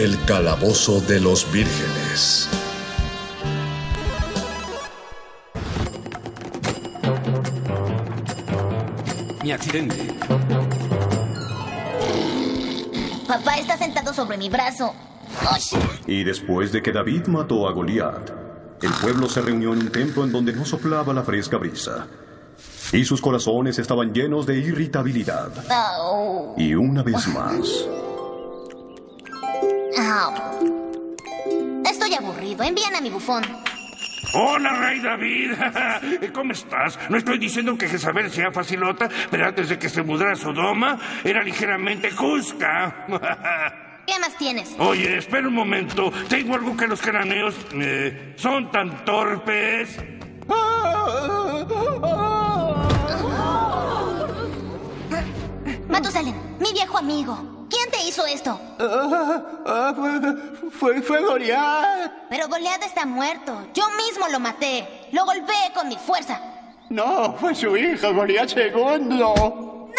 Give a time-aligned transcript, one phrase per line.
[0.00, 2.48] El calabozo de los vírgenes.
[9.42, 9.94] Mi accidente.
[13.28, 14.94] Papá está sentado sobre mi brazo.
[16.06, 18.30] Y después de que David mató a Goliat,
[18.80, 22.06] el pueblo se reunió en un templo en donde no soplaba la fresca brisa.
[22.94, 25.50] Y sus corazones estaban llenos de irritabilidad.
[25.70, 26.54] Au.
[26.56, 27.86] Y una vez más,
[31.88, 32.64] Estoy aburrido.
[32.64, 33.44] Envían a mi bufón.
[34.34, 35.52] Hola, Rey David.
[36.34, 36.98] ¿Cómo estás?
[37.08, 40.98] No estoy diciendo que Jezabel sea facilota, pero antes de que se mudara a Sodoma,
[41.22, 43.06] era ligeramente cusca.
[44.06, 44.74] ¿Qué más tienes?
[44.78, 46.12] Oye, espera un momento.
[46.28, 49.96] Tengo algo que los cananeos eh, son tan torpes.
[55.88, 57.59] Matusalem, mi viejo amigo.
[57.70, 58.60] ¿Quién te hizo esto?
[60.78, 62.28] Fue, fue Goliat.
[62.28, 63.68] Pero Goliat está muerto.
[63.72, 65.08] Yo mismo lo maté.
[65.12, 66.40] Lo golpeé con mi fuerza.
[66.88, 69.34] No, fue su hijo, Goliat segundo.
[69.36, 69.90] ¡No!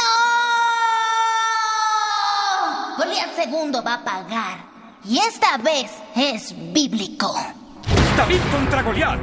[2.97, 4.57] Goliat segundo va a pagar.
[5.05, 7.33] Y esta vez es bíblico.
[8.17, 9.19] David contra Goliat.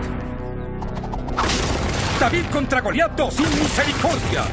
[2.18, 4.44] David contra Goliat 2 sin misericordia.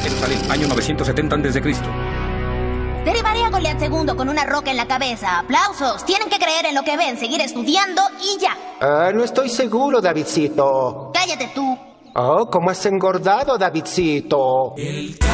[0.00, 2.11] Jerusalén, año 970 a.C.
[3.04, 5.40] Derribaré a Goliat segundo con una roca en la cabeza.
[5.40, 6.04] ¡Aplausos!
[6.06, 8.56] Tienen que creer en lo que ven, seguir estudiando y ya.
[8.80, 11.10] Ah, no estoy seguro, Davidcito.
[11.12, 11.76] Cállate tú.
[12.14, 14.74] Oh, ¿cómo has engordado, Davidcito?
[14.76, 15.32] El calabozo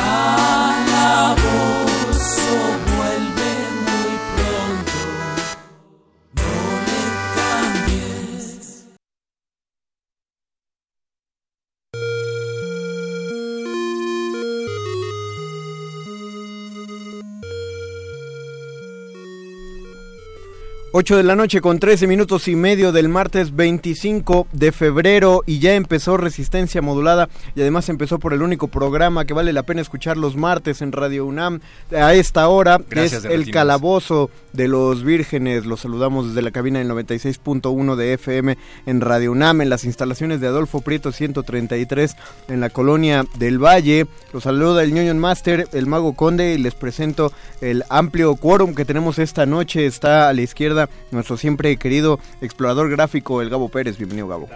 [21.00, 25.60] 8 de la noche con 13 minutos y medio del martes 25 de febrero y
[25.60, 29.80] ya empezó Resistencia Modulada y además empezó por el único programa que vale la pena
[29.80, 31.60] escuchar los martes en Radio UNAM
[31.96, 35.66] a esta hora es El Calabozo de los Vírgenes.
[35.66, 40.40] Los saludamos desde la cabina del 96.1 de FM en Radio UNAM en las instalaciones
[40.40, 42.16] de Adolfo Prieto 133
[42.48, 44.08] en la colonia del Valle.
[44.32, 48.84] Los saluda el Ñoño Master, el Mago Conde y les presento el amplio quórum que
[48.84, 49.86] tenemos esta noche.
[49.86, 53.96] Está a la izquierda nuestro siempre querido explorador gráfico, el Gabo Pérez.
[53.98, 54.48] Bienvenido, Gabo.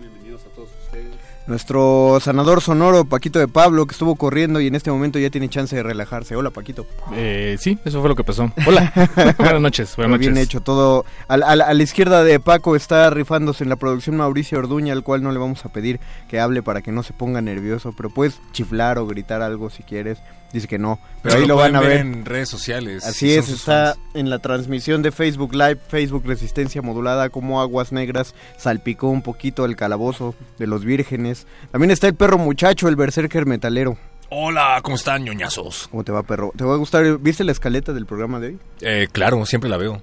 [0.00, 1.06] Bienvenidos a todos ustedes.
[1.46, 5.48] Nuestro sanador sonoro, Paquito de Pablo, que estuvo corriendo y en este momento ya tiene
[5.48, 6.36] chance de relajarse.
[6.36, 6.86] Hola, Paquito.
[7.12, 8.52] Eh, sí, eso fue lo que pasó.
[8.66, 8.92] Hola.
[9.38, 9.96] buenas noches.
[9.96, 10.46] Buenas Muy bien noches.
[10.46, 11.04] hecho todo.
[11.26, 15.22] Al- a la izquierda de Paco está rifándose en la producción Mauricio Orduña, al cual
[15.24, 18.38] no le vamos a pedir que hable para que no se ponga nervioso, pero puedes
[18.52, 20.18] chiflar o gritar algo si quieres.
[20.52, 21.88] Dice que no, pero, Pero ahí lo lo van a ver.
[21.90, 26.24] ver en redes sociales, Así si es, está en la transmisión de Facebook Live, Facebook
[26.26, 31.46] Resistencia Modulada, como Aguas Negras salpicó un poquito el calabozo de los vírgenes.
[31.70, 33.96] También está el perro muchacho, el berserker metalero.
[34.28, 35.88] Hola, ¿cómo están, ñoñazos?
[35.88, 36.52] ¿Cómo te va, perro?
[36.56, 37.18] ¿Te va a gustar?
[37.18, 38.58] ¿Viste la escaleta del programa de hoy?
[38.80, 40.02] Eh, claro, siempre la veo.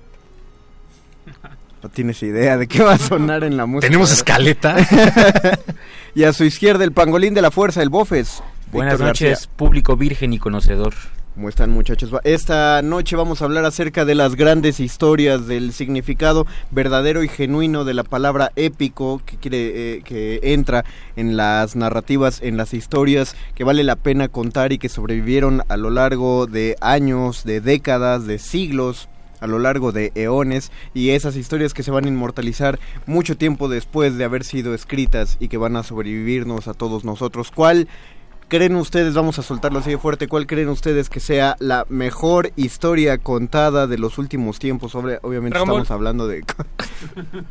[1.83, 3.87] No tienes idea de qué va a sonar en la música.
[3.87, 4.79] ¿Tenemos ¿verdad?
[4.79, 5.59] escaleta?
[6.15, 8.41] y a su izquierda el pangolín de la fuerza, el Bofes.
[8.71, 9.51] Buenas Víctor noches, García.
[9.55, 10.93] público virgen y conocedor.
[11.35, 12.11] ¿Cómo están muchachos?
[12.25, 17.85] Esta noche vamos a hablar acerca de las grandes historias, del significado verdadero y genuino
[17.85, 20.83] de la palabra épico que, quiere, eh, que entra
[21.15, 25.77] en las narrativas, en las historias que vale la pena contar y que sobrevivieron a
[25.77, 29.07] lo largo de años, de décadas, de siglos
[29.39, 33.69] a lo largo de eones y esas historias que se van a inmortalizar mucho tiempo
[33.69, 37.51] después de haber sido escritas y que van a sobrevivirnos a todos nosotros.
[37.51, 37.87] ¿Cuál
[38.47, 42.51] creen ustedes, vamos a soltarlo así de fuerte, cuál creen ustedes que sea la mejor
[42.55, 44.91] historia contada de los últimos tiempos?
[44.91, 45.81] Sobre, obviamente Dragon Ball.
[45.81, 46.43] estamos hablando de...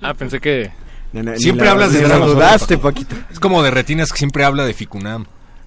[0.02, 0.70] Ah, pensé que...
[1.36, 2.76] Siempre la- hablas de la dudaste.
[2.78, 3.14] Paquito.
[3.30, 5.24] Es como de retinas que siempre habla de Ficunam.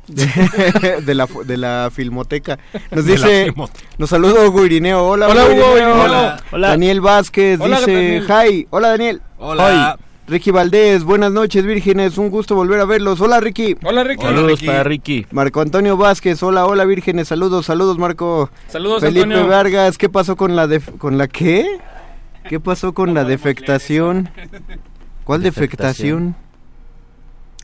[0.08, 0.26] de,
[1.06, 2.60] de la, de la filmoteca.
[2.92, 3.80] Nos dice, filmoteca.
[3.98, 5.08] nos saluda Hugo Irineo.
[5.08, 5.78] Hola, Hola, Hugo Irineo.
[6.06, 6.36] Irineo.
[6.52, 6.68] Hola.
[6.70, 8.28] Daniel Vázquez Hola, dice, Daniel.
[8.52, 8.68] hi.
[8.70, 9.22] Hola, Daniel.
[9.40, 9.98] Hola.
[9.98, 10.04] Hi.
[10.30, 12.20] Ricky Valdés, buenas noches, vírgenes.
[12.20, 13.20] Un gusto volver a verlos.
[13.20, 13.76] Hola, Ricky.
[13.84, 14.22] Hola, Ricky.
[14.22, 14.66] Hola, Saludos Ricky.
[14.68, 15.26] para Ricky.
[15.32, 17.28] Marco Antonio Vázquez, hola, hola, vírgenes.
[17.30, 18.52] Saludos, saludos, Marco.
[18.68, 19.48] Saludos, Felipe Antonio.
[19.48, 21.80] Vargas, ¿qué pasó con la de, con la qué?
[22.48, 24.30] ¿Qué pasó con la defectación?
[25.24, 26.36] ¿Cuál defectación?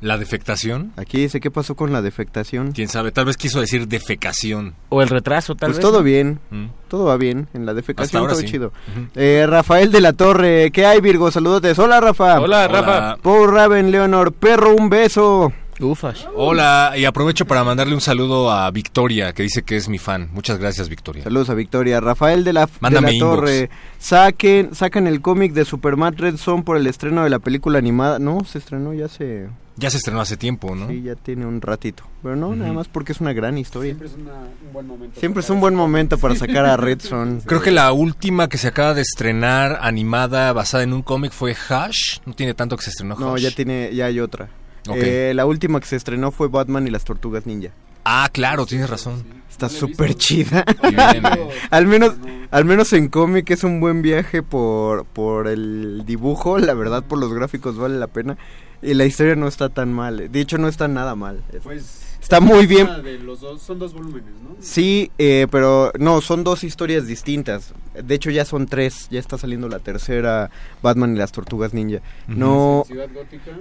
[0.02, 0.92] ¿La defectación?
[0.98, 2.74] Aquí dice, ¿qué pasó con la defectación?
[2.74, 4.76] Quién sabe, tal vez quiso decir defecación.
[4.90, 5.82] O el retraso, tal Pues vez.
[5.86, 6.04] todo ¿no?
[6.04, 6.66] bien, Mm.
[6.90, 7.48] todo va bien.
[7.54, 8.48] En la defecación ahora todo sí.
[8.48, 8.68] chido.
[8.92, 9.08] Ujú.
[9.16, 11.32] Eh, Rafael de la Torre, ¿qué hay, Virgo?
[11.32, 11.80] Saludotes.
[11.80, 12.40] Hola, Rafa.
[12.42, 12.68] Hola, Hola.
[12.68, 13.18] Rafa.
[13.22, 15.52] Paul Raven, Leonor, perro, un beso.
[15.80, 16.26] Ufas.
[16.36, 20.30] Hola, y aprovecho para mandarle un saludo a Victoria, que dice que es mi fan.
[20.32, 21.24] Muchas gracias, Victoria.
[21.24, 22.00] Saludos a Victoria.
[22.00, 23.12] Rafael de la, de la.
[23.20, 27.78] Torre, saquen, sacan el cómic de Superman Red Son por el estreno de la película
[27.80, 28.20] animada.
[28.20, 29.48] No, se estrenó ya hace...
[29.78, 30.88] Ya se estrenó hace tiempo, ¿no?
[30.88, 32.04] Sí, ya tiene un ratito.
[32.24, 33.90] Pero no, nada más porque es una gran historia.
[33.94, 34.32] Siempre es una-
[34.68, 35.20] un buen momento.
[35.20, 37.42] Siempre es para un buen sacar momento para sacar a Red Son.
[37.46, 41.56] Creo que la última que se acaba de estrenar animada basada en un cómic fue
[41.70, 42.20] Hash.
[42.26, 43.20] No tiene tanto que se estrenó Hash.
[43.22, 44.48] No, ya tiene, ya hay otra.
[44.94, 47.72] Eh, la última que se estrenó fue Batman y las Tortugas Ninja.
[48.06, 49.24] Ah, claro, tienes razón.
[49.50, 50.64] Está súper chida.
[50.84, 51.50] Bien, eh.
[51.72, 52.14] al menos,
[52.52, 57.18] al menos en cómic es un buen viaje por, por el dibujo, la verdad por
[57.20, 58.38] los gráficos vale la pena.
[58.86, 61.42] Y la historia no está tan mal, de hecho no está nada mal.
[61.64, 62.88] Pues, Está muy bien.
[63.04, 64.56] de los dos- son dos volúmenes, ¿no?
[64.60, 67.74] Sí, eh, pero no, son dos historias distintas.
[68.04, 70.50] De hecho ya son tres, ya está saliendo la tercera,
[70.82, 72.00] Batman y las Tortugas Ninja.
[72.28, 73.52] No, Ciudad Gótica,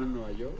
[0.00, 0.54] en Nueva York.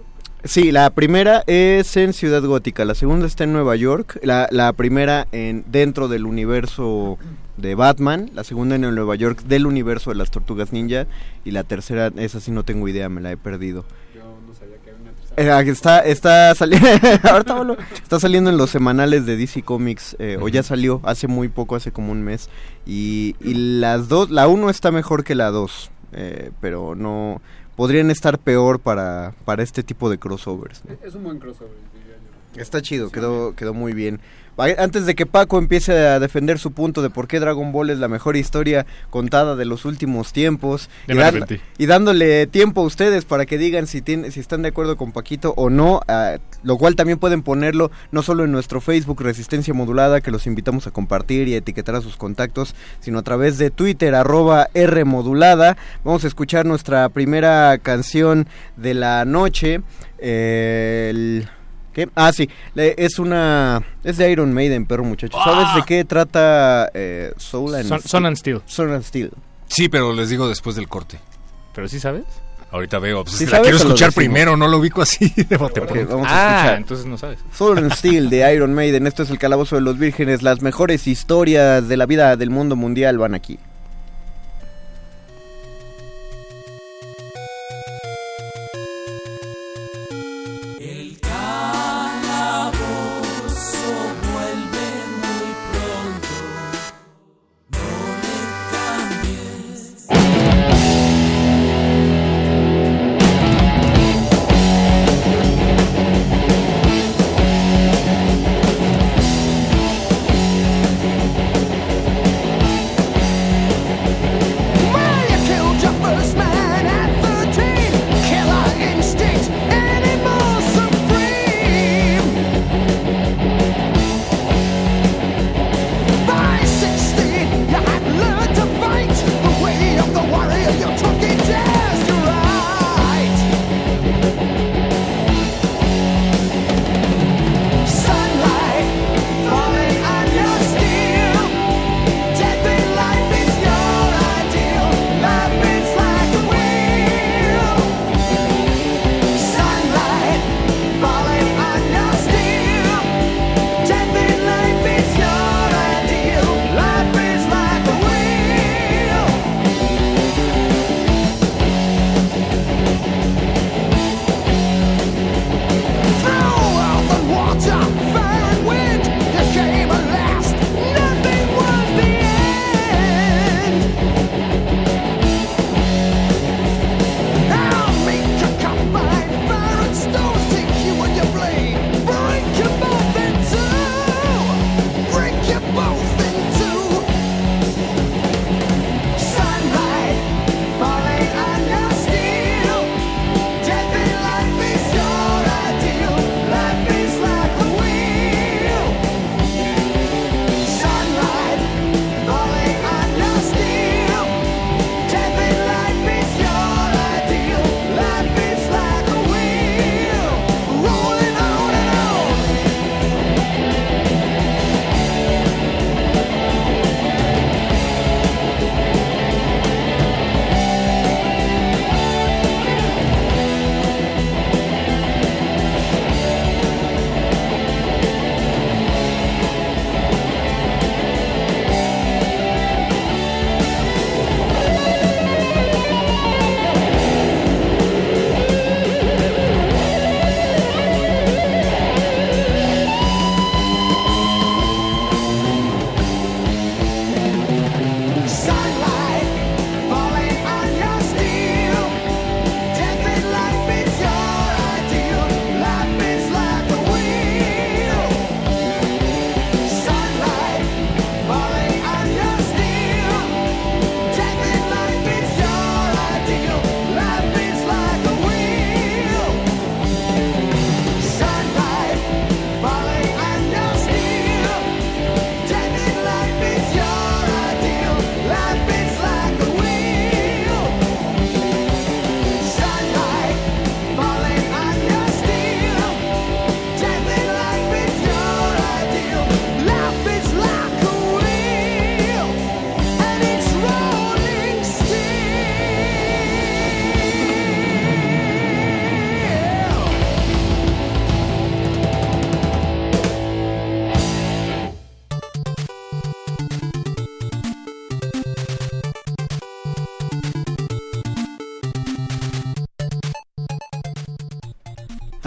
[0.45, 4.73] Sí, la primera es en Ciudad Gótica, la segunda está en Nueva York, la, la
[4.75, 7.19] primera en dentro del universo
[7.57, 11.07] de Batman, la segunda en el Nueva York del universo de las Tortugas Ninja
[11.45, 13.87] y la tercera, esa sí no tengo idea, me la he perdido.
[14.15, 15.26] Yo no sabía que había una tercera.
[15.37, 16.89] Eh, está está saliendo
[17.31, 21.49] ahorita está saliendo en los semanales de DC Comics eh, o ya salió hace muy
[21.49, 22.49] poco, hace como un mes
[22.87, 27.43] y, y las dos, la uno está mejor que la dos, eh, pero no
[27.77, 30.83] podrían estar peor para para este tipo de crossovers.
[30.87, 30.97] ¿no?
[31.07, 32.17] Es un buen crossover, diría
[32.55, 32.63] yo.
[32.63, 34.21] Está chido, quedó, quedó muy bien.
[34.59, 37.99] Antes de que Paco empiece a defender su punto de por qué Dragon Ball es
[37.99, 41.33] la mejor historia contada de los últimos tiempos y, dan-
[41.79, 45.13] y dándole tiempo a ustedes para que digan si, tienen, si están de acuerdo con
[45.13, 49.75] Paquito o no, ah, lo cual también pueden ponerlo no solo en nuestro Facebook Resistencia
[49.75, 53.59] Modulada, que los invitamos a compartir y a etiquetar a sus contactos, sino a través
[53.59, 55.77] de Twitter, arroba R Modulada.
[56.03, 59.83] Vamos a escuchar nuestra primera canción de la noche.
[60.19, 61.49] eh, el-
[61.97, 62.11] ¿Qué?
[62.15, 63.83] Ah, sí, le- es una...
[64.05, 65.39] Es de Iron Maiden, perro muchacho.
[65.43, 68.61] ¿Sabes de qué trata eh, Soul and Son, Son and Steel.
[68.67, 69.31] Soul and Steel?
[69.69, 71.19] Sí, pero les digo después del corte.
[71.75, 72.25] ¿Pero sí sabes?
[72.71, 73.25] Ahorita veo.
[73.25, 76.13] Pues ¿Sí la sabes quiero escuchar primero, no lo ubico así de bote Ok, pronto.
[76.17, 76.77] vamos a ah, escuchar.
[76.77, 77.39] entonces no sabes.
[77.55, 79.07] Soul and Steel de Iron Maiden.
[79.07, 80.43] Esto es el Calabozo de los Vírgenes.
[80.43, 83.59] Las mejores historias de la vida del mundo mundial van aquí.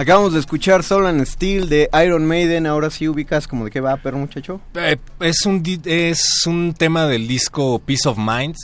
[0.09, 2.65] Acabamos de escuchar Soul and Steel de Iron Maiden.
[2.65, 4.59] Ahora sí ubicas como de qué va, pero muchacho.
[4.73, 8.55] Eh, es, un, es un tema del disco Peace of Mind.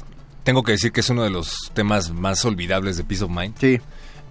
[0.43, 3.53] Tengo que decir que es uno de los temas más olvidables de Peace of Mind.
[3.59, 3.79] Sí.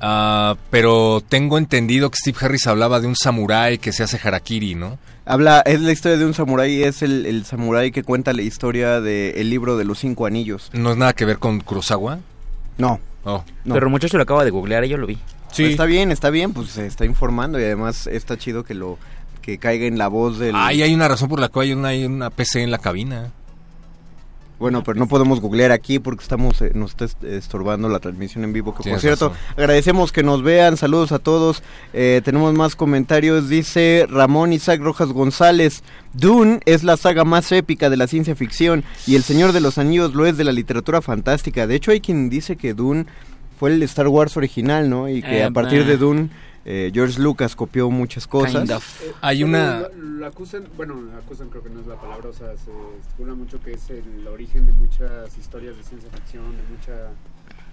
[0.01, 4.75] Ah, pero tengo entendido que Steve Harris hablaba de un samurái que se hace harakiri,
[4.75, 4.99] ¿no?
[5.25, 9.01] Habla, es la historia de un samurái, es el, el samurái que cuenta la historia
[9.01, 10.69] del libro de los cinco anillos.
[10.73, 12.19] ¿No es nada que ver con Kurosawa?
[12.77, 12.99] No.
[13.23, 13.45] Oh.
[13.65, 13.75] No.
[13.75, 15.17] Pero el muchacho lo acaba de googlear yo lo vi.
[15.63, 18.99] Está bien, está bien, pues se está informando y además está chido que lo
[19.43, 20.55] que caiga en la voz del...
[20.57, 23.31] Ay, hay una razón por la cual hay una, hay una PC en la cabina.
[24.59, 28.45] Bueno, pero no podemos googlear aquí porque estamos eh, nos está est- estorbando la transmisión
[28.45, 28.73] en vivo.
[28.75, 29.43] Que por cierto, razón.
[29.57, 30.77] agradecemos que nos vean.
[30.77, 31.63] Saludos a todos.
[31.93, 33.49] Eh, tenemos más comentarios.
[33.49, 35.83] Dice Ramón Isaac Rojas González.
[36.13, 39.77] Dune es la saga más épica de la ciencia ficción y El Señor de los
[39.77, 41.67] Anillos lo es de la literatura fantástica.
[41.67, 43.07] De hecho, hay quien dice que Dune
[43.59, 45.09] fue el Star Wars original, ¿no?
[45.09, 46.29] Y que Eh, a partir de Dune
[46.65, 48.63] eh, George Lucas copió muchas cosas.
[48.63, 49.03] Kind of.
[49.21, 49.81] Hay una...
[49.81, 53.35] Lo, lo acusan, bueno, acusan creo que no es la palabra, o sea, se estipula
[53.35, 57.11] mucho que es el origen de muchas historias de ciencia ficción, de mucha...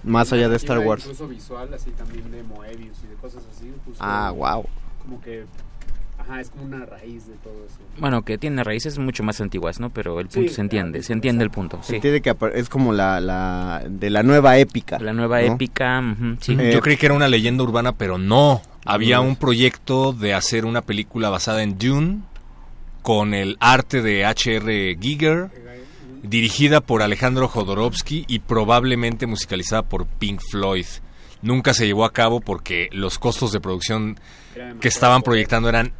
[0.03, 1.03] Más allá de Star Wars.
[1.03, 3.71] Incluso visual, así también de Moebius y de cosas así.
[3.85, 4.65] Justo Ah, wow.
[4.99, 5.45] Como que,
[6.21, 7.77] ajá, es como una raíz de todo eso.
[7.99, 9.89] Bueno, que tiene raíces mucho más antiguas, ¿no?
[9.89, 11.79] Pero el punto Sí, se entiende, se entiende el punto.
[11.81, 11.95] Se Sí.
[11.95, 14.97] entiende que es como la, la de la nueva épica.
[14.99, 15.53] La nueva ¿no?
[15.53, 16.01] épica,
[16.39, 16.55] sí.
[16.59, 18.61] Eh, Yo creí que era una leyenda urbana, pero no.
[18.85, 22.21] Había un proyecto de hacer una película basada en Dune
[23.03, 24.97] con el arte de H.R.
[24.99, 25.49] Giger,
[26.23, 30.85] dirigida por Alejandro Jodorowsky y probablemente musicalizada por Pink Floyd.
[31.41, 34.19] Nunca se llevó a cabo porque los costos de producción
[34.79, 35.93] que estaban proyectando eran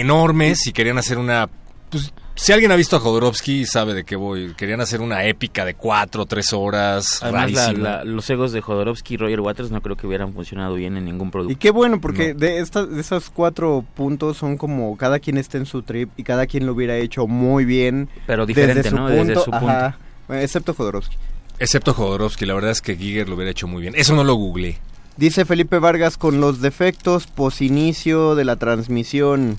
[0.00, 1.48] enormes y querían hacer una...
[1.90, 4.54] Pues, si alguien ha visto a Jodorowsky sabe de qué voy.
[4.56, 7.18] Querían hacer una épica de cuatro o tres horas.
[7.22, 7.88] Además, la- rarísima.
[7.90, 11.04] la- los egos de Jodorowsky y Roger Waters no creo que hubieran funcionado bien en
[11.04, 11.52] ningún producto.
[11.52, 15.58] Y qué bueno, porque de, estas de esos cuatro puntos son como cada quien está
[15.58, 18.08] en su trip y cada quien lo hubiera hecho muy bien.
[18.26, 19.08] Pero diferente, desde su ¿no?
[19.08, 19.68] Punto, Desde su punto.
[19.68, 19.98] ajá.
[20.30, 21.16] Excepto Jodorowsky.
[21.58, 23.92] Excepto Jodorowsky, la verdad es que Giger lo hubiera hecho muy bien.
[23.94, 24.78] Eso no lo googleé.
[25.18, 29.58] Dice Felipe Vargas con los defectos posinicio de la transmisión.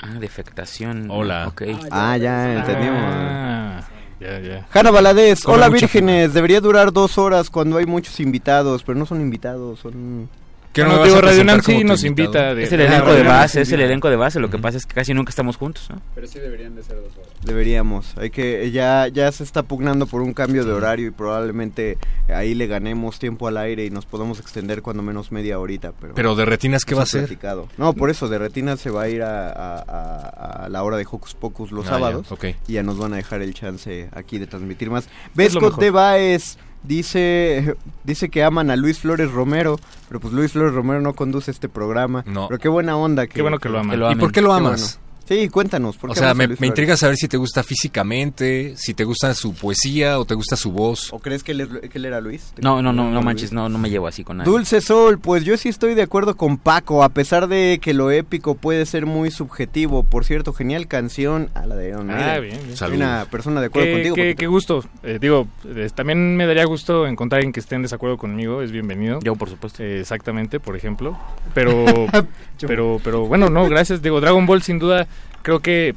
[0.00, 1.08] Ah, defectación.
[1.10, 1.48] Hola.
[1.48, 1.62] Ok.
[1.90, 3.00] Ah, ya entendimos.
[3.02, 3.82] Ah,
[4.20, 4.66] ya, ya.
[4.72, 9.20] Hanna Valadez, hola vírgenes, debería durar dos horas cuando hay muchos invitados, pero no son
[9.20, 10.28] invitados, son...
[10.76, 12.06] ¿Qué Bueno, me vas digo, Radio tu nos invitado?
[12.06, 12.54] invita.
[12.54, 14.40] De, Es el elenco de base, es el elenco de base.
[14.40, 16.02] Lo que pasa es que casi nunca estamos juntos, ¿no?
[16.14, 17.30] Pero sí deberían de ser dos horas.
[17.42, 21.96] Deberíamos, hay que ya ya se está pugnando por un cambio de horario y probablemente
[22.28, 26.12] ahí le ganemos tiempo al aire y nos podamos extender cuando menos media horita, pero
[26.14, 27.20] Pero de retinas, ¿qué no va a ser?
[27.22, 27.68] platicado.
[27.78, 30.98] No, por eso de retina se va a ir a, a- a- a la hora
[30.98, 32.44] de Hocus Pocus los Ah, sábados ya, ok.
[32.68, 35.08] y ya nos van a dejar el chance aquí de transmitir más.
[35.34, 35.76] Mejor.
[35.76, 41.00] de Baez dice dice que aman a Luis Flores Romero, pero pues Luis Flores Romero
[41.00, 42.24] no conduce este programa.
[42.26, 42.48] No.
[42.48, 43.90] Pero qué buena onda que Qué bueno que lo aman.
[43.90, 45.00] Que lo ¿Y por qué lo Qué amas?
[45.28, 45.96] Sí, cuéntanos.
[45.96, 49.04] ¿por O qué sea, amas a me, intriga saber si te gusta físicamente, si te
[49.04, 51.12] gusta su poesía o te gusta su voz.
[51.12, 52.52] ¿O crees que él, es- que él era Luis?
[52.60, 54.50] No, no, no, no manches, no, no me llevo así con nadie.
[54.50, 58.10] Dulce Sol, pues yo sí estoy de acuerdo con Paco, a pesar de que lo
[58.10, 60.02] épico puede ser muy subjetivo.
[60.04, 62.76] Por cierto, genial canción a la de Iron Ah, bien, bien.
[62.76, 64.14] Soy una persona de acuerdo Qué, contigo.
[64.16, 64.84] qué- qué gusto.
[65.02, 68.62] Eh, digo, eh, también me daría gusto encontrar a alguien que esté en desacuerdo conmigo.
[68.62, 69.18] Es bienvenido.
[69.22, 69.82] Yo, por supuesto.
[69.82, 71.18] Eh, exactamente, por ejemplo.
[71.54, 71.84] Pero,
[72.66, 74.02] pero, pero bueno, no, gracias.
[74.02, 75.06] Digo, Dragon Ball sin duda,
[75.46, 75.94] creo que,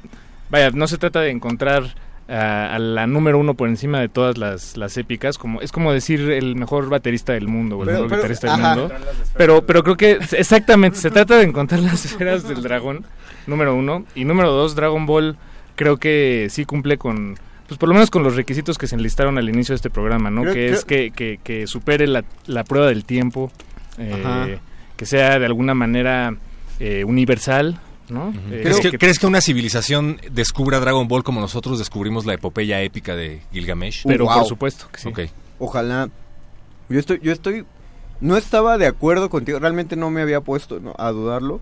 [0.52, 1.96] vaya, no se trata de encontrar
[2.28, 5.40] a, a la número uno por encima de todas las, las épicas.
[5.40, 8.52] Como, es como decir el mejor baterista del mundo o el Pero- mejor pero- guitarrista
[8.56, 8.96] del mundo.
[9.36, 13.04] Pero, pero creo que, exactamente, se trata de encontrar las esferas del dragón,
[13.48, 14.06] número uno.
[14.14, 15.36] Y número dos, Dragon Ball
[15.76, 17.38] creo que sí cumple con...
[17.68, 20.30] Pues por lo menos con los requisitos que se enlistaron al inicio de este programa,
[20.30, 20.42] ¿no?
[20.44, 23.52] Creo- que creo- es que, que, que supere la, la prueba del tiempo,
[23.98, 24.60] eh,
[24.98, 26.36] que sea de alguna manera
[26.80, 27.80] eh, universal,
[28.10, 28.30] ¿no?
[28.52, 32.34] Eh, ¿Crees, que, que- crees que una civilización descubra Dragon Ball como nosotros descubrimos la
[32.34, 34.04] epopeya épica de Gilgamesh?
[34.06, 34.40] Pero Wow.
[34.40, 35.08] por supuesto que sí.
[35.10, 35.20] Ok.
[35.60, 36.10] Ojalá.
[36.90, 37.66] Yo estoy, yo estoy,
[38.22, 40.96] no estaba de acuerdo contigo, realmente no me había puesto ¿no?
[40.98, 41.62] a dudarlo,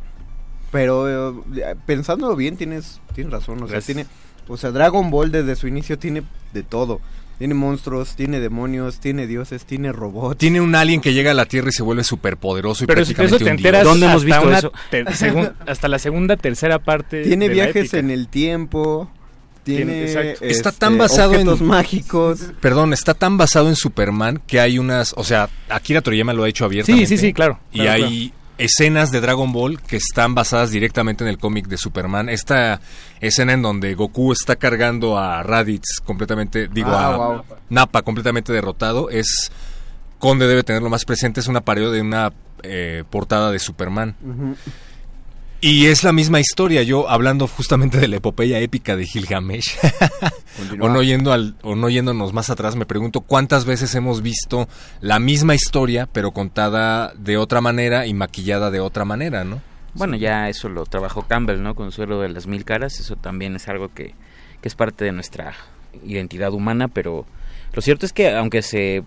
[0.71, 1.09] pero
[1.53, 3.85] eh, pensándolo bien tienes, tienes razón, o sea, Gracias.
[3.85, 4.05] tiene,
[4.47, 7.01] o sea, Dragon Ball desde su inicio tiene de todo.
[7.37, 10.37] Tiene monstruos, tiene demonios, tiene dioses, tiene robots.
[10.39, 13.13] Tiene un alien que llega a la Tierra y se vuelve superpoderoso y Pero si
[13.13, 13.83] prácticamente eso te enteras.
[13.83, 15.53] ¿Dónde hemos hasta visto una eso?
[15.67, 17.99] hasta la segunda, tercera parte Tiene de la viajes épica.
[17.99, 19.11] en el tiempo.
[19.63, 20.45] Tiene- exacto.
[20.45, 22.39] Está este, tan basado en- objetos mágicos.
[22.61, 26.49] Perdón, está tan basado en Superman que hay unas, o sea, Akira Toriyama lo ha
[26.49, 27.05] hecho abiertamente.
[27.05, 27.59] Sí, sí, sí, claro.
[27.73, 31.77] Y claro, hay escenas de Dragon Ball que están basadas directamente en el cómic de
[31.77, 32.29] Superman.
[32.29, 32.81] Esta
[33.21, 37.43] escena en donde Goku está cargando a Raditz completamente, digo, Ah, a wow.
[37.69, 39.51] Nappa completamente derrotado, es...
[40.19, 44.15] Conde debe tenerlo más presente, es una parodia de una eh, portada de Superman.
[45.59, 49.75] Y es la misma historia, yo hablando justamente de la epopeya épica de Gilgamesh,
[50.79, 54.67] o, no yendo al, o no yéndonos más atrás, me pregunto cuántas veces hemos visto
[55.01, 59.61] la misma historia, pero contada de otra manera y maquillada de otra manera, ¿no?
[59.95, 61.73] Bueno, ya eso lo trabajó Campbell, ¿no?
[61.73, 64.13] Con Suelo de las Mil Caras, eso también es algo que,
[64.61, 65.55] que es parte de nuestra
[66.05, 67.25] identidad humana, pero
[67.73, 69.03] lo cierto es que aunque se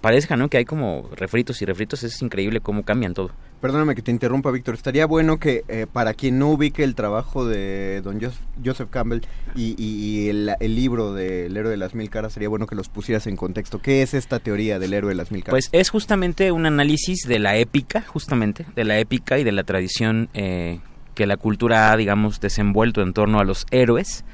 [0.00, 0.48] parezca, ¿no?
[0.48, 3.32] Que hay como refritos y refritos, es increíble cómo cambian todo.
[3.60, 4.74] Perdóname que te interrumpa, Víctor.
[4.76, 9.22] Estaría bueno que, eh, para quien no ubique el trabajo de don Jos- Joseph Campbell
[9.56, 12.88] y, y- y el, libro del héroe de las mil caras, sería bueno que los
[12.88, 13.80] pusieras en contexto.
[13.80, 15.50] ¿Qué es esta teoría del héroe de las mil caras?
[15.54, 19.64] Pues es justamente un análisis de la épica, justamente, de la épica y de la
[19.64, 20.78] tradición eh,
[21.16, 24.24] que la cultura ha, digamos, desenvuelto en torno a los héroes.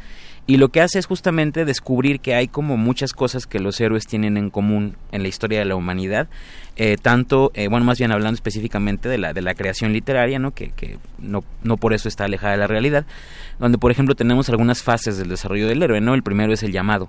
[0.46, 4.06] Y lo que hace es justamente descubrir que hay como muchas cosas que los héroes
[4.06, 6.28] tienen en común en la historia de la humanidad.
[6.76, 10.50] Eh, tanto, eh, bueno, más bien hablando específicamente de la, de la creación literaria, ¿no?
[10.50, 13.06] Que, que no, no por eso está alejada de la realidad,
[13.58, 16.14] donde por ejemplo tenemos algunas fases del desarrollo del héroe, ¿no?
[16.14, 17.08] El primero es el llamado.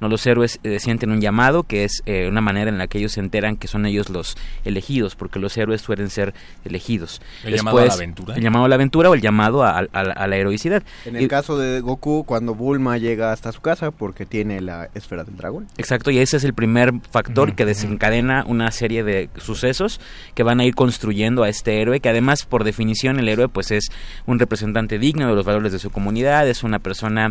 [0.00, 2.98] No, los héroes eh, sienten un llamado, que es eh, una manera en la que
[2.98, 6.34] ellos se enteran que son ellos los elegidos, porque los héroes suelen ser
[6.64, 7.20] elegidos.
[7.44, 8.34] ¿El llamado a la aventura?
[8.36, 10.82] El llamado a la aventura o el llamado a, a- a la heroicidad.
[11.04, 14.88] En el Y- caso de Goku, cuando Bulma llega hasta su casa porque tiene la
[14.94, 15.66] esfera del dragón.
[15.78, 20.00] Exacto, y ese es el primer factor que desencadena una serie de sucesos
[20.34, 23.70] que van a ir construyendo a este héroe, que además por definición el héroe pues
[23.70, 23.88] es
[24.26, 27.30] un representante digno de los valores de su comunidad, es una persona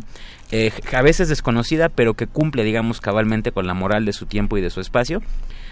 [0.52, 4.58] eh, a veces desconocida, pero que cumple digamos cabalmente con la moral de su tiempo
[4.58, 5.22] y de su espacio.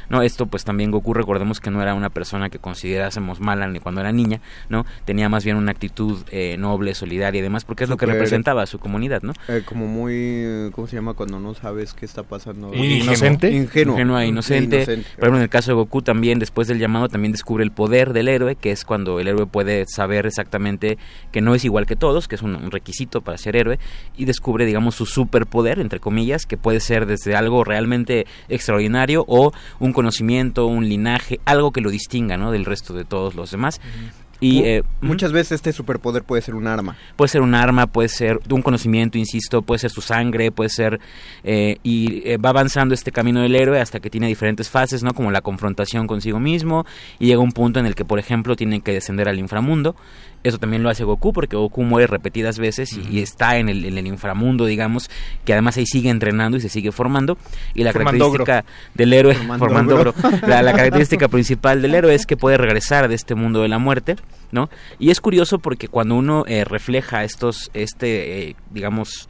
[0.10, 3.80] No, esto pues también Goku recordemos que no era una persona que considerásemos mala ni
[3.80, 4.86] cuando era niña, ¿no?
[5.06, 8.63] Tenía más bien una actitud eh, noble, solidaria y demás, porque es lo que representaba
[8.63, 9.34] a su comunidad, ¿no?
[9.48, 12.70] Eh, como muy, ¿cómo se llama cuando no sabes qué está pasando?
[12.70, 13.52] Muy inocente.
[13.52, 13.96] Ingenuo.
[13.96, 14.78] Ingenua e inocente.
[14.78, 15.10] Inocente.
[15.15, 18.13] Por ejemplo, en el caso de Goku también, después del llamado, también descubre el poder
[18.13, 20.98] del héroe, que es cuando el héroe puede saber exactamente
[21.32, 23.80] que no es igual que todos, que es un, un requisito para ser héroe,
[24.15, 29.52] y descubre, digamos, su superpoder, entre comillas, que puede ser desde algo realmente extraordinario o
[29.80, 32.51] un conocimiento, un linaje, algo que lo distinga, ¿no?
[32.51, 33.81] Del resto de todos los demás.
[34.39, 36.95] Y eh, muchas veces este superpoder puede ser un arma.
[37.15, 40.99] Puede ser un arma, puede ser un conocimiento, insisto, puede ser su sangre, puede ser...
[41.43, 45.15] eh, y eh, va avanzando este camino del héroe hasta que tiene diferentes fases, ¿no?
[45.15, 46.86] Como la confrontación consigo mismo
[47.17, 49.95] y llega un punto en el que, por ejemplo, tiene que descender al inframundo.
[50.43, 53.86] Eso también lo hace Goku porque Goku muere repetidas veces y, y está en el,
[53.86, 55.10] en el inframundo, digamos,
[55.45, 57.38] que además ahí sigue entrenando y se sigue formando.
[57.73, 58.45] Y la Formandogro.
[58.45, 60.13] característica del héroe, Formandogro.
[60.13, 63.67] formandogro, la, la característica principal del héroe es que puede regresar de este mundo de
[63.67, 64.15] la muerte,
[64.52, 64.69] ¿no?
[65.00, 69.30] Y es curioso porque cuando uno eh, refleja estos, este, eh, digamos,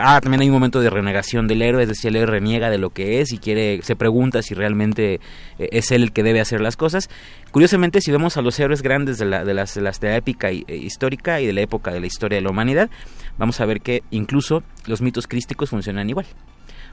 [0.00, 2.78] ah, también hay un momento de renegación del héroe, es decir, el héroe reniega de
[2.78, 5.20] lo que es y quiere, se pregunta si realmente
[5.58, 7.10] eh, es él el que debe hacer las cosas.
[7.50, 10.64] Curiosamente, si vemos a los héroes grandes de la, de las, de la épica eh,
[10.68, 12.90] histórica y de la época de la historia de la humanidad,
[13.38, 16.26] vamos a ver que incluso los mitos crísticos funcionan igual.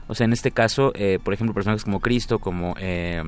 [0.08, 3.22] O sea, en este caso, eh, por ejemplo, personajes como Cristo, como eh,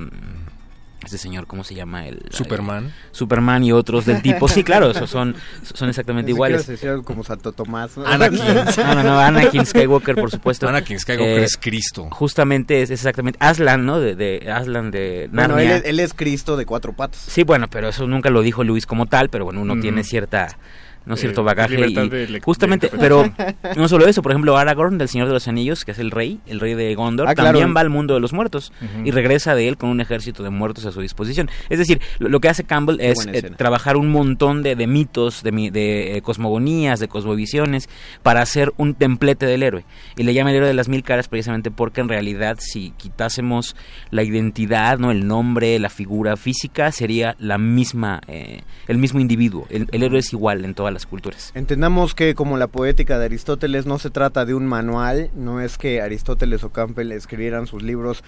[1.05, 2.07] este señor, ¿cómo se llama?
[2.07, 2.85] El, Superman.
[2.87, 4.49] el- Superman y otros del tipo.
[4.49, 6.63] Sí, claro, esos son, son exactamente Ni iguales.
[6.65, 7.97] se como Santo Tomás.
[7.97, 8.07] ¿no?
[8.07, 8.39] Anakin.
[8.79, 10.69] No, no, no, Anakin Skywalker, por supuesto.
[10.69, 12.09] Anakin Skywalker es Cristo.
[12.11, 14.01] Justamente es exactamente Aslan, ¿no?
[14.01, 15.77] De, de Aslan de Bueno, Narnia.
[15.77, 17.21] él, es- él es Cristo de cuatro patas.
[17.29, 19.81] Sí, bueno, pero eso nunca lo dijo Luis como tal, pero bueno, uno Mm.
[19.81, 20.57] tiene cierta
[21.07, 23.25] no Eh, cierto bagaje libertad y de justamente, de pero
[23.77, 26.41] no solo eso, por ejemplo, Aragorn del Señor de los Anillos, que es el rey,
[26.47, 27.51] el rey de Gondor, Ah, claro.
[27.59, 28.73] también va al mundo de los muertos
[29.05, 31.51] y regresa de él con un ejército de muertos a su disposición.
[31.69, 35.43] Es decir, lo, lo que hace Campbell es eh, trabajar un montón de, de mitos,
[35.43, 37.89] de, de eh, cosmogonías, de cosmovisiones,
[38.23, 39.85] para hacer un templete del héroe.
[40.17, 43.77] Y le llama el héroe de las mil caras precisamente porque en realidad si quitásemos
[44.11, 49.67] la identidad, no el nombre, la figura física, sería la misma, eh, el mismo individuo.
[49.71, 51.53] El, el héroe es igual en todas las culturas.
[51.55, 55.77] Entendamos que como la poética de Aristóteles no se trata de un manual, no es
[55.77, 58.25] que Aristóteles o Campbell escribieran sus libros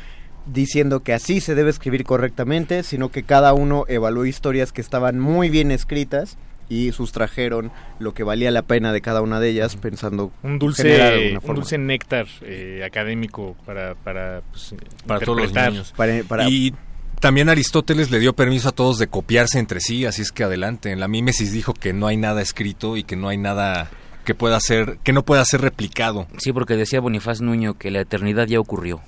[0.47, 5.19] diciendo que así se debe escribir correctamente, sino que cada uno evaluó historias que estaban
[5.19, 6.37] muy bien escritas
[6.69, 11.39] y sustrajeron lo que valía la pena de cada una de ellas pensando Un dulce,
[11.43, 14.75] un dulce néctar eh, académico para, para, pues,
[15.07, 15.95] para todos los niños.
[15.97, 16.75] Para- para- Y
[17.21, 20.91] también Aristóteles le dio permiso a todos de copiarse entre sí, así es que adelante.
[20.93, 23.91] En la mímesis dijo que no hay nada escrito y que no hay nada
[24.25, 26.27] que pueda ser, que no pueda ser replicado.
[26.39, 29.01] Sí, porque decía Bonifaz Nuño que la eternidad ya ocurrió.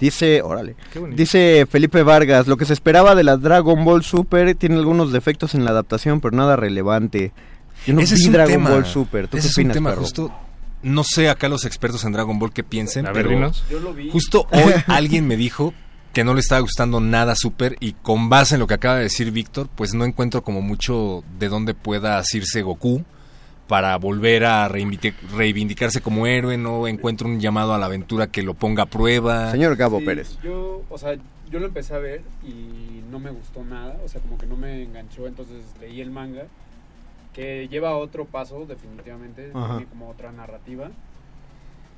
[0.00, 0.74] Dice, órale.
[1.14, 5.54] Dice Felipe Vargas, lo que se esperaba de la Dragon Ball Super tiene algunos defectos
[5.54, 7.32] en la adaptación, pero nada relevante.
[7.86, 8.70] Yo no Ese vi es un Dragon tema.
[8.70, 9.28] Ball Super.
[9.28, 10.02] ¿Tú Ese qué es un opinas, tema perro?
[10.02, 10.32] justo.
[10.82, 13.52] No sé acá los expertos en Dragon Ball qué piensen, A ver, pero.
[13.70, 14.10] Yo lo vi.
[14.10, 15.72] justo hoy alguien me dijo
[16.12, 19.04] que no le estaba gustando nada súper y con base en lo que acaba de
[19.04, 23.04] decir Víctor, pues no encuentro como mucho de dónde pueda asirse Goku
[23.68, 28.42] para volver a reivindic- reivindicarse como héroe, no encuentro un llamado a la aventura que
[28.42, 29.50] lo ponga a prueba.
[29.52, 30.38] Señor Gabo Sí, Pérez.
[30.42, 31.14] Yo, o sea,
[31.50, 34.56] yo lo empecé a ver y no me gustó nada, o sea, como que no
[34.56, 36.42] me enganchó, entonces leí el manga,
[37.32, 39.76] que lleva otro paso, definitivamente, Ajá.
[39.78, 40.90] tiene como otra narrativa,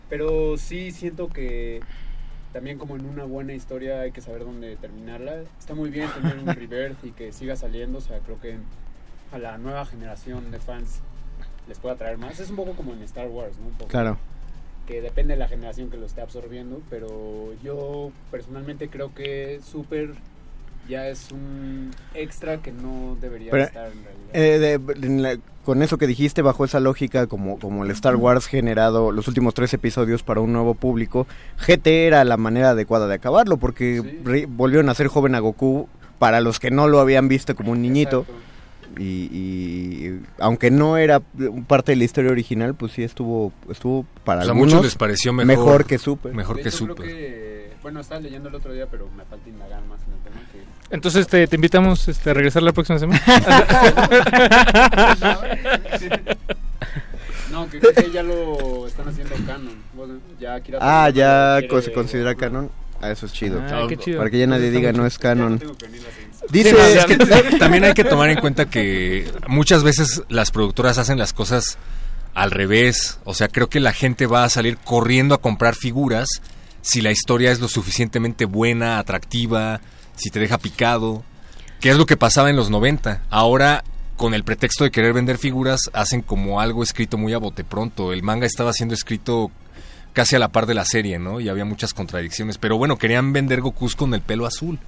[0.08, 1.80] pero sí siento que
[2.54, 5.42] también como en una buena historia hay que saber dónde terminarla.
[5.58, 8.56] Está muy bien tener un rebirth y que siga saliendo, o sea, creo que
[9.32, 11.00] a la nueva generación de fans
[11.68, 12.38] les pueda traer más.
[12.38, 13.66] Es un poco como en Star Wars, ¿no?
[13.66, 14.16] Un poco Claro.
[14.86, 20.14] que depende de la generación que lo esté absorbiendo, pero yo personalmente creo que Super
[20.88, 24.30] ya es un extra que no debería Pero, estar en realidad.
[24.32, 28.16] eh, de- en la- con eso que dijiste, bajo esa lógica, como, como el Star
[28.16, 31.26] Wars generado los últimos tres episodios para un nuevo público,
[31.58, 35.88] GT era la manera adecuada de acabarlo, porque re- volvieron a ser joven a Goku
[36.18, 38.26] para los que no lo habían visto como un niñito.
[38.98, 41.20] Y, y aunque no era
[41.66, 44.94] parte de la historia original, pues sí estuvo estuvo para Pues a algunos muchos les
[44.96, 46.32] pareció mejor- que Super.
[46.32, 47.04] mejor De que Super.
[47.84, 50.36] Bueno, estaba leyendo el otro día, pero me falta indagar más en el tema.
[50.50, 50.94] Que...
[50.94, 53.22] Entonces te, te invitamos este, a regresar la próxima semana.
[57.52, 59.74] no, que, que ya lo están haciendo canon.
[59.92, 62.70] Bueno, ya Akira Ah, ya se considera canon.
[63.02, 63.60] Ah, eso es chido.
[63.60, 64.16] Ah, qué chido.
[64.16, 65.60] Para que ya nadie diga no es canon.
[66.48, 67.18] Dice Sí, es que
[67.58, 71.76] también hay que tomar en cuenta que muchas veces las productoras hacen las cosas
[72.32, 73.18] al revés.
[73.24, 76.40] O sea, creo que la gente va a salir corriendo a comprar figuras
[76.84, 79.80] si la historia es lo suficientemente buena, atractiva,
[80.16, 81.24] si te deja picado.
[81.80, 83.22] Que es lo que pasaba en los 90.
[83.30, 83.82] Ahora,
[84.16, 88.12] con el pretexto de querer vender figuras, hacen como algo escrito muy a bote pronto.
[88.12, 89.50] El manga estaba siendo escrito
[90.12, 91.40] casi a la par de la serie, ¿no?
[91.40, 92.58] Y había muchas contradicciones.
[92.58, 94.78] Pero bueno, querían vender Gokus con el pelo azul.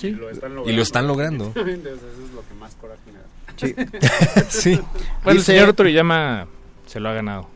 [0.00, 1.52] Y lo están Y lo están logrando.
[1.56, 4.44] eso es lo que más coraje me da.
[4.50, 4.74] sí.
[5.24, 6.46] Bueno, Dice- el señor Toriyama
[6.86, 7.48] se lo ha ganado.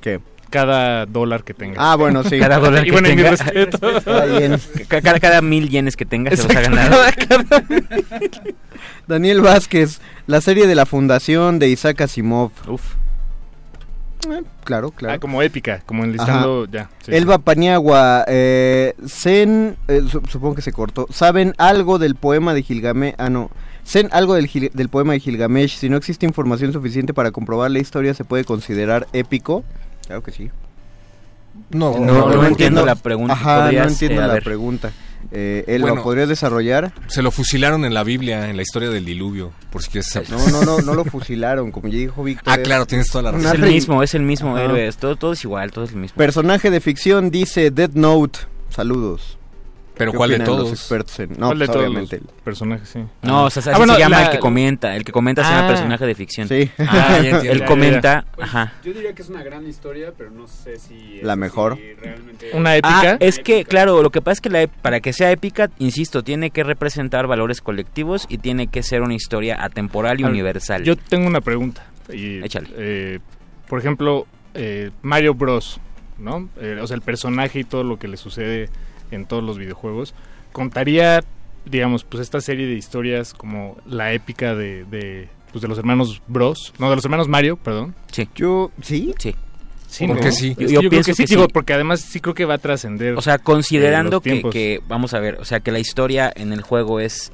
[0.00, 0.20] ¿Qué?
[0.52, 1.74] Cada dólar que tenga.
[1.78, 2.38] Ah, bueno, sí.
[2.38, 3.30] Cada dólar y que bueno, y mi tenga.
[3.30, 3.90] respeto.
[3.96, 4.60] Está bien.
[4.86, 6.96] Ca- Cada, cada mil yenes que tenga se los ha ganado.
[9.06, 12.50] Daniel Vázquez, la serie de la fundación de Isaac Asimov.
[12.68, 12.82] Uf.
[14.30, 15.14] Eh, claro, claro.
[15.14, 16.88] Ah, como épica, como enlistando ya.
[17.04, 21.08] sí, Elba Paniagua, eh, Zen, eh, su- supongo que se cortó.
[21.10, 23.14] ¿Saben algo del poema de Gilgamesh?
[23.18, 23.50] Ah, no.
[23.82, 25.76] ¿Saben algo del, Gil- del poema de Gilgamesh?
[25.76, 29.64] Si no existe información suficiente para comprobar la historia, ¿se puede considerar épico?
[30.06, 30.50] Claro que sí.
[31.70, 33.34] No, No, no entiendo la pregunta.
[33.34, 34.42] Ajá, no ¿Podrías, entiendo eh, la ver?
[34.42, 34.92] pregunta.
[35.30, 36.02] Eh, Elba, Bueno.
[36.02, 36.92] ¿podrías desarrollar?
[37.06, 40.30] Se lo fusilaron en la Biblia, en la historia del diluvio, por si quieres saber.
[40.30, 42.52] No, no, no, no lo fusilaron, como ya dijo Víctor.
[42.52, 43.46] Ah, es claro, tienes toda la razón.
[43.46, 44.64] Es el mismo, es el mismo Ajá.
[44.64, 44.88] héroe.
[44.88, 46.16] es Todo, todo es igual, todo es el mismo.
[46.16, 48.40] Personaje de ficción dice Dead Note.
[48.70, 49.38] Saludos.
[49.96, 50.72] Pero ¿Qué ¿cuál de opinan los todos?
[50.72, 52.20] expertos en- No, ¿Cuál de pues, todos obviamente.
[52.20, 53.00] los personajes, sí.
[53.20, 54.96] No, o sea, Ah, bueno, se llama la- el que comenta.
[54.96, 55.68] El que comenta se llama Ah.
[55.68, 56.48] personaje de ficción.
[56.48, 56.70] Sí.
[56.78, 57.40] Ah, ya entiendo.
[57.52, 58.72] Él Ya, comenta, Pues, ajá.
[58.82, 61.20] Yo diría que es una gran historia, pero no sé si...
[61.22, 61.78] La mejor.
[62.00, 63.12] realmente- Una épica.
[63.12, 65.70] Ah, es que, claro, lo que pasa es que la, ep- para que sea épica,
[65.78, 70.32] insisto, tiene que representar valores colectivos y tiene que ser una historia atemporal y ver,
[70.32, 70.84] universal.
[70.84, 71.84] Yo tengo una pregunta.
[72.12, 72.68] Y, Échale.
[72.76, 73.18] eh,
[73.68, 75.80] por ejemplo, eh, Mario Bros,
[76.18, 76.48] ¿no?
[76.60, 78.68] Eh, o sea, el personaje y todo lo que le sucede
[79.12, 80.14] en todos los videojuegos.
[80.52, 81.22] Contaría,
[81.64, 86.20] digamos, pues esta serie de historias como la épica de, de, pues, de los hermanos
[86.26, 86.72] Bros.
[86.78, 87.94] No, de los hermanos Mario, perdón.
[88.10, 88.28] Sí.
[88.34, 89.14] Yo, ¿sí?
[89.18, 89.34] Sí.
[89.88, 90.22] Sí, ¿Por ¿no?
[90.22, 90.56] qué sí?
[90.58, 91.50] Yo yo, creo pienso que sí, que digo, sí.
[91.52, 93.14] porque además sí creo que va a trascender.
[93.14, 94.52] O sea, eh, considerando los que, tiempos.
[94.52, 97.30] que, vamos a ver, o sea, que la historia en el juego es,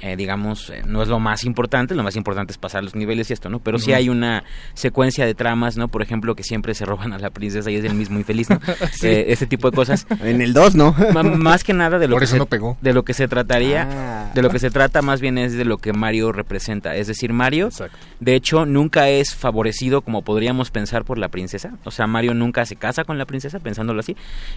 [0.00, 3.30] eh, digamos, eh, no es lo más importante, lo más importante es pasar los niveles
[3.30, 3.58] y esto, ¿no?
[3.60, 3.96] Pero sí Ujú.
[3.98, 5.88] hay una secuencia de tramas, ¿no?
[5.88, 8.60] Por ejemplo, que siempre se roban a la princesa y es el mismo infeliz, ¿no?
[8.92, 9.06] Sí.
[9.08, 10.06] Eh, este tipo de cosas.
[10.22, 10.94] En el 2, ¿no?
[11.36, 12.76] Más que nada de lo Por que eso se, no pegó.
[12.80, 14.30] de lo que se trataría Ah.
[14.34, 17.32] de lo que se trata más bien es de lo que Mario representa es decir
[17.32, 17.96] Mario Exacto.
[18.20, 22.64] de hecho nunca es favorecido como podríamos pensar por la princesa o sea Mario nunca
[22.66, 24.16] se casa con la princesa pensándolo así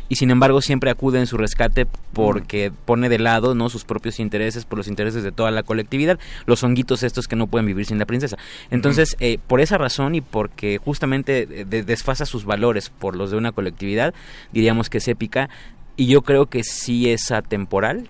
[0.10, 4.20] y sin embargo siempre acude en su rescate porque pone de lado no sus propios
[4.20, 7.86] intereses por los intereses de toda la colectividad los honguitos estos que no pueden vivir
[7.86, 8.38] sin la princesa.
[8.70, 13.32] Entonces eh, por esa razón y porque justamente eh, de- desfasa sus valores por los
[13.32, 14.14] de una colectividad
[14.52, 15.50] diríamos que es épica
[15.98, 18.10] y yo creo que sí es atemporal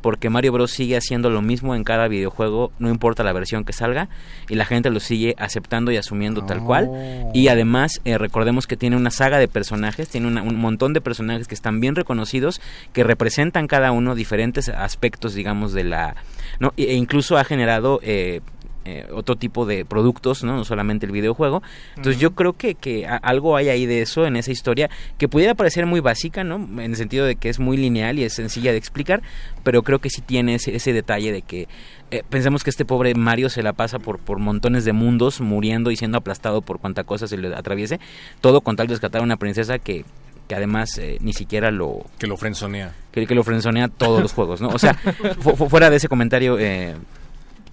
[0.00, 3.72] porque Mario Bros sigue haciendo lo mismo en cada videojuego, no importa la versión que
[3.72, 4.08] salga,
[4.48, 6.88] y la gente lo sigue aceptando y asumiendo tal cual.
[7.34, 11.00] Y además, eh, recordemos que tiene una saga de personajes, tiene una- un montón de
[11.00, 12.60] personajes que están bien reconocidos,
[12.92, 16.14] que representan cada uno diferentes aspectos, digamos, de la...
[16.60, 16.72] ¿no?
[16.76, 18.00] E e incluso ha generado...
[18.02, 18.40] eh,
[18.88, 20.56] eh, otro tipo de productos, ¿no?
[20.56, 21.62] no solamente el videojuego.
[21.96, 25.54] Entonces yo creo que, que algo hay ahí de eso en esa historia que pudiera
[25.54, 26.56] parecer muy básica, ¿no?
[26.56, 29.22] En el sentido de que es muy lineal y es sencilla de explicar,
[29.62, 31.68] pero creo que sí tiene ese, ese detalle de que
[32.10, 35.90] eh, pensemos que este pobre Mario se la pasa por, por montones de mundos, muriendo
[35.90, 38.00] y siendo aplastado por cuanta cosa se le atraviese,
[38.40, 40.04] todo con tal de rescatar a una princesa que
[40.48, 42.94] que además eh, ni siquiera lo Que lo frenzonea.
[43.12, 44.68] que, que lo frenzonea todos los juegos, ¿no?
[44.70, 44.94] O sea,
[45.40, 46.94] fu- fu- fuera de ese comentario, eh,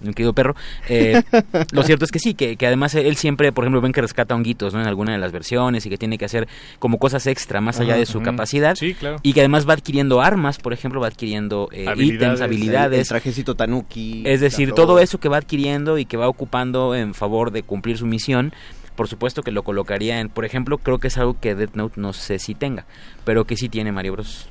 [0.00, 0.54] mi querido perro,
[0.88, 1.22] eh,
[1.72, 4.34] lo cierto es que sí, que, que además él siempre, por ejemplo, ven que rescata
[4.34, 4.80] honguitos, ¿no?
[4.80, 7.96] En alguna de las versiones y que tiene que hacer como cosas extra más allá
[7.96, 8.74] de su capacidad.
[8.74, 9.16] Sí, claro.
[9.22, 13.08] Y que además va adquiriendo armas, por ejemplo, va adquiriendo eh, ítems, El, habilidades.
[13.08, 14.22] trajecito tanuki.
[14.24, 17.98] Es decir, todo eso que va adquiriendo y que va ocupando en favor de cumplir
[17.98, 18.52] su misión,
[18.94, 22.00] por supuesto que lo colocaría en, por ejemplo, creo que es algo que Death Note
[22.00, 22.86] no sé si tenga,
[23.24, 24.48] pero que sí tiene Mario Bros.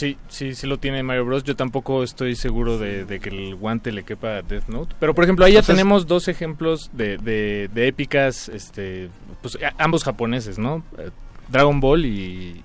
[0.00, 1.44] Sí, sí, sí lo tiene Mario Bros.
[1.44, 4.96] Yo tampoco estoy seguro de, de que el guante le quepa a Death Note.
[4.98, 8.48] Pero, por ejemplo, ahí ya O sea, es- tenemos dos ejemplos de, de, de épicas,
[8.48, 9.10] este,
[9.42, 10.82] pues ambos japoneses, ¿no?
[11.50, 12.62] Dragon Ball y,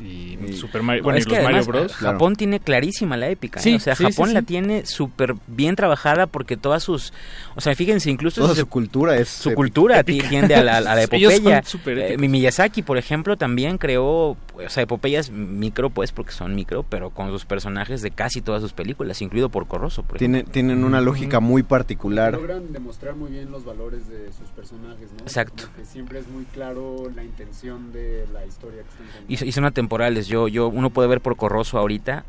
[0.00, 1.92] y- y Super Mario, bueno, es y que los Mario Bros.
[1.94, 3.60] Japón tiene clarísima la épica.
[3.64, 3.74] ¿eh?
[3.76, 4.34] O sea, sí, Japón sí.
[4.34, 7.12] la tiene súper bien trabajada porque todas sus.
[7.54, 8.40] O sea, fíjense, incluso.
[8.42, 9.56] Toda su cultura es su épica.
[9.56, 11.62] cultura ti- tiende a la, a epopeya.
[11.86, 14.36] Eh, Miyazaki, por ejemplo, también creó, o
[14.68, 18.72] sea, epopeyas micro, pues, porque son micro, pero con sus personajes de casi todas sus
[18.72, 22.34] películas, incluido por Corroso, por Tiene- tienen una lógica muy particular.
[22.34, 25.22] Logran demostrar muy bien los valores de sus personajes, ¿no?
[25.24, 25.64] Exacto.
[25.64, 29.26] Como que siempre es muy claro la intención de la historia que están contando.
[29.44, 30.26] Y, y son atemporales.
[30.26, 32.24] Yo, yo, uno puede ver por Corroso ahorita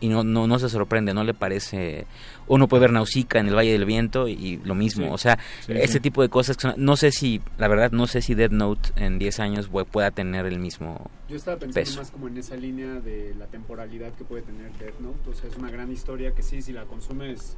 [0.00, 2.06] y no, no, no se sorprende, no le parece.
[2.46, 5.06] Uno puede ver Nausicaa en el Valle del Viento y lo mismo.
[5.06, 5.10] Sí.
[5.12, 6.00] O sea, Sí, ese sí.
[6.00, 8.90] tipo de cosas que son- no sé si, la verdad, no sé si Dead Note
[8.96, 12.00] en 10 años pu- pueda tener el mismo Yo estaba pensando peso.
[12.00, 15.30] más como en esa línea de la temporalidad que puede tener Death Note.
[15.30, 17.56] O sea, es una gran historia que sí, si la consumes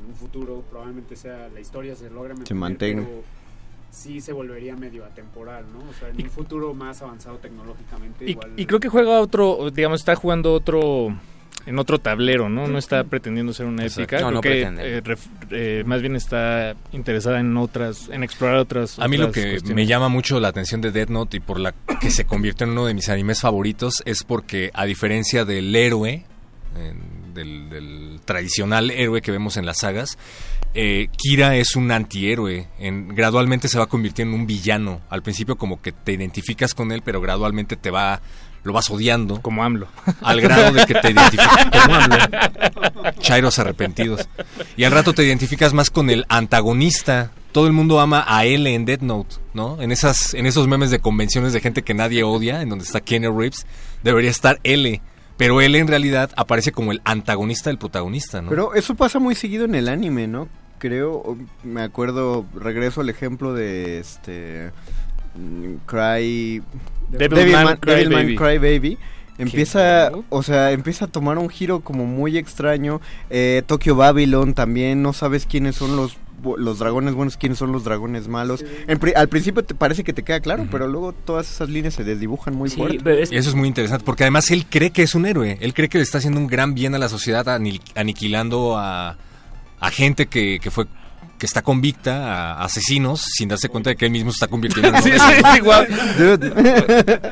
[0.00, 3.02] en un futuro, probablemente sea la historia se logra mantener, mantenga.
[3.04, 3.22] pero
[3.94, 5.78] sí se volvería medio atemporal, ¿no?
[5.88, 8.52] O sea, en Y- un futuro más avanzado tecnológicamente Y, igual...
[8.56, 11.16] y creo que juega otro, digamos, está jugando otro
[11.66, 12.66] en otro tablero, ¿no?
[12.66, 14.16] No está pretendiendo ser una épica.
[14.20, 14.96] No, creo no que pretende.
[14.98, 18.98] eh, ref- eh, más bien está interesada en otras, en explorar otras.
[18.98, 19.74] A mí lo que cuestiones.
[19.74, 22.72] me llama mucho la atención de Death Note y por la que se convirtió en
[22.72, 26.24] uno de mis animes favoritos es porque a diferencia del héroe,
[26.76, 30.18] en- del, del tradicional héroe que vemos en las sagas,
[30.74, 32.66] eh, Kira es un antihéroe.
[32.78, 35.00] En, gradualmente se va convirtiendo en un villano.
[35.08, 38.20] Al principio como que te identificas con él, pero gradualmente te va
[38.64, 39.40] lo vas odiando.
[39.40, 39.86] Como AMLO.
[40.22, 42.16] Al grado de que te identificas como AMLO.
[43.20, 44.26] Chairos arrepentidos.
[44.76, 47.30] Y al rato te identificas más con el antagonista.
[47.52, 49.80] Todo el mundo ama a L en Death Note, ¿no?
[49.80, 53.00] En esas, en esos memes de convenciones de gente que nadie odia, en donde está
[53.00, 53.64] Kenny Reeves,
[54.02, 55.00] debería estar L.
[55.36, 58.48] Pero L en realidad aparece como el antagonista del protagonista, ¿no?
[58.48, 60.48] Pero eso pasa muy seguido en el anime, ¿no?
[60.88, 64.70] Creo, me acuerdo, regreso al ejemplo de este
[65.34, 66.62] mm, Cry
[67.08, 68.36] Devilman Cry Baby.
[68.36, 68.98] Cry Baby.
[69.38, 73.00] Empieza, o sea, empieza a tomar un giro como muy extraño.
[73.30, 76.18] Eh, Tokyo Babylon también, no sabes quiénes son los
[76.58, 78.62] los dragones buenos, quiénes son los dragones malos.
[78.86, 81.94] En pri- al principio te parece que te queda claro, pero luego todas esas líneas
[81.94, 83.22] se desdibujan muy Sí, fuerte.
[83.22, 85.56] es- Y eso es muy interesante, porque además él cree que es un héroe.
[85.62, 89.16] Él cree que le está haciendo un gran bien a la sociedad, ani- aniquilando a,
[89.86, 90.86] a gente que, que fue
[91.38, 94.96] que está convicta, a asesinos, sin darse cuenta de que él mismo se está convirtiendo
[94.96, 95.88] en Sí, sí, igual.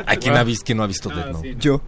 [0.06, 1.56] ¿A quién, ha visto, quién no ha visto Death Note?
[1.58, 1.80] Yo.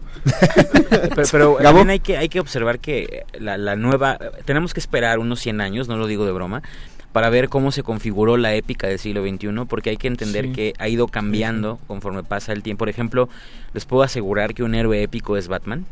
[1.33, 4.19] Pero, también hay que, hay que observar que la, la nueva...
[4.45, 6.63] Tenemos que esperar unos 100 años, no lo digo de broma,
[7.13, 10.53] para ver cómo se configuró la épica del siglo XXI, porque hay que entender Sí.
[10.53, 12.81] que ha ido cambiando conforme pasa el tiempo.
[12.81, 13.29] Por ejemplo,
[13.73, 15.85] les puedo asegurar que un héroe épico es Batman.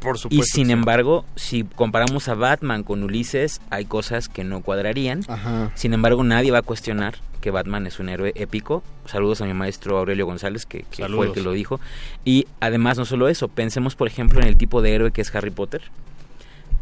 [0.00, 0.72] Por Y sin sí.
[0.72, 5.22] embargo, si comparamos a Batman con Ulises, hay cosas que no cuadrarían.
[5.28, 5.70] Ajá.
[5.74, 8.82] Sin embargo, nadie va a cuestionar que Batman es un héroe épico.
[9.06, 11.80] Saludos a mi maestro Aurelio González, que, que fue el que lo dijo.
[12.24, 15.34] Y además, no solo eso, pensemos, por ejemplo, en el tipo de héroe que es
[15.34, 15.82] Harry Potter.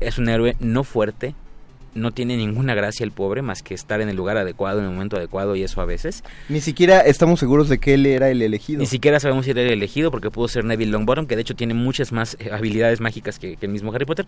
[0.00, 1.34] Es un héroe no fuerte,
[1.94, 4.92] no tiene ninguna gracia el pobre, más que estar en el lugar adecuado, en el
[4.92, 6.24] momento adecuado, y eso a veces.
[6.48, 8.80] Ni siquiera estamos seguros de que él era el elegido.
[8.80, 11.54] Ni siquiera sabemos si era el elegido, porque pudo ser Neville Longbottom, que de hecho
[11.54, 14.26] tiene muchas más eh, habilidades mágicas que, que el mismo Harry Potter,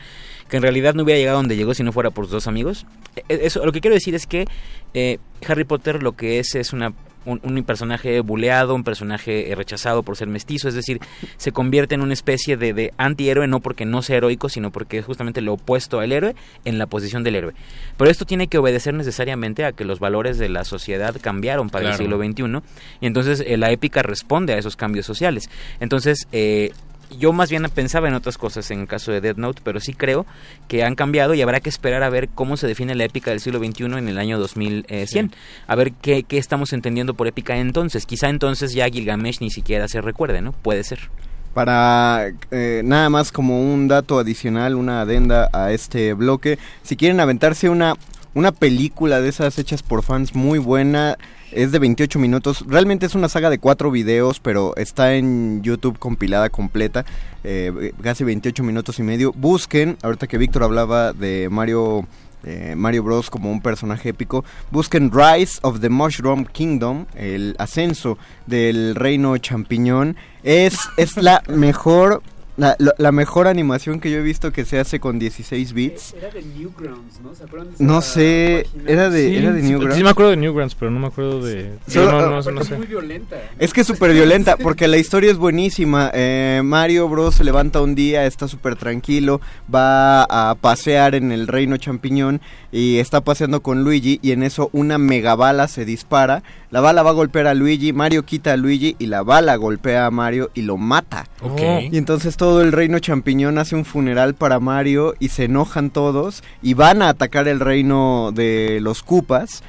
[0.49, 2.87] que en realidad no hubiera llegado donde llegó si no fuera por sus dos amigos.
[3.17, 4.47] Eh, Eso, lo que quiero decir es que
[4.95, 6.93] eh, Harry Potter lo que es es una
[7.27, 11.01] un, un personaje buleado, un personaje eh, rechazado por ser mestizo, es decir,
[11.37, 14.99] se convierte en una especie de, de antihéroe, no porque no sea heroico, sino porque
[14.99, 17.53] es justamente lo opuesto al héroe en la posición del héroe.
[17.97, 21.83] Pero esto tiene que obedecer necesariamente a que los valores de la sociedad cambiaron para
[21.91, 21.97] Claro.
[21.97, 22.67] el siglo XXI,
[23.01, 25.51] y entonces eh, la épica responde a esos cambios sociales.
[25.81, 26.73] Entonces, eh,
[27.11, 29.95] yo más bien pensaba en otras cosas en el caso de Death Note, pero sí
[29.95, 30.27] creo
[30.69, 33.41] que han cambiado y habrá que esperar a ver cómo se define la épica del
[33.41, 35.33] siglo XXI en el año 2100.
[35.67, 38.07] A ver qué, qué estamos entendiendo por épica entonces.
[38.07, 40.53] Quizá entonces ya Gilgamesh ni siquiera se recuerde, ¿no?
[40.53, 41.11] Puede ser.
[41.55, 47.19] Para eh, nada más como un dato adicional, una adenda a este bloque, si quieren
[47.19, 47.95] aventarse una,
[48.35, 51.17] una película de esas hechas por fans muy buena,
[51.53, 55.99] es de 28 minutos, realmente es una saga de cuatro videos, pero está en YouTube
[55.99, 57.05] compilada completa,
[57.45, 59.33] eh, casi 28 minutos y medio.
[59.33, 62.07] Busquen, ahorita que Víctor hablaba de Mario...
[62.45, 64.45] eh, Mario Bros como un personaje épico.
[64.71, 70.17] Busquen Rise of the Mushroom Kingdom, el ascenso del reino champiñón.
[70.43, 72.23] Es, es la mejor
[72.57, 76.15] la, la- la mejor animación que yo he visto que se hace con 16 bits.
[76.19, 77.35] Era de Newgrounds, ¿no?
[77.35, 78.91] ¿Se acuerdan de esa No sé, página?
[78.91, 79.97] era de, Sí, era de sí, Newgrounds.
[79.97, 81.73] Sí me acuerdo de Newgrounds, pero no me acuerdo de...
[81.87, 82.77] Solo- no, no, no, no es sé.
[82.77, 83.37] muy violenta.
[83.59, 86.11] Es que es súper violenta, porque la historia es buenísima.
[86.15, 87.35] Eh, Mario Bros.
[87.35, 89.41] se levanta un día, está súper tranquilo,
[89.73, 92.41] va a pasear en el reino champiñón
[92.73, 96.43] y está paseando con Luigi y en eso una mega bala se dispara.
[96.77, 100.05] La bala va a golpear a Luigi, Mario quita a Luigi y la bala golpea
[100.05, 101.27] a Mario y lo mata.
[101.41, 101.63] Ok.
[101.91, 106.45] Y entonces todo el reino champiñón hace un funeral para Mario y se enojan todos
[106.61, 109.63] y van a atacar el reino de los Cupas.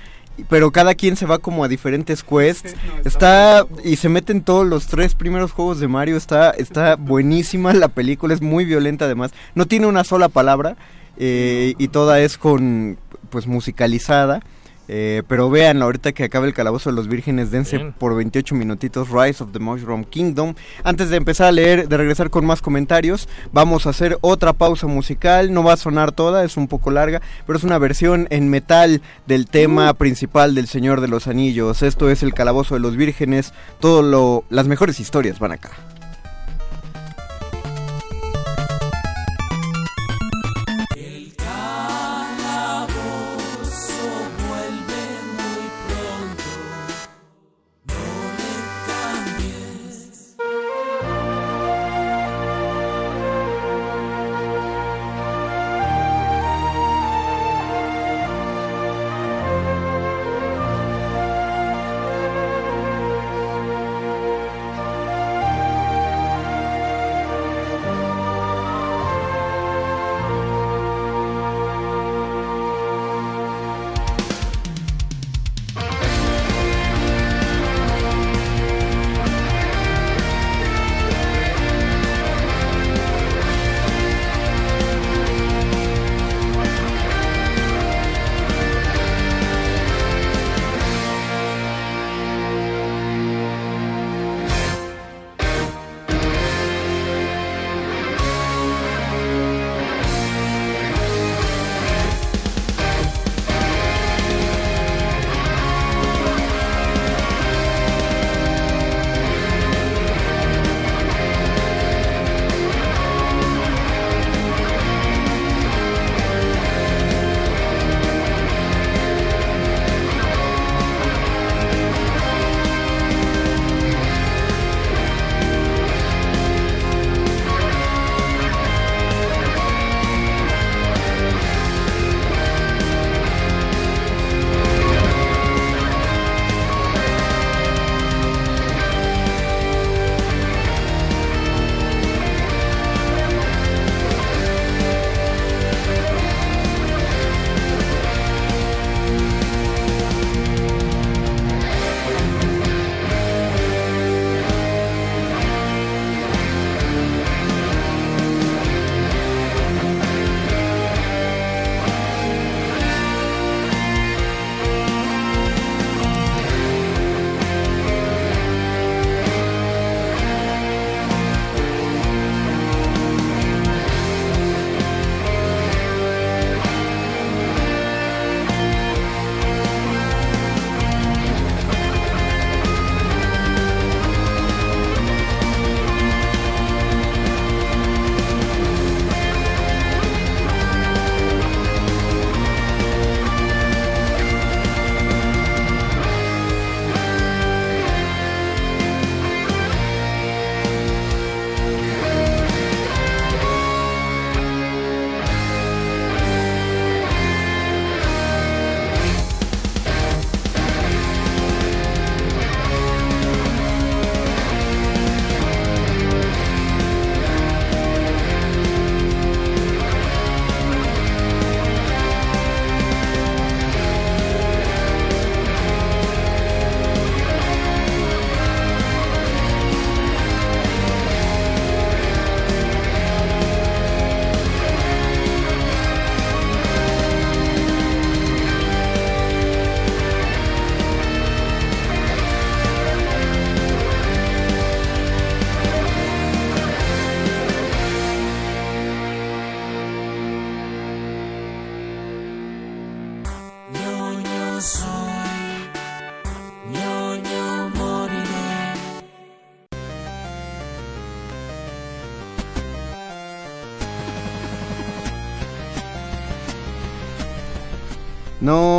[0.49, 2.75] Pero cada quien se va como a diferentes quests.
[3.05, 6.17] está y se meten todos los tres primeros juegos de Mario.
[6.17, 9.31] Está, está buenísima la película, es muy violenta además.
[9.55, 10.75] No tiene una sola palabra
[11.15, 12.97] eh, y toda es con
[13.29, 14.41] pues musicalizada.
[14.87, 17.93] Eh, pero vean, ahorita que acabe el Calabozo de los Vírgenes, dense Bien.
[17.93, 20.55] por 28 minutitos Rise of the Mushroom Kingdom.
[20.83, 24.87] Antes de empezar a leer, de regresar con más comentarios, vamos a hacer otra pausa
[24.87, 25.53] musical.
[25.53, 29.01] No va a sonar toda, es un poco larga, pero es una versión en metal
[29.25, 31.83] del tema principal del Señor de los Anillos.
[31.83, 33.53] Esto es el Calabozo de los Vírgenes.
[33.79, 35.71] Todo lo, las mejores historias van acá.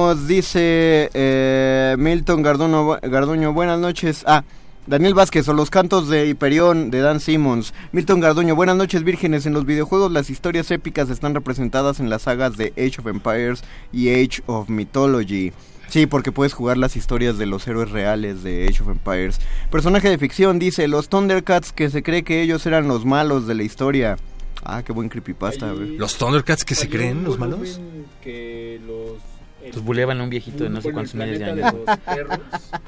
[0.08, 4.24] Nos dice eh, Milton Garduno, Garduño, buenas noches.
[4.26, 4.42] Ah,
[4.86, 7.74] Daniel Vázquez o los cantos de Hiperión de Dan Simmons.
[7.92, 9.44] Milton Garduño, buenas noches vírgenes.
[9.44, 13.62] En los videojuegos las historias épicas están representadas en las sagas de Age of Empires
[13.92, 15.52] y Age of Mythology.
[15.88, 19.42] Sí, porque puedes jugar las historias de los héroes reales de Age of Empires.
[19.70, 23.56] Personaje de ficción dice, los Thundercats que se cree que ellos eran los malos de
[23.56, 24.16] la historia.
[24.64, 25.74] Ah, qué buen creepypasta.
[25.74, 27.78] ¿Los Thundercats que se creen los malos?
[28.22, 29.37] Que los...
[29.60, 31.74] Pues buleaban a un viejito de no sé cuántos miles de años.
[31.74, 32.38] los perros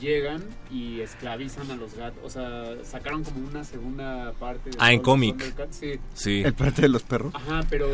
[0.00, 2.18] llegan y esclavizan a los gatos.
[2.24, 4.70] O sea, sacaron como una segunda parte.
[4.70, 5.42] de Ah, en cómic.
[5.70, 5.92] Sí.
[6.12, 6.42] Sí.
[6.44, 7.32] El parte de los perros.
[7.34, 7.86] Ajá, pero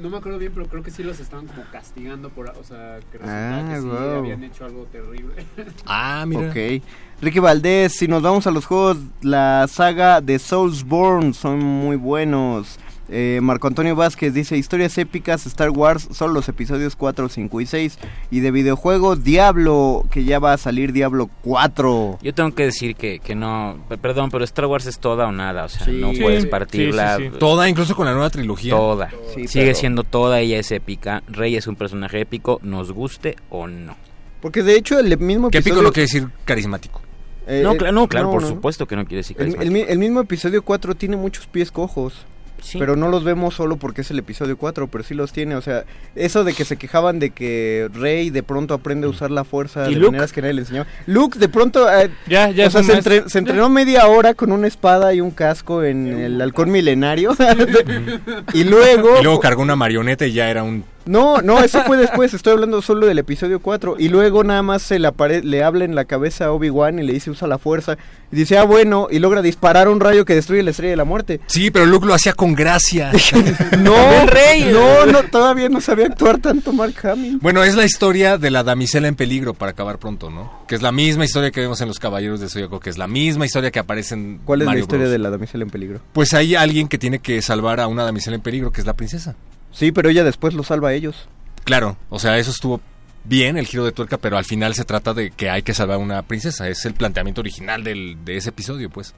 [0.00, 2.98] no me acuerdo bien, pero creo que sí los estaban como castigando por, o sea,
[3.12, 5.34] que resultaba Ah, que sí habían hecho algo terrible.
[5.86, 6.48] Ah, mira.
[6.50, 6.82] Ok.
[7.20, 12.78] Ricky Valdés, si nos vamos a los juegos, la saga de Soulsborne son muy buenos.
[13.10, 17.66] Eh, Marco Antonio Vázquez dice, historias épicas, Star Wars, son los episodios 4, 5 y
[17.66, 17.98] 6.
[18.30, 22.18] Y de videojuegos, Diablo, que ya va a salir Diablo 4.
[22.22, 25.64] Yo tengo que decir que, que no, perdón, pero Star Wars es toda o nada,
[25.64, 25.92] o sea, Sí.
[25.92, 27.16] no puedes partirla.
[27.16, 27.38] sí, sí.
[27.38, 28.74] Toda, incluso con la nueva trilogía.
[28.76, 29.10] Toda.
[29.34, 31.22] Sí, Sigue pero- siendo toda, ella es épica.
[31.28, 33.96] Rey es un personaje épico, nos guste o no.
[34.42, 35.80] Porque de hecho el mismo Que episodio...
[35.80, 37.00] épico no quiere decir carismático.
[37.46, 38.48] eh, no, eh, no, claro, no, por no.
[38.48, 39.86] supuesto que no quiere decir El, el carismático.
[39.86, 42.26] mi- el mismo episodio 4 tiene muchos pies cojos.
[42.60, 42.78] Sí.
[42.78, 45.54] Pero no los vemos solo porque es el episodio 4, pero sí los tiene.
[45.54, 45.84] O sea,
[46.14, 49.88] eso de que se quejaban de que Rey de pronto aprende a usar la fuerza
[49.88, 50.10] ¿Y de Luke?
[50.12, 50.84] maneras que nadie le enseñó.
[51.06, 51.88] Luke de pronto...
[51.90, 55.30] eh, Ya, ya o sea, entre- se entrenó media hora con una espada y un
[55.30, 57.36] casco en el halcón milenario.
[58.52, 59.18] y luego...
[59.20, 60.84] Y luego cargó una marioneta y ya era un...
[61.08, 63.96] No, no, eso fue después, estoy hablando solo del episodio 4.
[63.98, 67.02] Y luego nada más se le, apare- le habla en la cabeza a Obi-Wan y
[67.02, 67.96] le dice usa la fuerza.
[68.30, 71.04] Y dice, ah, bueno, y logra disparar un rayo que destruye la estrella de la
[71.06, 71.40] muerte.
[71.46, 73.10] Sí, pero Luke lo hacía con gracia.
[73.78, 74.70] No, El rey.
[74.72, 77.38] no, no, todavía no sabía actuar tanto Mark Hamill.
[77.40, 80.52] Bueno, es la historia de la damisela en peligro, para acabar pronto, ¿no?
[80.68, 83.06] Que es la misma historia que vemos en Los Caballeros de Zodíaco, que es la
[83.08, 85.12] misma historia que aparece en ¿Cuál es Mario la historia Bros.
[85.12, 86.00] de la damisela en peligro?
[86.12, 88.92] Pues hay alguien que tiene que salvar a una damisela en peligro, que es la
[88.94, 89.34] princesa.
[89.72, 91.28] Sí, pero ella después lo salva a ellos.
[91.64, 92.80] Claro, o sea, eso estuvo
[93.24, 95.96] bien, el giro de tuerca, pero al final se trata de que hay que salvar
[95.96, 96.68] a una princesa.
[96.68, 99.14] Es el planteamiento original del, de ese episodio, pues.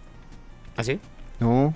[0.77, 0.99] ¿Ah, sí?
[1.39, 1.75] No.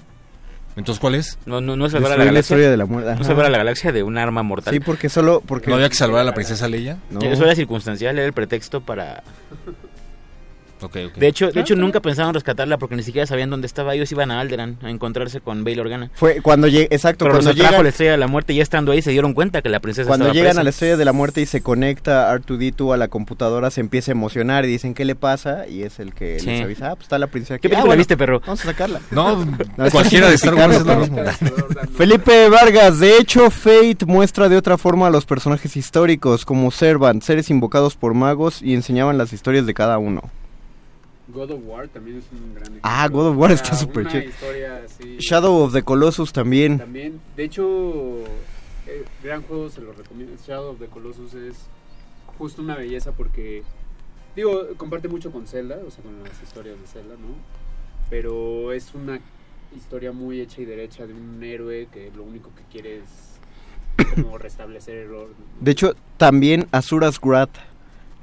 [0.76, 1.38] Entonces, ¿cuál es?
[1.46, 2.40] No, no, no es salvar a la la galaxia.
[2.54, 3.14] historia de la muerte.
[3.14, 4.74] No salvar a la galaxia de un arma mortal.
[4.74, 5.40] Sí, porque solo...
[5.46, 5.70] Porque...
[5.70, 6.98] ¿No había que salvar a la princesa Leia?
[7.10, 7.20] No.
[7.20, 9.22] Eso era circunstancial, era el pretexto para...
[10.88, 13.94] De hecho, de hecho nunca pensaban rescatarla porque ni siquiera sabían dónde estaba.
[13.94, 16.10] Ellos iban a Alderan a encontrarse con Bail Organa.
[16.14, 19.02] Fue cuando exacto, Pero cuando llegan, la estrella de la muerte y ya estando ahí
[19.02, 20.60] se dieron cuenta que la princesa cuando estaba llegan presa.
[20.60, 24.10] a la estrella de la muerte y se conecta R2D2 a la computadora, se empieza
[24.10, 26.46] a emocionar y dicen qué le pasa y es el que Sí.
[26.46, 27.62] les avisa, ah, pues está la princesa aquí.
[27.62, 28.40] ¿Qué Ah, película bueno, viste, perro?
[28.40, 29.00] Vamos a sacarla.
[29.10, 29.46] No,
[29.92, 31.18] cualquiera de Star Wars es lo mismo.
[31.96, 37.22] Felipe Vargas, de hecho, Fate muestra de otra forma a los personajes históricos, como Servant,
[37.22, 40.22] seres invocados por magos y enseñaban las historias de cada uno.
[41.28, 43.18] God of War también es un gran Ah, ejemplo.
[43.22, 44.24] God of War O está súper chido.
[44.84, 46.78] así- Shadow of the Colossus también.
[46.78, 48.18] También, de hecho,
[48.86, 50.34] eh, gran juego, se lo recomiendo.
[50.46, 51.56] Shadow of the Colossus es
[52.38, 53.62] justo una belleza porque,
[54.36, 57.34] digo, comparte mucho con Zelda, o sea, con las historias de Zelda, ¿no?
[58.10, 59.18] Pero es una
[59.74, 64.36] historia muy hecha y derecha de un héroe que lo único que quiere es como
[64.38, 65.34] restablecer el orden.
[65.60, 67.56] De hecho, también Asura's Wrath.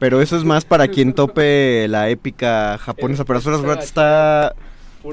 [0.01, 3.23] Pero eso es más para quien tope la épica japonesa.
[3.23, 4.55] Pero Asura's Wrath está...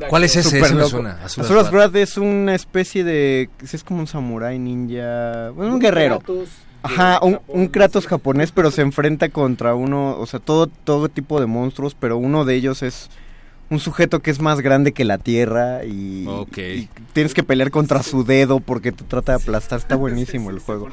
[0.09, 0.63] ¿Cuál es ese?
[0.63, 0.89] me loco.
[0.89, 1.71] suena, Wrath.
[1.71, 3.51] Wrath es una especie de...
[3.63, 5.51] Es como un samurái ninja...
[5.51, 6.23] Bueno, un guerrero.
[6.83, 11.39] Ajá, un, un Kratos japonés, pero se enfrenta contra uno, o sea, todo, todo tipo
[11.39, 13.11] de monstruos, pero uno de ellos es
[13.69, 16.57] un sujeto que es más grande que la Tierra y, Ok.
[16.57, 19.81] y tienes que pelear contra su dedo porque te trata de aplastar.
[19.81, 20.89] Está buenísimo el juego.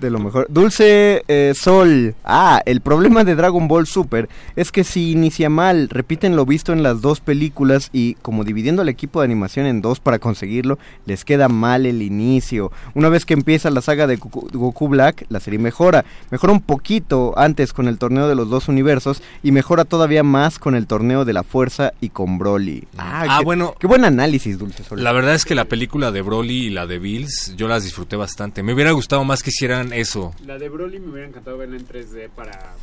[0.00, 0.46] De lo mejor.
[0.50, 2.14] Dulce eh, Sol.
[2.24, 6.72] Ah, el problema de Dragon Ball Super es que si inicia mal, repiten lo visto
[6.72, 10.78] en las dos películas y como dividiendo al equipo de animación en dos para conseguirlo,
[11.06, 12.70] les queda mal el inicio.
[12.94, 16.04] Una vez que empieza la saga de Goku, Black, la serie mejora.
[16.30, 20.58] Mejora un poquito antes con el torneo de los dos universos y mejora todavía más
[20.58, 22.84] con el torneo de la fuerza y con Broly.
[22.98, 23.74] Ah, qué- bueno.
[23.78, 25.02] Qué buen análisis, Dulce Sol.
[25.02, 28.16] La verdad es que la película de Broly y la de Bills, yo las disfruté
[28.16, 28.62] bastante.
[28.62, 30.34] Me hubiera gustado más que hicieran eso.
[30.44, 32.74] La de Broly me hubiera encantado verla en 3D para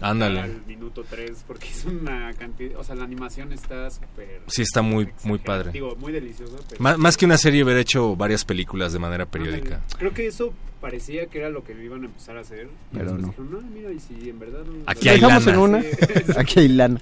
[0.00, 0.40] Ándale.
[0.40, 4.82] al minuto 3 porque es una cantidad, o sea, la animación está súper Sí, está
[4.82, 5.72] muy, muy padre.
[5.72, 9.26] Digo, muy deliciosa, pero Má- más que una serie, hubiera hecho varias películas de manera
[9.26, 9.74] periódica.
[9.76, 9.94] Ándale.
[9.98, 13.26] Creo que eso parecía que era lo que iban a empezar a hacer, Pero no.
[13.28, 15.58] dijeron, "No, mira, y si en verdad no- Aquí ¿La hay dejamos lana.
[15.58, 15.78] en una?
[16.40, 17.00] Aquí hay lana.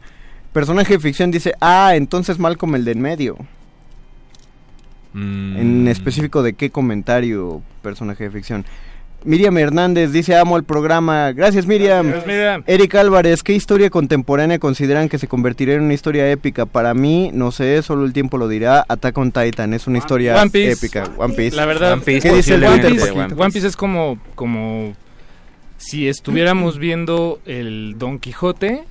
[0.54, 3.36] Personaje de ficción dice, ah, entonces Malcolm el de en medio.
[5.12, 8.64] Mm, En específico de qué comentario personaje de ficción.
[9.24, 11.32] Miriam Hernández dice amo el programa.
[11.32, 12.06] Gracias Miriam.
[12.06, 12.62] Gracias, Miriam.
[12.66, 16.66] Eric Álvarez, ¿qué historia contemporánea consideran que se convertiría en una historia épica?
[16.66, 18.84] Para mí, no sé, solo el tiempo lo dirá.
[18.88, 20.72] Attack on Titan es una historia One Piece.
[20.72, 21.10] épica.
[21.16, 21.56] One Piece.
[21.56, 23.10] La verdad, ¿qué dice el One Piece?
[23.12, 24.94] One Piece es como, como
[25.78, 28.84] si estuviéramos viendo el Don Quijote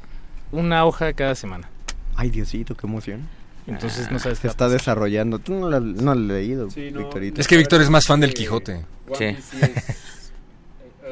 [0.52, 1.70] una hoja cada semana.
[2.16, 3.22] Ay, Diosito, qué emoción.
[3.66, 5.40] Entonces no sabes Se está desarrollando.
[5.40, 7.40] Tú no lo, no lo has leído, Victorito.
[7.42, 8.86] Es que Víctor es más fan del Quijote.
[9.08, 9.26] One Sí.
[9.26, 9.84] Piece sí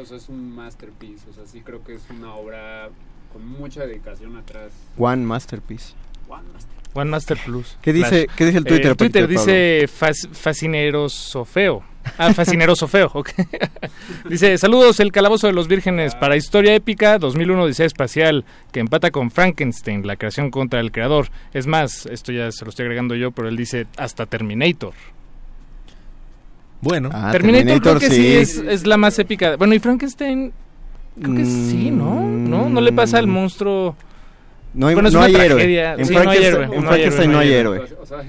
[0.02, 2.90] o sea, es un masterpiece, o sea, sí creo que es una obra
[3.34, 4.72] con mucha dedicación atrás.
[4.98, 5.94] One Masterpiece.
[6.30, 6.76] One Master.
[6.94, 7.78] One Master Plus.
[7.82, 11.84] ¿Qué dice- qué dice el Twitter, Eh, Twitter dice fas- fascineroso feo.
[12.18, 13.30] Ah, fascineroso feo, ok.
[14.30, 19.12] dice, saludos, el calabozo de los vírgenes para Historia Épica 2001 Odisea Espacial, que empata
[19.12, 21.28] con Frankenstein, la creación contra el creador.
[21.54, 24.94] Es más, esto ya se lo estoy agregando yo, pero él dice hasta Terminator.
[26.86, 27.10] Bueno.
[27.12, 28.36] Ah, Terminator, creo que sí, sí.
[28.36, 29.56] es, es la más épica.
[29.58, 30.54] Bueno, y Frankenstein,
[31.20, 32.22] creo que sí, ¿no?
[32.22, 32.70] ¿No?
[32.70, 33.96] ¿No le pasa al monstruo?
[34.76, 35.94] No hay, Bueno, es no una hay héroe.
[35.98, 37.78] En Sí, no hay Frankenstein, héroe, en no hay Frankenstein no hay héroe.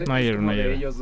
[0.06, 0.92] No hay es héroe, no hay héroe.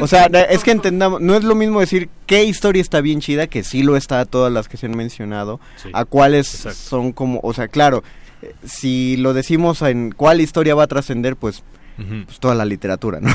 [0.00, 3.46] O sea, es que entendamos, no es lo mismo decir qué historia está bien chida,
[3.46, 6.78] que sí lo está todas las que se han mencionado, Sí, a cuáles exacto.
[6.78, 8.02] son como, o sea, claro,
[8.42, 11.62] eh, si lo decimos en cuál historia va a trascender, pues,
[11.96, 13.32] pues toda la literatura, ¿no?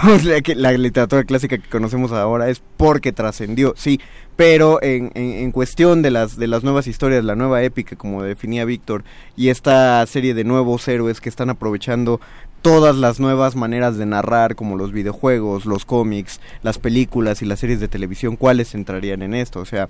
[0.55, 3.99] La literatura clásica que conocemos ahora es porque trascendió, sí,
[4.36, 8.24] pero en, en, en cuestión de las, de las nuevas historias, la nueva épica, como
[8.24, 9.03] definía Víctor,
[9.36, 12.20] y esta serie de nuevos héroes que están aprovechando
[12.62, 17.59] todas las nuevas maneras de narrar, como los videojuegos, los cómics, las películas y las
[17.59, 19.59] series de televisión, ¿cuáles entrarían en esto?
[19.59, 19.89] O sea,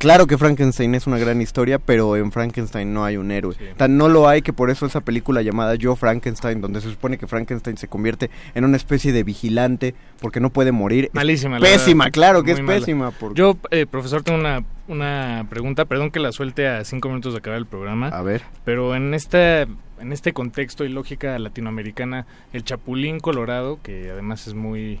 [0.00, 3.54] claro que Frankenstein es una gran historia, pero en Frankenstein no hay un héroe.
[3.76, 7.18] Tan no lo hay que por eso esa película llamada Yo Frankenstein, donde se supone
[7.18, 11.04] que Frankenstein se convierte en una especie de vigilante porque no puede morir.
[11.04, 11.58] es Malísima.
[11.60, 12.12] la Pésima, verdad.
[12.14, 12.78] claro que Muy es mala.
[12.80, 13.10] pésima.
[13.12, 15.84] por- Yo, eh, profesor, tengo una, una pregunta.
[15.84, 18.08] Perdón que la suelte a cinco minutos de acabar el programa.
[18.08, 18.42] A ver.
[18.64, 19.62] Pero en esta
[20.00, 22.24] en este contexto y lógica latinoamericana,
[22.54, 24.98] el Chapulín Colorado, que además es muy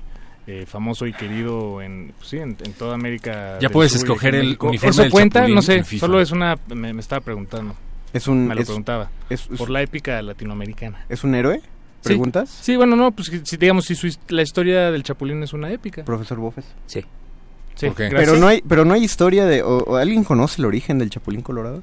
[0.50, 3.58] eh, famoso y querido en, pues sí, en, en toda América.
[3.60, 5.38] Ya puedes Sur escoger el uniforme ¿Eso del cuenta?
[5.40, 6.56] Chapulín No sé, solo es una...
[6.74, 7.74] Me, me estaba preguntando.
[8.12, 9.10] Es un- Me lo es- preguntaba.
[9.28, 11.04] es- es- por la épica latinoamericana.
[11.08, 11.60] ¿Es un héroe?
[12.02, 12.48] ¿Preguntas?
[12.62, 16.02] Sí, bueno, no, pues si digamos si su la historia del Chapulín es una épica.
[16.04, 16.64] Profesor Bofes.
[16.86, 17.04] Sí.
[17.74, 17.88] Sí.
[17.96, 21.10] Pero no hay, pero no hay historia de, o, o alguien conoce el origen del
[21.10, 21.82] Chapulín Colorado.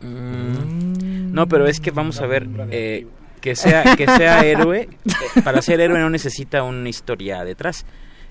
[0.00, 3.06] Mm, No, pero es que vamos a ver eh,
[3.42, 4.88] que sea que sea héroe.
[5.04, 7.84] eh, para ser héroe no necesita una historia detrás.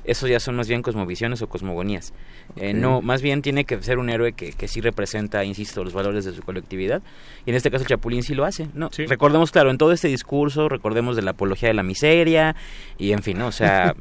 [0.03, 2.11] Eso ya son más bien cosmovisiones o cosmogonías.
[2.55, 5.93] Eh, no, más bien tiene que ser un héroe que, que sí representa, insisto, los
[5.93, 7.03] valores de su colectividad.
[7.45, 8.67] Y en este caso el Chapulín sí lo hace.
[8.73, 12.55] No, recordemos, claro, en todo este discurso, recordemos de la apología de la miseria
[12.97, 13.45] y en fin, ¿no?
[13.47, 13.93] o sea,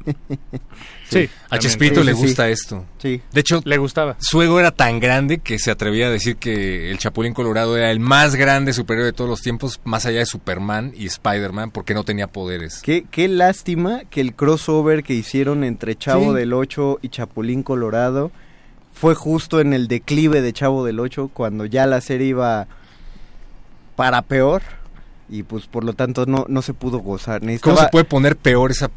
[1.11, 2.25] Sí, A Chespirito Sí, le sí, sí.
[2.27, 2.85] gusta esto.
[2.99, 3.21] Sí.
[3.31, 4.15] De hecho, le gustaba.
[4.19, 7.91] su ego era tan grande que se atrevía a decir que el Chapulín Colorado era
[7.91, 11.93] el más grande superhéroe de todos los tiempos, más allá de Superman y Spider-Man, porque
[11.93, 12.81] no tenía poderes.
[12.81, 16.39] Qué, qué lástima que el crossover que hicieron entre Chavo Sí.
[16.39, 18.31] del 8 y Chapulín Colorado
[18.93, 22.67] fue justo en el declive de Chavo del 8 cuando ya la serie iba
[23.95, 24.61] para peor
[25.29, 27.41] y pues por lo tanto no, no se pudo gozar.
[27.61, 28.89] ¿Cómo se puede poner peor esa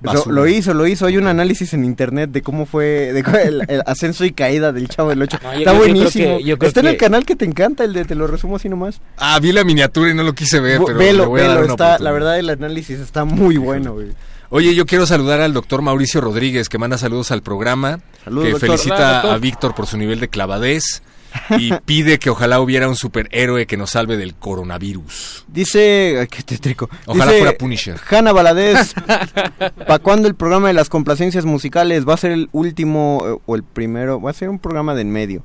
[0.00, 1.06] Lo, hizo, lo hizo.
[1.06, 4.88] Hay un análisis en internet de cómo fue de el, el ascenso y caída del
[4.88, 5.38] Chavo del 8.
[5.42, 6.38] No, yo- Está yo creo buenísimo.
[6.38, 8.56] que- yo creo Está en el canal que te encanta, el de te lo resumo
[8.56, 9.00] así nomás.
[9.16, 11.50] Ah, vi la miniatura y no lo quise ver, pero velo, le voy a dar
[11.60, 14.08] velo, una está, la verdad el análisis está muy bueno, güey.
[14.50, 18.50] Oye, yo quiero saludar al doctor Mauricio Rodríguez, que manda saludos al programa, Saludos, que
[18.52, 18.68] doctor.
[18.70, 21.02] felicita Hola, a Víctor por su nivel de clavadez
[21.50, 25.46] y pide que ojalá hubiera un superhéroe que nos salve del coronavirus.
[25.48, 26.90] Dice, ay, qué tétrico.
[27.06, 27.98] Ojalá Dice fuera Punisher.
[28.10, 28.94] Hanna Valadez,
[29.86, 32.06] ¿para cuándo el programa de las complacencias musicales?
[32.06, 34.20] ¿Va a ser el último eh, o el primero?
[34.20, 35.42] Va a ser un programa de en medio.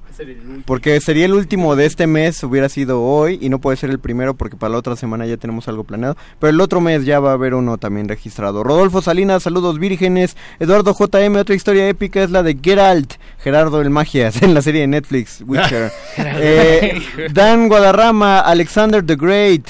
[0.65, 3.99] Porque sería el último de este mes, hubiera sido hoy, y no puede ser el
[3.99, 6.17] primero porque para la otra semana ya tenemos algo planeado.
[6.39, 8.63] Pero el otro mes ya va a haber uno también registrado.
[8.63, 10.35] Rodolfo Salinas, saludos vírgenes.
[10.59, 14.81] Eduardo JM, otra historia épica es la de Geralt, Gerardo el Magias, en la serie
[14.81, 15.72] de Netflix, Witcher.
[16.17, 17.01] Eh,
[17.31, 19.67] Dan Guadarrama, Alexander the Great.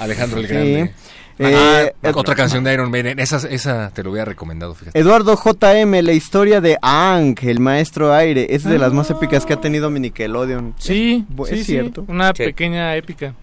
[0.00, 0.52] Alejandro el Sí.
[0.52, 0.94] Grande.
[1.36, 4.96] Eh, Ah, otra canción de Iron Maiden, esa, esa te lo hubiera recomendado, fíjate.
[4.96, 9.52] Eduardo JM, la historia de Aang, el maestro aire, es de las más épicas que
[9.52, 10.74] ha tenido mi Nickelodeon.
[10.78, 12.04] Sí, es, sí, es sí, cierto.
[12.06, 12.44] Una Sí.
[12.44, 13.34] pequeña épica.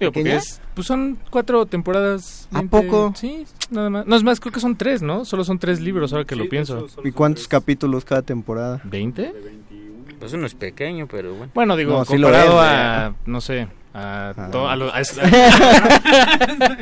[0.00, 0.38] Digo, porque ¿Pequeña?
[0.38, 2.48] es- pues son cuatro temporadas.
[2.50, 3.12] ¿A 20 poco?
[3.14, 4.04] Sí, nada más.
[4.06, 5.24] No, es más, creo que son tres, ¿no?
[5.24, 6.88] Solo son tres libros, ahora que lo pienso.
[7.04, 8.80] ¿Y cuántos capítulos cada temporada?
[8.84, 9.32] ¿20?
[10.22, 11.50] Pues uno es pequeño, pero bueno.
[11.52, 15.00] Bueno, digo, No, sí lo comparado a, no sé, a, to- a, lo- a-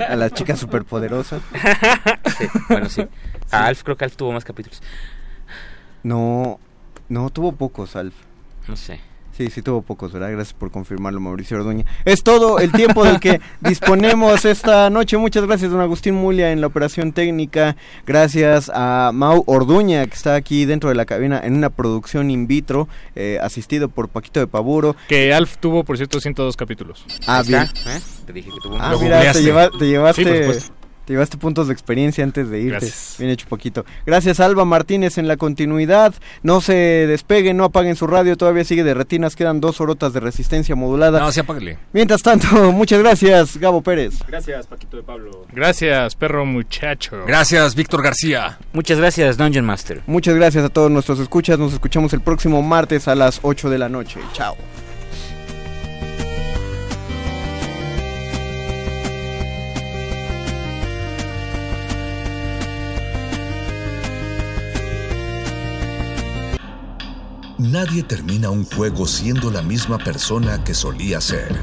[0.08, 1.40] A la chica superpoderosa.
[2.38, 3.06] Sí, bueno, sí.
[3.50, 4.82] A Alf, creo que Alf tuvo más capítulos.
[6.02, 6.60] No,
[7.08, 8.14] no, tuvo pocos, Alf.
[8.68, 9.00] no sé.
[9.40, 10.32] Sí, sí tuvo pocos, ¿verdad?
[10.32, 11.86] Gracias por confirmarlo, Mauricio Orduña.
[12.04, 15.16] Es todo el tiempo del que disponemos esta noche.
[15.16, 17.74] Muchas gracias, don Agustín Mulia, en la operación técnica.
[18.06, 22.46] Gracias a Mau Orduña, que está aquí dentro de la cabina en una producción in
[22.46, 22.86] vitro,
[23.16, 24.94] eh, asistido por Paquito de Paburo.
[25.08, 27.06] Que Alf tuvo, por cierto, 102 capítulos.
[27.26, 27.62] Ah, bien.
[27.62, 27.98] ¿eh?
[28.26, 30.72] Te dije que tuvo un- Ah, mira, te, lleva- te llevaste, Sí, por supuesto.
[31.10, 32.86] Te llevaste puntos de experiencia antes de irte.
[32.86, 33.16] Gracias.
[33.18, 33.84] Bien hecho, poquito.
[34.06, 36.14] Gracias, Alba Martínez, en la continuidad.
[36.44, 40.20] No se despeguen, no apaguen su radio, todavía sigue de retinas, quedan dos horotas de
[40.20, 41.18] resistencia modulada.
[41.18, 41.78] No, sí, apáguele.
[41.92, 44.20] Mientras tanto, muchas gracias, Gabo Pérez.
[44.28, 45.46] Gracias, Paquito de Pablo.
[45.50, 47.24] Gracias, perro muchacho.
[47.26, 48.60] Gracias, Víctor García.
[48.72, 50.02] Muchas gracias, Dungeon Master.
[50.06, 51.58] Muchas gracias a todos nuestros escuchas.
[51.58, 54.20] Nos escuchamos el próximo martes a las 8 de la noche.
[54.32, 54.54] Chao.
[67.60, 71.54] Nadie termina un juego siendo la misma persona que solía ser.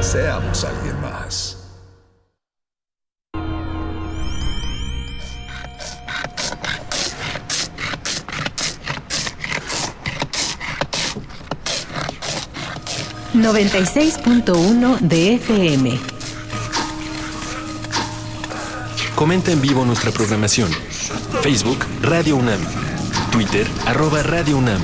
[0.00, 1.58] Seamos alguien más.
[13.32, 16.11] Uno 96.1 de FM.
[19.22, 20.68] Comenta en vivo nuestra programación.
[21.42, 22.58] Facebook Radio UNAM.
[23.30, 24.82] Twitter arroba Radio UNAM.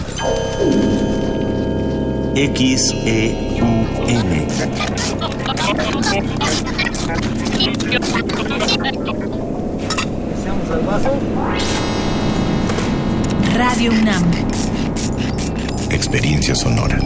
[2.37, 3.67] X E U
[4.07, 4.47] N.
[13.57, 14.23] Radio UNAM.
[15.91, 16.97] Experiencia sonora.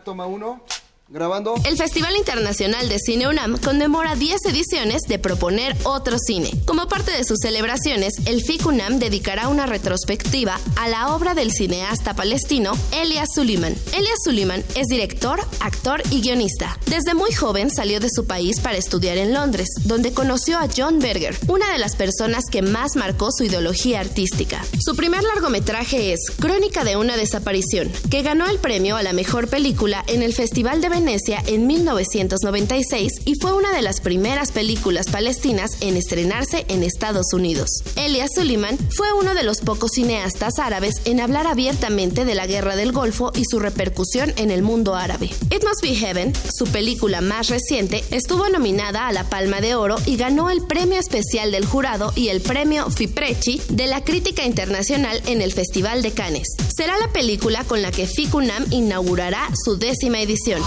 [0.00, 0.60] Toma uno.
[1.08, 1.54] Grabando.
[1.64, 6.50] El Festival Internacional de Cine UNAM conmemora 10 ediciones de Proponer Otro Cine.
[6.64, 11.52] Como parte de sus celebraciones, el FIC UNAM dedicará una retrospectiva a la obra del
[11.52, 13.76] cineasta palestino Elias Suleiman.
[13.92, 16.76] Elias Suleiman es director, actor y guionista.
[16.86, 20.98] Desde muy joven salió de su país para estudiar en Londres, donde conoció a John
[20.98, 24.60] Berger, una de las personas que más marcó su ideología artística.
[24.80, 29.46] Su primer largometraje es Crónica de una desaparición, que ganó el premio a la mejor
[29.46, 35.08] película en el Festival de Venecia en 1996 y fue una de las primeras películas
[35.08, 37.68] palestinas en estrenarse en Estados Unidos.
[37.96, 42.76] Elias Suleiman fue uno de los pocos cineastas árabes en hablar abiertamente de la guerra
[42.76, 45.26] del Golfo y su repercusión en el mundo árabe.
[45.50, 49.96] It Must Be Heaven, su película más reciente, estuvo nominada a la Palma de Oro
[50.06, 55.20] y ganó el premio especial del jurado y el premio Fiprechi de la crítica internacional
[55.26, 56.48] en el Festival de Cannes.
[56.74, 60.62] Será la película con la que FICUNAM inaugurará su décima edición.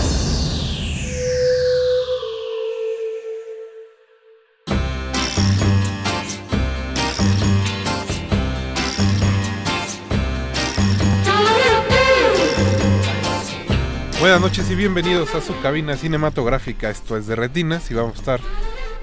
[14.21, 16.91] Buenas noches y bienvenidos a su cabina cinematográfica.
[16.91, 18.39] Esto es de Retinas y vamos a estar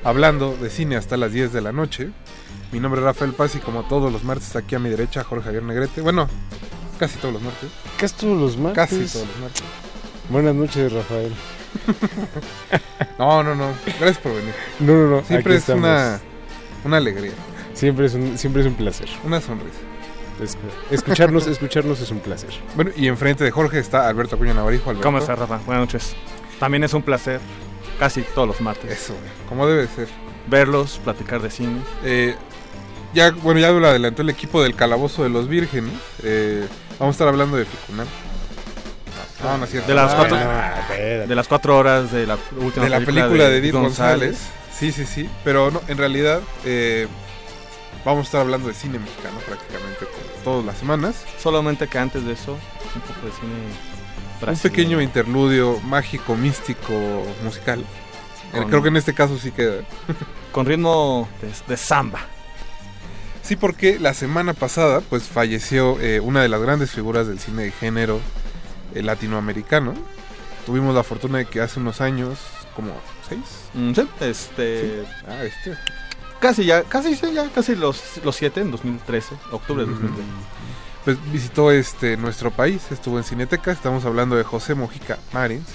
[0.05, 2.11] hablando de cine hasta las 10 de la noche.
[2.71, 5.47] Mi nombre es Rafael Paz y como todos los martes aquí a mi derecha Jorge
[5.47, 6.03] Javier Negrete.
[6.03, 6.29] Bueno,
[7.01, 7.69] casi todos los martes.
[7.99, 8.77] Casi todos los martes.
[8.77, 9.63] Casi todos los martes.
[10.29, 11.33] Buenas noches, Rafael.
[13.19, 13.73] No, no, no.
[13.99, 14.55] Gracias por venir.
[14.79, 15.25] No, no, no.
[15.25, 16.21] Siempre aquí es una,
[16.85, 17.33] una alegría.
[17.75, 19.09] Siempre es un, siempre es un placer.
[19.25, 19.81] Una sonrisa.
[20.43, 20.57] Es-
[20.91, 22.51] escucharnos, escucharnos es un placer.
[22.75, 24.91] Bueno, y enfrente de Jorge está Alberto Acuña Navarijo.
[24.91, 25.07] Alberto.
[25.07, 25.59] ¿Cómo estás, Rafa?
[25.67, 26.15] Buenas noches.
[26.61, 27.41] También es un placer,
[27.99, 28.91] casi todos los martes.
[28.91, 29.15] Eso,
[29.49, 30.09] como debe ser.
[30.47, 31.81] Verlos, platicar de cine.
[32.05, 32.35] Eh,
[33.15, 35.93] ya, bueno, ya lo adelantó el equipo del Calabozo de los Vírgenes.
[36.23, 36.67] Eh,
[36.99, 38.07] vamos a estar hablando de Ficunam.
[39.43, 39.89] No, no es cierto.
[39.89, 43.25] De las Ah, cuatro, no, de las cuatro horas de la última de la película,
[43.27, 44.39] película de Edith González.
[44.77, 45.29] Sí, sí, sí.
[45.45, 47.07] Pero no, en realidad eh,
[48.05, 50.07] vamos a estar hablando de cine mexicano prácticamente
[50.49, 51.25] todas las semanas.
[51.39, 54.63] Solamente que antes de eso, un poco de cine Un brasileño.
[54.63, 56.93] pequeño interludio mágico, místico,
[57.45, 57.85] musical.
[58.53, 59.83] Con- Creo que en este caso sí queda.
[60.53, 62.21] Con ritmo de, de samba.
[63.43, 67.65] Sí, porque la semana pasada pues falleció eh, una de las grandes figuras del cine
[67.65, 68.21] de género
[68.95, 69.95] eh, latinoamericano.
[70.67, 72.39] Tuvimos la fortuna de que hace unos años,
[72.77, 72.93] como
[73.29, 73.41] seis.
[73.75, 75.05] Mm, sí, este...
[75.27, 75.77] Ah, este.
[76.41, 80.29] Casi ya, casi sí, ya, casi los, los siete en 2013, octubre de 2013.
[81.05, 85.67] Pues visitó este nuestro país, estuvo en Cineteca, estamos hablando de José Mojica Marins,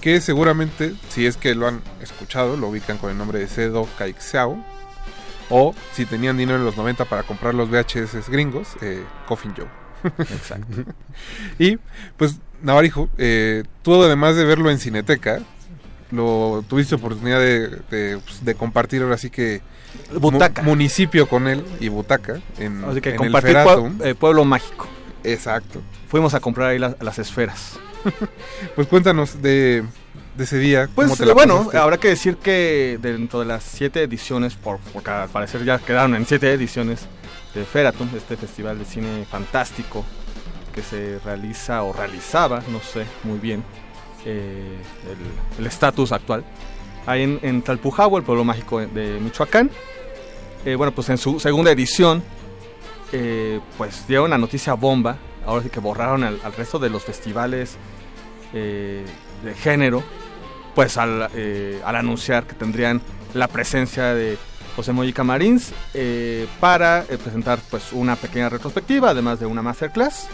[0.00, 3.86] que seguramente, si es que lo han escuchado, lo ubican con el nombre de Cedo
[3.96, 4.64] Caixao,
[5.50, 9.68] o si tenían dinero en los 90 para comprar los VHS gringos, eh, Coffin Joe.
[10.18, 10.84] Exacto.
[11.58, 11.78] y
[12.16, 15.40] pues Navarijo, eh, tú además de verlo en Cineteca,
[16.10, 19.62] lo tuviste oportunidad de, de, pues, de compartir ahora sí que
[20.18, 20.62] Butaca.
[20.62, 23.98] mu- municipio con él y butaca en, Así que en el compartir Feratum.
[23.98, 24.86] pue- eh, Pueblo Mágico.
[25.24, 25.80] Exacto.
[26.08, 27.78] Fuimos a comprar ahí las, las esferas.
[28.74, 29.84] Pues cuéntanos de,
[30.36, 30.88] de ese día.
[30.94, 34.78] Pues ¿cómo te la bueno, habrá que decir que dentro de las siete ediciones, por,
[34.92, 37.06] porque al parecer ya quedaron en siete ediciones
[37.54, 40.04] de Feratum, este festival de cine fantástico
[40.74, 43.62] que se realiza o realizaba, no sé muy bien,
[44.24, 46.44] eh, el- el estatus actual,
[47.06, 49.70] ahí en, en el pueblo mágico de Michoacán.
[50.64, 52.22] Eh, bueno, pues en su segunda edición,
[53.12, 57.76] eh, pues dieron la noticia bomba, ahora sí que borraron al, resto de los festivales
[58.54, 59.04] eh,
[59.42, 60.04] de género,
[60.74, 61.22] pues al,
[61.84, 63.02] al anunciar que tendrían
[63.34, 64.38] la presencia de
[64.76, 65.72] José Mojica Marins
[66.60, 70.28] para presentar pues una pequeña retrospectiva, además de una masterclass,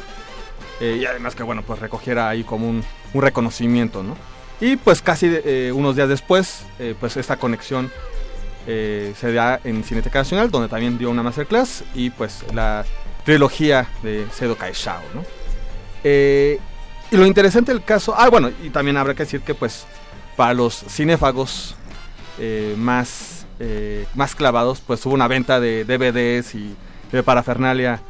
[0.81, 4.15] y además que bueno, pues recogiera ahí como un reconocimiento, ¿no?
[4.61, 7.93] Y pues casi eh, unos días después, eh, pues esta conexión
[8.67, 12.85] eh, se da en Cineteca Nacional, donde también dio una masterclass, y pues la
[13.25, 15.25] trilogía de Cedo Caixao, ¿no?
[17.11, 19.87] Y lo interesante del caso, ah, bueno, y también habrá que decir que pues
[20.37, 21.75] para los cinéfagos
[22.77, 23.47] más,
[24.15, 26.77] más clavados, pues hubo una venta de DVDs y
[27.11, 28.01] de parafernalia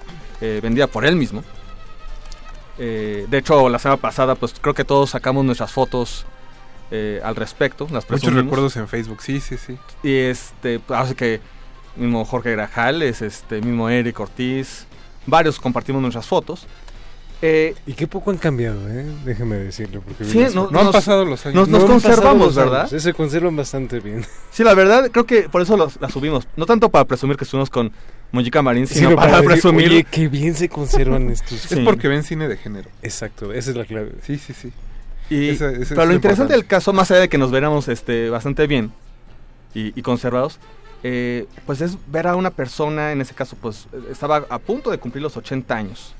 [0.40, 1.44] vendida por él mismo.
[2.76, 6.26] De hecho, la semana pasada, pues creo que todos sacamos nuestras fotos
[6.90, 7.86] eh, al respecto.
[7.90, 9.76] Las Muchos recuerdos en Facebook, sí, sí, sí.
[10.02, 11.40] Y este, pues, así que
[11.96, 14.86] mismo Jorge Grajales, este, mismo Eric Ortiz,
[15.26, 16.66] varios compartimos nuestras fotos.
[17.40, 19.06] Eh, y qué poco han cambiado, ¿eh?
[19.24, 20.00] Déjeme decirlo.
[20.00, 21.68] Porque Sí, las no- han nos- pasado los años.
[21.68, 22.88] nos- conservamos, ¿verdad?
[22.88, 24.26] Se conservan bastante bien.
[24.50, 26.48] Sí, la verdad, creo que por eso los- la subimos.
[26.56, 27.92] No tanto para presumir que estuvimos con
[28.32, 29.86] Mojica Marín, sino Sino para, decir, presumir.
[29.88, 31.60] Oye, qué bien se conservan estos.
[31.60, 31.74] Sí.
[31.78, 32.90] Es porque ven cine de género.
[33.02, 34.12] Exacto, esa es la clave.
[34.26, 34.72] Sí, sí, sí.
[35.30, 38.92] Y, pero lo interesante del caso, más allá de que nos veramos este, bastante bien
[39.74, 40.58] y, y conservados,
[41.02, 44.98] eh, pues es ver a una persona, en ese caso, pues estaba a punto de
[44.98, 46.14] cumplir los 80 años.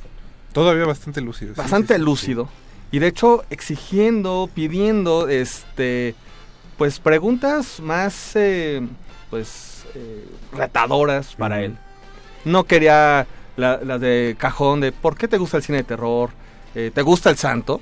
[0.52, 1.54] Todavía bastante lúcido.
[1.56, 2.48] Bastante sí, sí, lúcido.
[2.90, 6.14] Y de hecho, exigiendo, pidiendo, este,
[6.76, 8.86] pues preguntas más, eh,
[9.30, 11.76] pues, eh, retadoras para él.
[12.44, 16.30] No quería la- las de cajón de ¿por qué te gusta el cine de terror?
[16.74, 17.80] Eh, ¿Te gusta el santo?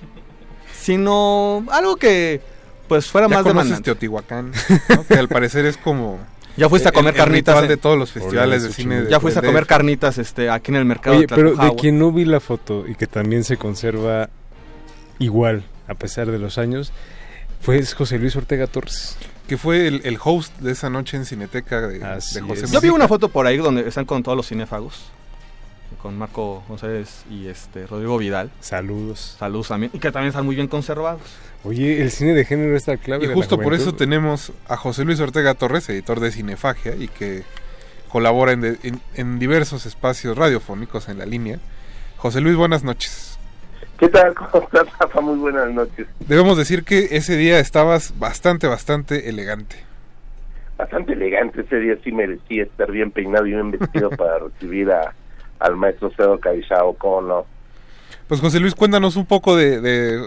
[0.87, 2.41] Sino algo que
[2.87, 3.83] pues fuera Ya más demandante.
[3.83, 4.53] Teotihuacán,
[4.89, 5.05] ¿no?
[5.07, 6.19] que al parecer es como...
[6.57, 7.61] Ya fuiste a comer el carnitas.
[7.63, 9.03] en- de todos los festivales de cine.
[9.03, 11.75] de- Ya fuiste a comer carnitas este, aquí en el mercado Oye, de pero de
[11.75, 14.31] quien no vi la foto y que también se conserva
[15.19, 16.93] igual, a pesar de los años,
[17.61, 19.17] fue José Luis Ortega Torres.
[19.49, 22.67] Que fue el, el host de esa noche en Cineteca de, de José.
[22.71, 25.11] Yo vi una foto por ahí donde están con todos los cinéfagos.
[26.03, 28.51] Con Marco González y este Rodrigo Vidal.
[28.61, 29.37] Saludos.
[29.39, 29.91] Saludos también.
[29.95, 31.23] Y que también están muy bien conservados.
[31.65, 33.25] Oye, el cine de género está clave.
[33.25, 36.95] Y de la justo por eso tenemos a José Luis Ortega Torres, editor de Cinefagia,
[36.97, 37.43] y que
[38.09, 41.59] colabora en, de- en- en diversos espacios radiofónicos en la línea.
[42.19, 43.39] José Luis, buenas noches.
[43.99, 44.35] ¿Qué tal?
[44.53, 45.21] ¿Cómo estás, Rafa?
[45.21, 46.07] Muy buenas noches.
[46.21, 49.77] Debemos decir que ese día estabas bastante, bastante elegante.
[50.79, 51.63] Bastante elegante.
[51.63, 55.15] Ese día sí merecía estar bien peinado y bien vestido para recibir a,
[55.61, 57.47] al maestro Cedo Caixao, ¿cómo no?
[58.29, 60.21] Pues José Luis, cuéntanos un poco de, de,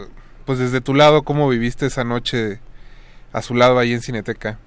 [0.46, 2.60] pues desde tu lado, cómo viviste esa noche
[3.34, 4.58] a su lado ahí en Cineteca.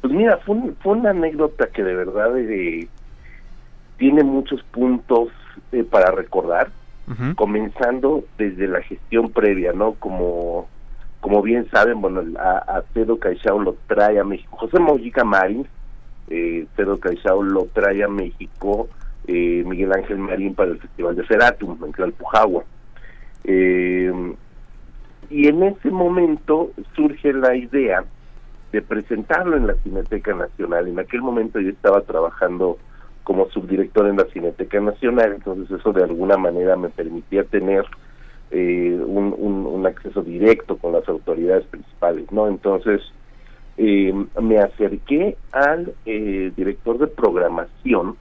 [0.00, 2.86] Pues mira, fue, un- fue una anécdota que de verdad eh,
[3.98, 5.28] tiene muchos puntos
[5.72, 6.70] eh, para recordar,
[7.36, 9.92] comenzando desde la gestión previa, ¿no?
[9.94, 10.68] Como
[11.20, 14.56] como bien saben, bueno, a, a Cedo Caixao lo trae a México.
[14.58, 15.66] José Mojica Marín,
[16.28, 18.88] eh, Cedo Caixao lo trae a México
[19.26, 22.64] eh, Miguel Ángel Marín para el Festival de Feratum en Tlalpujahua.
[23.44, 24.34] Eh,
[25.30, 28.04] y en ese momento surge la idea
[28.72, 30.88] de presentarlo en la Cineteca Nacional.
[30.88, 32.78] En aquel momento yo estaba trabajando
[33.24, 37.84] como subdirector en la Cineteca Nacional, entonces eso de alguna manera me permitía tener
[38.52, 42.46] eh, un acceso directo con las autoridades principales, ¿no?
[42.46, 43.00] Entonces
[43.78, 48.16] eh, me acerqué al eh, director de programación,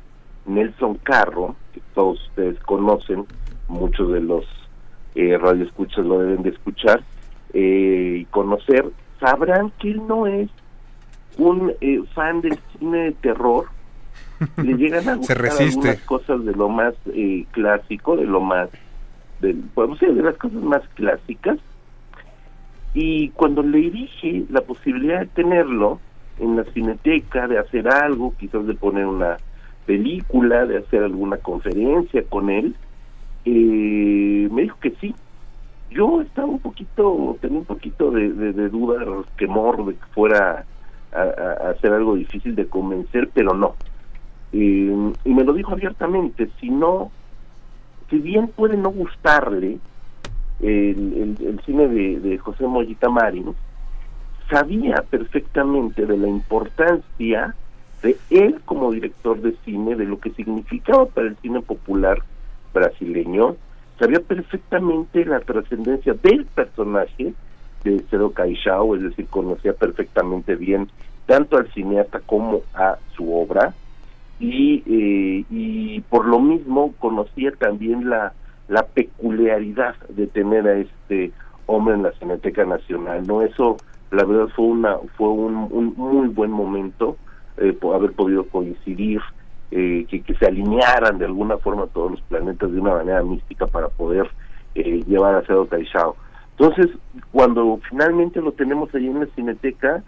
[0.46, 3.26] Nelson Carro, que todos ustedes conocen,
[3.68, 4.46] muchos de los
[5.16, 7.02] eh, radioescuchas lo deben de escuchar
[7.54, 8.86] eh, y conocer,
[9.20, 10.50] sabrán que él no es
[11.38, 13.66] un eh, fan del cine de terror,
[14.58, 18.70] le llegan a gustar algunas cosas de lo más eh, clásico, de lo más,
[19.42, 21.58] de, podemos decir, de las cosas más clásicas,
[22.94, 26.00] y cuando le dije la posibilidad de tenerlo
[26.40, 29.38] en la cineteca, de hacer algo, quizás de poner una
[29.86, 32.76] película, de hacer alguna conferencia con él,
[33.46, 35.14] eh, me dijo que sí.
[35.92, 39.06] Yo estaba un poquito, tenía un poquito de, de, de duda,
[39.38, 40.66] temor de que fuera
[41.14, 43.76] a, a- hacer algo difícil de convencer, pero no.
[44.52, 47.12] Eh, y me lo dijo abiertamente, si no,
[48.10, 49.78] si bien puede no gustarle
[50.62, 53.56] el cine de, de José Mollita Marín,
[54.50, 57.56] sabía perfectamente de la importancia
[58.06, 62.22] de él como director de cine, de lo que significaba para el cine popular
[62.72, 63.56] brasileño,
[63.98, 67.34] sabía perfectamente la trascendencia del personaje
[67.84, 70.88] de Cero Caixao, es decir, conocía perfectamente bien
[71.26, 73.74] tanto al cineasta como a su obra,
[74.40, 78.34] y, eh, por lo mismo conocía también la,
[78.94, 81.32] peculiaridad de tener a este
[81.66, 83.42] hombre en la Cineteca Nacional, ¿no?
[83.42, 83.78] Eso,
[84.12, 87.18] la verdad, fue una fue un muy buen momento
[87.58, 89.22] eh, haber podido coincidir,
[89.72, 93.66] eh, que, que se alinearan de alguna forma todos los planetas de una manera mística
[93.66, 94.30] para poder
[94.76, 96.16] eh, llevar a Cero Caixao.
[96.58, 96.90] Entonces,
[97.32, 100.04] cuando finalmente lo tenemos ahí en la Cineteca,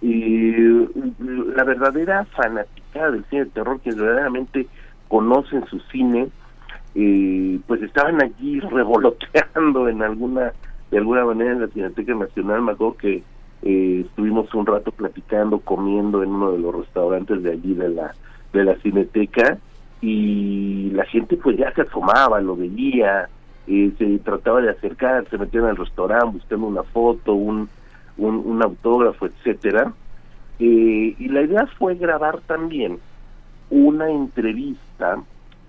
[0.00, 4.66] la verdadera fanática del cine de terror, que verdaderamente
[5.06, 6.28] conocen su cine,
[7.66, 10.52] pues estaban allí revoloteando en alguna,
[10.90, 12.62] de alguna manera en la Cineteca Nacional.
[12.62, 13.22] Me acuerdo que
[13.62, 18.14] eh, estuvimos un rato platicando, comiendo en uno de los restaurantes de allí de la,
[18.52, 19.58] de la Cineteca,
[20.00, 23.28] y la gente pues ya se asomaba, lo veía,
[23.66, 27.68] eh, se trataba de acercar, se metían al restaurante buscando una foto, un,
[28.18, 29.92] un, un autógrafo, etcétera.
[30.58, 32.98] Eh, y la idea fue grabar también
[33.70, 35.22] una entrevista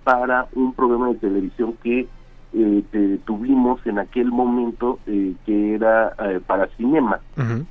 [0.03, 2.07] para un programa de televisión que
[2.53, 7.19] eh, te- tuvimos en aquel momento eh, que era eh, para cinema,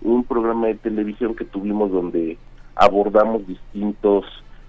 [0.02, 2.38] un programa de televisión que tuvimos donde
[2.74, 4.24] abordamos distintos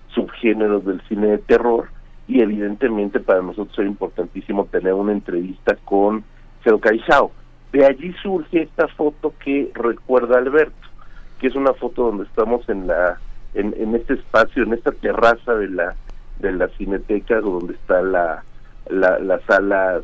[0.09, 1.88] subgéneros del cine de terror
[2.28, 6.24] y evidentemente para nosotros era importantísimo tener una entrevista con
[6.64, 7.32] Cero Caixao.
[7.72, 10.88] De allí surge esta foto que recuerda a Alberto,
[11.39, 13.18] que es una foto donde estamos en la
[13.55, 15.95] en, en este espacio, en esta terraza de la
[16.39, 18.43] de la cineteca donde está la,
[18.89, 20.03] la las salas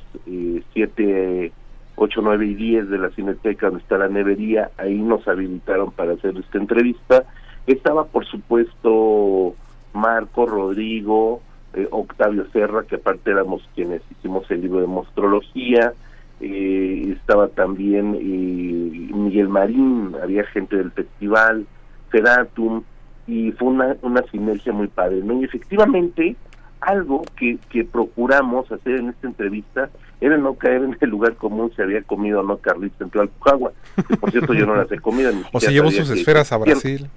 [0.73, 1.51] 7,
[1.95, 6.13] 8, 9 y 10 de la cineteca donde está la nevería, ahí nos habilitaron para
[6.13, 7.23] hacer esta entrevista.
[7.67, 9.55] Estaba por supuesto
[9.93, 11.41] Marco, Rodrigo,
[11.73, 15.93] eh, Octavio Serra, que aparte éramos quienes hicimos el libro de mostrología,
[16.41, 21.65] eh, estaba también eh, Miguel Marín, había gente del festival,
[22.09, 22.84] Feratum,
[23.27, 25.39] y fue una, una sinergia muy padre, ¿no?
[25.39, 26.36] Y efectivamente,
[26.82, 29.89] algo que, que procuramos hacer en esta entrevista
[30.21, 33.71] era no caer en el lugar común si había comido o no carlita en Tlalpujagua,
[34.07, 35.32] que por cierto yo no las he comido.
[35.32, 36.57] ni O se llevó sus esferas a.
[36.57, 37.07] Brasil.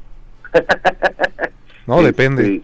[1.86, 2.62] No, depende.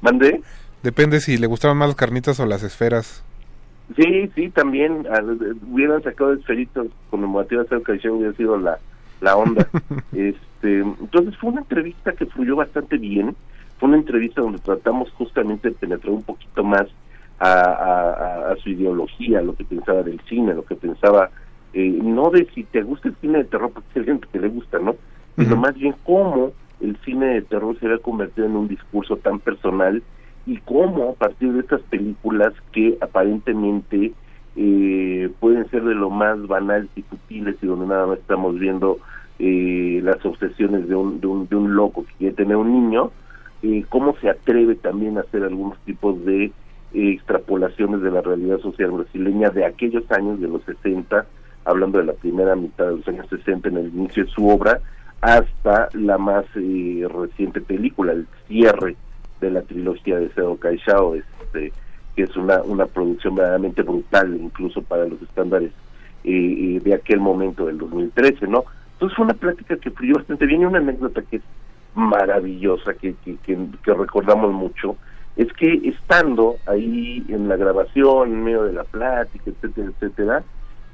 [0.00, 0.40] ¿Mandé?
[0.82, 3.22] Depende si le gustaban más las carnitas o las esferas.
[3.96, 7.76] Sí, sí, también al- hubieran sacado esferitos conmemorativas de
[8.10, 8.78] hubiera sido la,
[9.20, 9.68] la onda.
[10.12, 13.36] este, entonces fue una entrevista que fluyó bastante bien.
[13.84, 16.86] Fue una entrevista donde tratamos justamente de penetrar un poquito más
[17.38, 21.28] a, a- a- a su ideología, lo que pensaba del cine, lo que pensaba,
[21.74, 24.48] eh, no de si te gusta el cine de terror, porque hay gente que le
[24.48, 24.96] gusta, ¿no?
[25.36, 29.38] Sino más bien cómo el cine de terror se había convertido en un discurso tan
[29.40, 30.02] personal
[30.46, 34.12] y cómo a partir de estas películas que aparentemente
[34.56, 38.96] eh, pueden ser de lo más banales y sutiles y donde nada más estamos viendo
[39.38, 43.10] eh, las obsesiones de un, de, un, de un loco que quiere tener un niño,
[43.64, 46.52] eh, cómo se atreve también a hacer algunos tipos de eh,
[46.92, 51.24] extrapolaciones de la realidad social brasileña de aquellos años, de los 60,
[51.64, 54.80] hablando de la primera mitad de los años 60 en el inicio de su obra,
[55.22, 58.96] hasta la más eh, reciente película, el cierre
[59.40, 61.72] de la trilogía de Seo Caixao, este,
[62.14, 65.72] que es una, una producción verdaderamente brutal, incluso para los estándares
[66.24, 66.30] eh,
[66.76, 68.64] eh, de aquel momento del 2013, ¿no?
[68.92, 71.42] Entonces fue una plática que fluyó bastante bien y una anécdota que es
[71.94, 74.96] maravillosa, que, que, que, que recordamos mucho,
[75.36, 80.44] es que estando ahí en la grabación, en medio de la plática, etcétera, etcétera,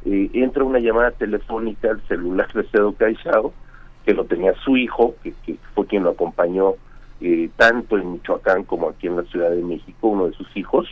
[0.05, 3.53] eh, entra una llamada telefónica al celular de Cedo Caixao,
[4.05, 6.75] que lo tenía su hijo, que, que fue quien lo acompañó
[7.21, 10.89] eh, tanto en Michoacán como aquí en la Ciudad de México, uno de sus hijos,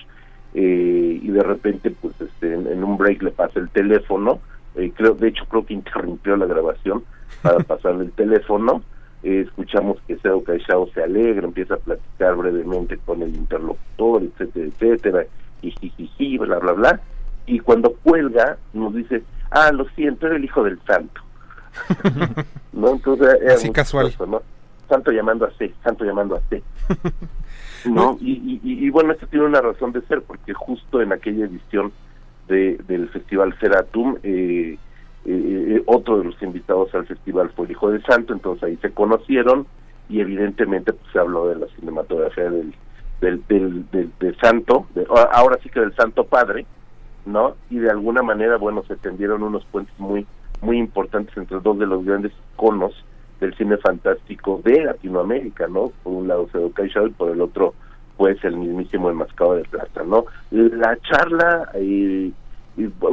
[0.54, 4.40] eh, y de repente, pues, este, en, en un break le pasa el teléfono,
[4.74, 7.02] eh, creo, de hecho creo que interrumpió la grabación
[7.42, 8.82] para pasarle el teléfono,
[9.22, 14.66] eh, escuchamos que Cedo Caixao se alegra, empieza a platicar brevemente con el interlocutor, etcétera,
[14.66, 15.24] etcétera,
[15.62, 17.00] y jijiji, bla, bla, bla,
[17.46, 21.20] y cuando cuelga nos dice, ah, lo siento, era el hijo del santo.
[22.72, 22.90] ¿No?
[22.92, 24.14] Entonces, era Así casual.
[24.26, 24.42] ¿no?
[24.88, 26.62] Santo llamando a C, santo llamando a C.
[27.84, 28.16] ¿no?
[28.20, 31.46] Y, y, y- y bueno, esto tiene una razón de ser, porque justo en aquella
[31.46, 31.92] edición
[32.48, 34.78] de, del Festival Ceratum, eh,
[35.24, 38.90] eh, otro de los invitados al festival fue el Hijo del Santo, entonces ahí se
[38.92, 39.66] conocieron
[40.08, 42.74] y evidentemente pues, se habló de la cinematografía del,
[43.20, 46.64] del, del, del Santo, de- ahora sí que del Santo Padre,
[47.26, 47.56] ¿no?
[47.68, 50.26] Y de alguna manera, bueno, se tendieron unos puentes muy
[50.60, 52.92] muy importantes entre dos de los grandes iconos
[53.40, 55.92] del cine fantástico de Latinoamérica, ¿no?
[56.02, 57.74] Por un lado Caixao y por el otro,
[58.16, 60.24] pues, el mismísimo Enmascado de Plata, ¿no?
[60.50, 62.32] La charla eh, eh,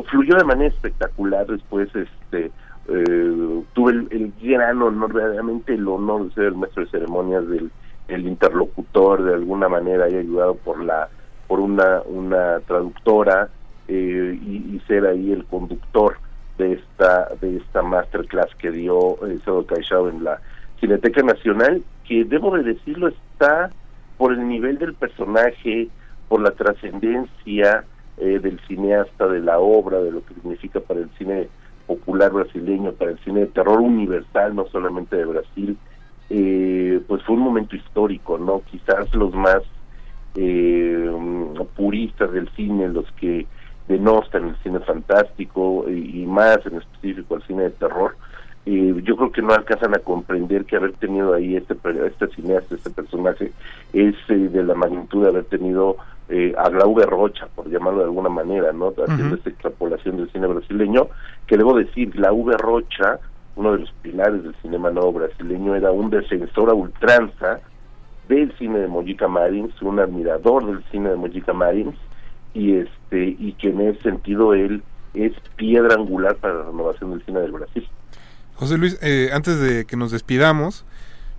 [0.09, 2.51] fluyó de manera espectacular después, este,
[2.87, 7.47] eh, tuve el, el gran honor, verdaderamente el honor de ser el maestro de ceremonias
[7.47, 7.71] del
[8.07, 11.09] el interlocutor, de alguna manera, y ayudado por la
[11.47, 13.49] por una, una traductora
[13.87, 16.17] eh, y, ser ahí el conductor
[16.57, 20.39] de esta de esta masterclass que dio eh, Caixao en la
[20.79, 23.69] Cineteca Nacional, que debo de decirlo está
[24.17, 25.89] por el nivel del personaje,
[26.27, 27.83] por la trascendencia
[28.17, 31.49] eh, del cineasta, de la obra, de lo que significa para el cine
[31.87, 35.77] popular brasileño, para el cine de terror universal, no solamente de Brasil,
[36.29, 38.61] eh, pues fue un momento histórico, ¿no?
[38.71, 39.61] Quizás los más
[40.35, 41.11] eh,
[41.75, 43.45] puristas del cine, los que
[43.87, 48.15] denostan el cine fantástico y, y más en específico el cine de terror,
[48.65, 51.75] eh, yo creo que no alcanzan a comprender que haber tenido ahí este
[52.07, 53.51] este cineasta, este personaje,
[53.93, 55.97] es eh, de la magnitud de haber tenido
[56.29, 58.87] eh, a Glaube Rocha, por llamarlo de alguna manera, ¿no?
[58.87, 61.09] Haciendo esta extrapolación del cine brasileño,
[61.45, 63.19] que debo decir, Glaube Rocha,
[63.55, 67.59] uno de los pilares del cinema nuevo brasileño, era un defensor a ultranza
[68.27, 71.95] del cine de Mojica Marins, un admirador del cine de Mojica Marins,
[72.55, 74.81] y este y que en ese sentido él
[75.13, 77.87] es piedra angular para la renovación del cine del Brasil.
[78.55, 80.85] José Luis, eh, antes de que nos despidamos,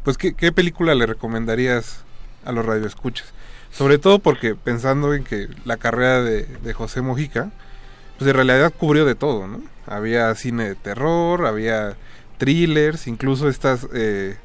[0.05, 2.05] pues ¿qué, qué película le recomendarías
[2.45, 3.33] a los radioescuchas?
[3.71, 7.51] Sobre todo porque pensando en que la carrera de, de José Mojica,
[8.19, 9.61] pues en realidad cubrió de todo, ¿no?
[9.87, 11.97] Había cine de terror, había
[12.39, 14.37] thrillers, incluso estas, eh,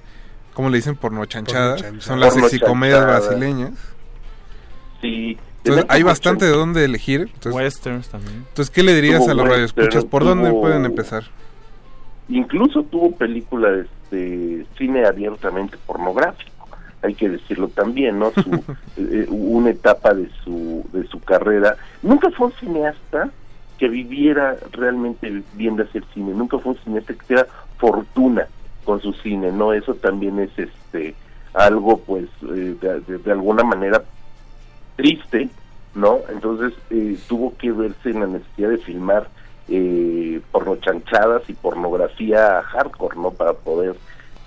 [0.53, 0.95] ¿cómo le dicen?
[0.95, 2.03] Pornochanchadas, Pornochanchadas.
[2.03, 3.72] son las sexicomedias brasileñas.
[5.02, 7.22] Sí, Entonces hay bastante de dónde elegir.
[7.22, 8.45] Entonces, Westerns también.
[8.48, 10.06] Entonces, ¿qué le dirías Tuvo a los western, radioescuchas?
[10.06, 11.23] ¿Por dónde pueden empezar?
[12.31, 16.51] Incluso tuvo películas de cine abiertamente pornográfico,
[17.03, 18.31] hay que decirlo también, ¿no?
[18.31, 18.63] Su,
[18.97, 21.75] eh, una etapa de su de su carrera.
[22.01, 23.29] Nunca fue un cineasta
[23.77, 27.47] que viviera realmente bien de hacer cine, nunca fue un cineasta que tuviera
[27.77, 28.47] fortuna
[28.85, 29.73] con su cine, ¿no?
[29.73, 31.15] Eso también es este
[31.53, 34.03] algo pues eh, de, de- de alguna manera
[34.95, 35.49] triste,
[35.95, 36.19] ¿no?
[36.29, 39.27] Entonces eh, tuvo que verse en la necesidad de filmar
[39.73, 43.31] eh, pornochanchadas y pornografía hardcore, ¿no?
[43.31, 43.95] Para poder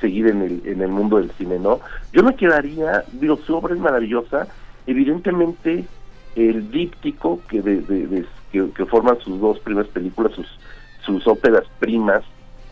[0.00, 1.80] seguir en el, en el mundo del cine, ¿no?
[2.12, 4.48] Yo me quedaría, digo, su obra es maravillosa,
[4.86, 5.88] evidentemente
[6.34, 10.60] el díptico que, de, que, forman sus dos primeras películas, sus,
[11.06, 12.22] sus óperas primas,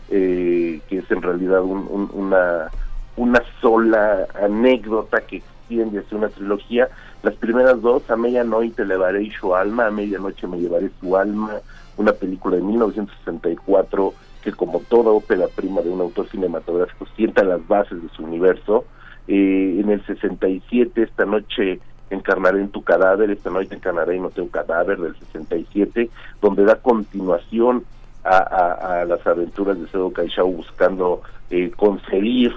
[0.09, 2.71] eh, que es en realidad un- un- una,
[3.15, 6.89] una sola anécdota que extiende hacia una trilogía.
[7.23, 11.61] Las primeras dos, A medianoche elevaré su alma, A medianoche me llevaré su alma,
[11.97, 14.13] una película de 1964
[14.43, 18.85] que como toda ópera prima de un autor cinematográfico sienta las bases de su universo.
[19.27, 21.79] Eh, en el 67, esta noche
[22.09, 26.09] encarnaré en tu cadáver, esta noche encarnaré en no tengo cadáver del 67,
[26.41, 27.85] donde da continuación
[28.25, 32.53] a las aventuras de Cedo Caixao buscando eh, concebir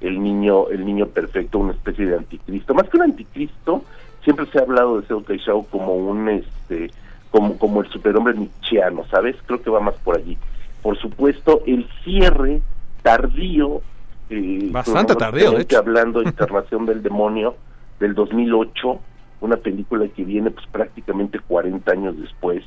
[0.00, 2.74] el niño el niño perfecto, una especie de anticristo.
[2.74, 3.84] Más que un anticristo,
[4.24, 6.90] siempre se ha hablado de Cedo Caixao como un este
[7.30, 9.36] como como el superhombre nietzscheano, ¿sabes?
[9.46, 10.36] Creo que va más por allí.
[10.82, 12.62] Por supuesto, el cierre
[13.02, 13.82] tardío
[14.30, 15.78] eh, Bastante tardío, de hecho.
[15.78, 17.56] hablando Internación del Demonio
[17.98, 19.00] del 2008,
[19.40, 22.64] una película que viene pues prácticamente 40 años después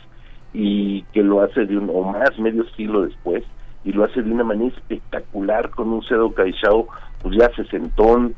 [0.53, 3.44] y que lo hace de un o más medio siglo después
[3.85, 6.88] y lo hace de una manera espectacular con un Cedo Caixao
[7.22, 8.35] pues ya sesentón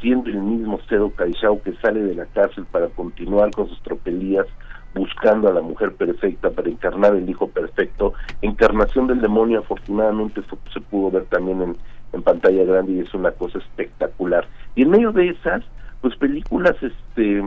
[0.00, 4.46] siendo el mismo Cedo Caixao que sale de la cárcel para continuar con sus tropelías
[4.94, 8.14] buscando a la mujer perfecta para encarnar el hijo perfecto.
[8.42, 10.42] Encarnación del demonio afortunadamente
[10.72, 11.76] se pudo ver también en,
[12.12, 14.46] en pantalla grande y es una cosa espectacular.
[14.74, 15.62] Y en medio de esas
[16.00, 17.42] pues películas este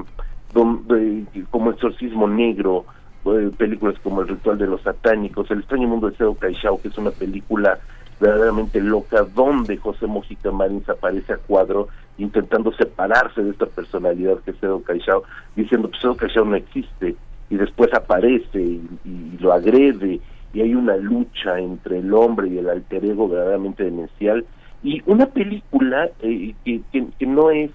[0.54, 2.86] donde como Exorcismo Negro
[3.26, 6.90] eh, películas como El Ritual de los Satánicos El extraño mundo de Seo Caixao que
[6.90, 7.80] es una película
[8.20, 11.88] verdaderamente loca donde José Mojica Marins aparece a cuadro
[12.18, 15.24] intentando separarse de esta personalidad que es Seo Caixao
[15.56, 17.16] diciendo pues Seo Caixao no existe
[17.52, 20.20] y después aparece y, lo agrede
[20.54, 24.46] y hay una lucha entre el hombre y el alter ego verdaderamente demencial
[24.82, 27.70] y una película eh, que, que, que no es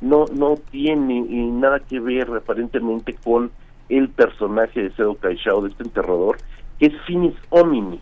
[0.00, 3.50] no no tiene eh, nada que ver aparentemente con
[3.88, 6.38] el personaje de Cedo Caixao, de este enterrador,
[6.78, 8.00] que es Finis Hominis.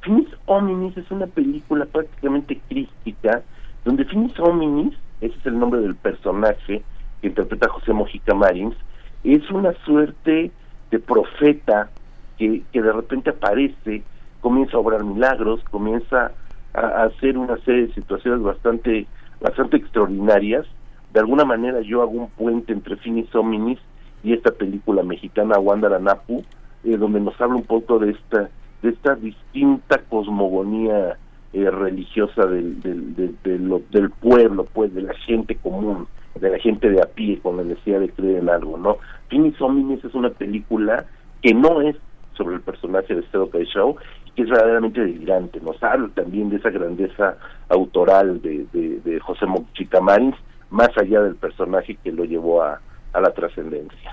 [0.00, 3.42] Finis Hominis es una película prácticamente crística,
[3.84, 6.82] donde Finis Hominis, ese es el nombre del personaje
[7.20, 8.76] que interpreta José Mojica Marins,
[9.24, 10.50] es una suerte
[10.90, 11.90] de profeta
[12.38, 14.02] que, que de repente aparece,
[14.40, 16.32] comienza a obrar milagros, comienza
[16.74, 19.06] a, hacer una serie de situaciones bastante,
[19.40, 20.66] bastante extraordinarias.
[21.12, 23.78] De alguna manera yo hago un puente entre Finis Hominis
[24.22, 26.44] y esta película mexicana Wandaranapu,
[26.84, 28.50] eh, donde nos habla un poco de esta
[28.82, 31.16] de esta distinta cosmogonía
[31.54, 37.00] eh, religiosa del, del, del pueblo, pues, de la gente común, de la gente de
[37.00, 38.98] a pie con la necesidad de creer en algo, ¿no?
[39.28, 41.04] Finis Hominis es una película
[41.42, 41.96] que no es
[42.36, 43.96] sobre el personaje de Caixao
[44.26, 47.36] y que es verdaderamente delirante, nos habla también de esa grandeza
[47.68, 50.36] autoral de, de, de José Mochica Marins,
[50.70, 52.80] más allá del personaje que lo llevó a,
[53.14, 54.12] la trascendencia.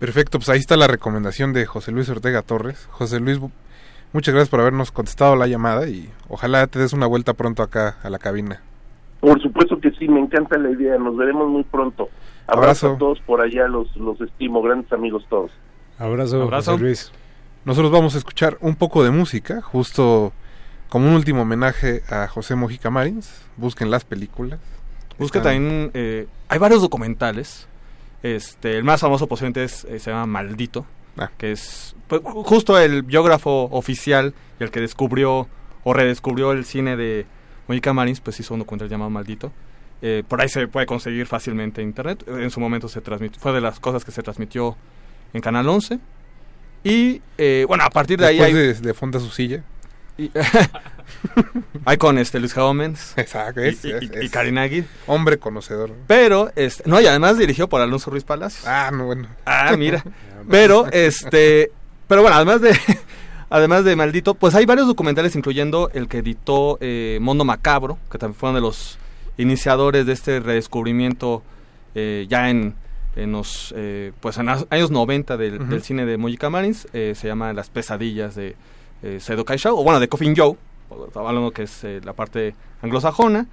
[0.00, 2.88] Perfecto, pues ahí está la recomendación de José Luis Ortega Torres.
[2.90, 3.38] José Luis,
[4.12, 7.96] muchas gracias por habernos contestado la llamada y ojalá te des una vuelta pronto acá
[8.02, 8.60] a la cabina.
[9.20, 12.08] Por supuesto que sí, me encanta la idea, nos veremos muy pronto.
[12.46, 12.92] Abrazo, Abrazo.
[12.94, 15.50] a todos por allá, los, los estimo, grandes amigos todos.
[15.98, 16.72] Abrazo, Abrazo.
[16.72, 17.12] José Luis.
[17.64, 20.32] Nosotros vamos a escuchar un poco de música, justo
[20.88, 23.44] como un último homenaje a José Mojica Marins.
[23.56, 24.60] Busquen las películas.
[25.18, 27.66] Busca Están- también, eh, hay varios documentales.
[28.22, 30.86] Este, el más famoso posiblemente es, eh, se llama Maldito,
[31.18, 31.30] Ah.
[31.36, 35.48] que es pues, ju- justo el biógrafo oficial y el que descubrió
[35.84, 37.26] o redescubrió el cine de
[37.68, 39.52] Monica Marins, pues hizo un documental llamado Maldito.
[40.02, 42.24] Eh, por ahí se puede conseguir fácilmente en internet.
[42.26, 44.76] En su momento se transmitió, fue de las cosas que se transmitió
[45.32, 45.98] en Canal 11.
[46.84, 48.52] Y eh, bueno, a partir de ahí hay...
[48.52, 49.62] de, de Fonda su silla.
[50.16, 50.30] Y-
[51.84, 54.84] hay con este Luis Gómez Exacto, y, es- y- es- y es Karin Agui.
[55.06, 55.92] Hombre conocedor.
[56.06, 58.66] Pero, este, no, y además dirigió por Alonso Ruiz Palacios.
[58.66, 59.28] Ah, no, bueno.
[59.44, 60.02] Ah, mira.
[60.50, 61.70] Pero, este,
[62.06, 62.70] pero bueno, además de,
[63.50, 68.18] además de Maldito, pues hay varios documentales, incluyendo el que editó eh, Mundo Macabro, que
[68.18, 68.98] también fue uno de los
[69.36, 71.42] iniciadores de este redescubrimiento
[71.94, 72.74] eh, ya en,
[73.16, 77.28] en los, eh, pues en los años 90 del, cine de Mojica Marins, eh, se
[77.28, 78.56] llama Las pesadillas de
[79.02, 80.56] eh, Sedo o bueno, de Coffin Joe,
[81.14, 83.46] hablando que es eh, la parte anglosajona.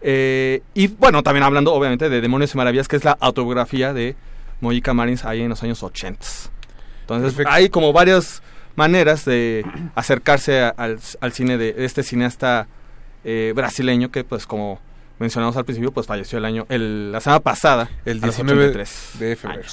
[0.00, 4.16] Eh, y bueno, también hablando obviamente de Demonios y Maravillas, que es la autobiografía de
[4.60, 6.24] Mojica Marins ahí en los años 80.
[7.00, 7.50] Entonces Perfecto.
[7.50, 8.42] hay como varias
[8.78, 9.64] maneras de
[9.96, 12.66] acercarse a- al, al cine de este cineasta
[13.24, 14.80] eh, brasileño que pues como
[15.18, 18.60] mencionamos al principio pues falleció el año el, la semana pasada El a los 19
[18.70, 19.68] 83 de febrero.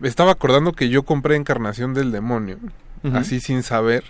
[0.00, 2.58] Me estaba acordando que yo compré Encarnación del Demonio,
[3.14, 4.02] así sin saber,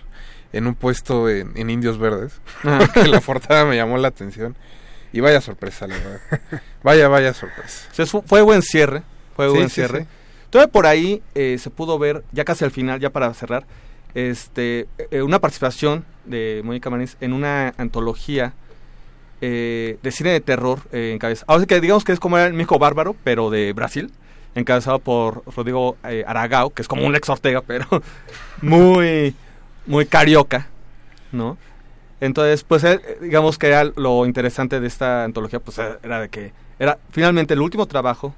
[0.53, 2.87] en un puesto en, en Indios Verdes, Ah.
[2.93, 4.55] que la portada me llamó la atención.
[5.13, 6.21] Y vaya sorpresa, la verdad.
[6.83, 7.89] Vaya, vaya sorpresa.
[7.91, 9.03] O sea, fue buen cierre.
[9.35, 10.01] Fue Sí, buen sí, cierre.
[10.03, 10.07] sí.
[10.49, 13.65] Todavía por ahí eh, se pudo ver, ya casi al final, ya para cerrar,
[14.13, 18.53] este, eh, una participación de Mónica Marins en una antología
[19.43, 21.45] eh, de cine de terror eh, encabezado.
[21.47, 24.11] Ahora sí que digamos que es como el Mijo Bárbaro, pero de Brasil,
[24.53, 27.87] encabezado por Rodrigo eh, Aragao, que es como un Lex Ortega, pero
[28.61, 29.35] muy,
[29.87, 30.67] muy carioca,
[31.31, 31.57] ¿no?
[32.19, 32.85] Entonces, pues
[33.19, 37.61] digamos que era lo interesante de esta antología, pues era de que era finalmente el
[37.61, 38.35] último trabajo,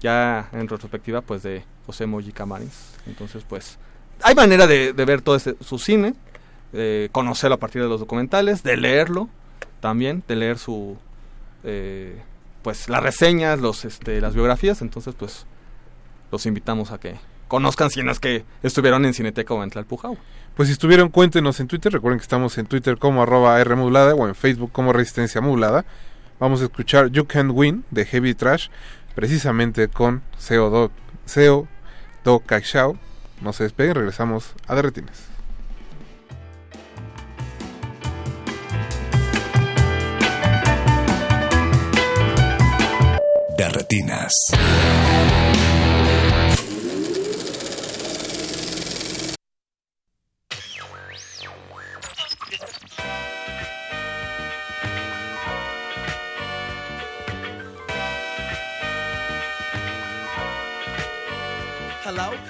[0.00, 2.94] ya en retrospectiva, pues de José Mojica Marins.
[3.06, 3.78] Entonces, pues
[4.22, 6.14] hay manera de, ver todo ese- su cine,
[6.72, 9.28] de conocerlo a partir de los documentales, de leerlo
[9.80, 10.96] también, de leer su,
[11.64, 12.20] eh,
[12.62, 14.82] pues las reseñas, los, este, las biografías.
[14.82, 15.46] Entonces, pues
[16.30, 17.16] los invitamos a que
[17.48, 20.16] conozcan si no es que estuvieron en Cineteca o en Tlalpujahua.
[20.54, 21.92] Pues si estuvieron, cuéntenos en Twitter.
[21.92, 25.84] Recuerden que estamos en Twitter como arroba R modulada o en Facebook como Resistencia Modulada.
[26.38, 28.68] Vamos a escuchar You Can Win de Heavy Trash,
[29.14, 30.90] precisamente con Seo Do,
[31.24, 31.66] Seo
[32.24, 32.96] Do Caixao
[33.40, 35.28] No se despeguen, regresamos a De Retinas.
[43.56, 44.34] De Retinas.
[62.04, 62.49] Hello?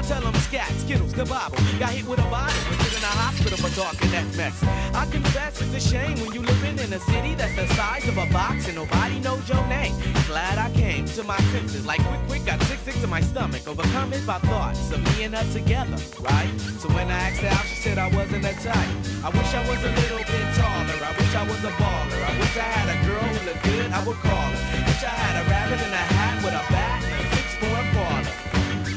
[0.01, 1.61] tell them scat, skittles, kabobble.
[1.79, 4.63] Got hit with a bottle and sit in a hospital for talking that mess.
[4.93, 8.17] I confess it's a shame when you living in a city that's the size of
[8.17, 9.93] a box and nobody knows your name.
[10.27, 13.67] Glad I came to my senses, like quick, quick, got sick, sick to my stomach,
[13.67, 16.51] overcome it by thoughts of me and her together, right?
[16.79, 18.91] So when I asked her out, she said I wasn't a type.
[19.23, 20.97] I wish I was a little bit taller.
[21.03, 22.21] I wish I was a baller.
[22.25, 24.85] I wish I had a girl who looked good, I would call her.
[24.87, 27.87] Wish I had a rabbit in a hat with a bat and a six form
[27.93, 28.41] parlor.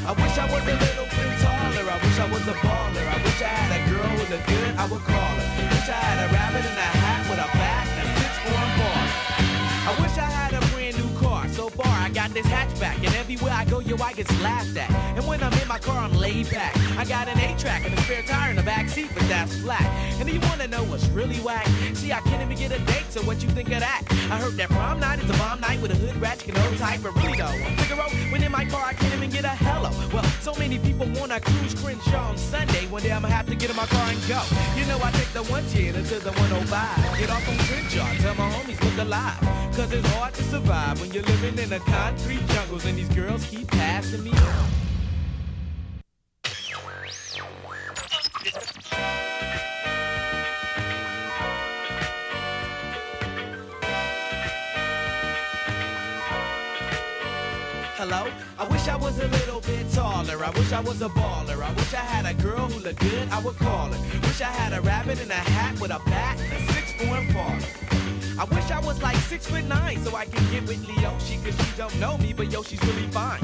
[0.07, 0.94] I wish I was a little.
[0.94, 0.94] I
[2.15, 3.07] wish I was a baller.
[3.09, 5.49] I wish I had a girl with a good, I would call her.
[5.75, 6.54] Wish I had a rabbit
[12.35, 14.91] this hatchback, and everywhere I go, yo, I get laughed at.
[15.17, 16.77] And when I'm in my car, I'm laid back.
[16.99, 19.87] I got an A-track and a spare tire in the back seat, but that's flat.
[20.19, 21.67] And do you wanna know what's really whack?
[21.95, 24.03] See, I can't even get a date, so what you think of that?
[24.31, 26.67] I heard that prom night is a bomb night with a hood rat, you can
[26.67, 29.45] old type, but really though, I'm Figaro, when in my car, I can't even get
[29.45, 29.91] a hello.
[30.13, 32.87] Well, so many people wanna cruise Crenshaw on Sunday.
[32.87, 34.43] One day I'ma have to get in my car and go.
[34.75, 37.19] You know, I take the 110 to the 105.
[37.19, 39.39] Get off on Crenshaw, tell my homies look alive.
[39.77, 41.81] Cause it's hard to survive when you're living in a the
[42.25, 44.31] jungles and these girls keep passing me.
[57.97, 58.31] Hello?
[58.59, 60.45] I wish I was a little bit taller.
[60.45, 61.63] I wish I was a baller.
[61.63, 64.21] I wish I had a girl who looked good, I would call her.
[64.23, 67.27] Wish I had a rabbit in a hat with a bat and a six form
[67.33, 67.94] father.
[68.37, 71.67] I wish I was like six foot nine so I can get with Leoshi cause
[71.67, 73.41] she don't know me, but yo, she's really fine.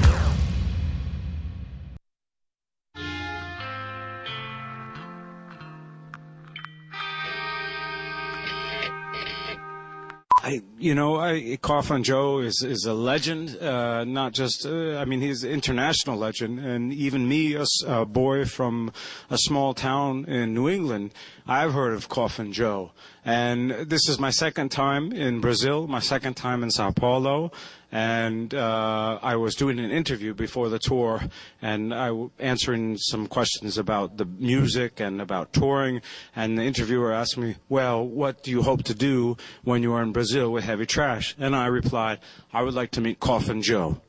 [10.43, 13.57] I, you know, I, Coffin Joe is is a legend.
[13.61, 16.59] Uh, not just, uh, I mean, he's an international legend.
[16.59, 17.55] And even me,
[17.85, 18.91] a boy from
[19.29, 21.13] a small town in New England,
[21.47, 22.91] I've heard of Coffin Joe.
[23.23, 27.51] And this is my second time in Brazil, my second time in Sao Paulo.
[27.91, 31.21] And uh, I was doing an interview before the tour,
[31.61, 36.01] and I was answering some questions about the music and about touring.
[36.35, 40.01] And the interviewer asked me, "Well, what do you hope to do when you are
[40.01, 42.19] in Brazil with Heavy Trash?" And I replied,
[42.53, 44.01] "I would like to meet Coffin Joe."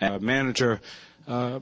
[0.00, 0.80] And manager,
[1.26, 1.58] uh,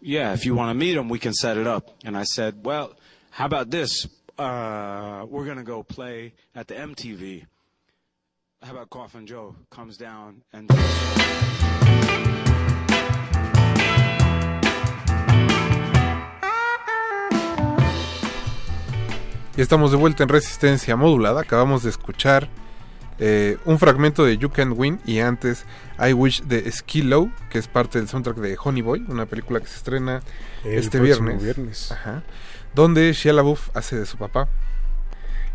[0.00, 1.90] yeah, if you want to meet him, we can set it up.
[2.04, 2.94] And I said, "Well,
[3.30, 4.06] how about this?
[4.40, 7.46] Uh, we're gonna go play at the MTV."
[8.62, 10.68] How about Coffin Joe comes down and
[19.56, 21.40] Y estamos de vuelta en Resistencia Modulada.
[21.40, 22.48] Acabamos de escuchar
[23.18, 25.66] eh, un fragmento de You Can Win y antes
[25.98, 29.60] I Wish de Ski Low, que es parte del soundtrack de Honey Boy, una película
[29.60, 30.22] que se estrena
[30.64, 31.42] El este viernes.
[31.42, 31.92] viernes.
[31.92, 32.22] Ajá.
[32.74, 34.48] Donde Shia LaBeouf hace de su papá.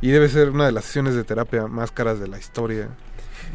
[0.01, 2.89] Y debe ser una de las sesiones de terapia más caras de la historia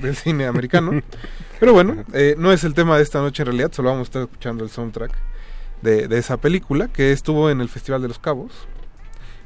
[0.01, 1.03] del cine americano.
[1.61, 4.09] Pero bueno, eh, no es el tema de esta noche en realidad, solo vamos a
[4.09, 5.13] estar escuchando el soundtrack
[5.83, 8.53] de, de esa película que estuvo en el Festival de los Cabos,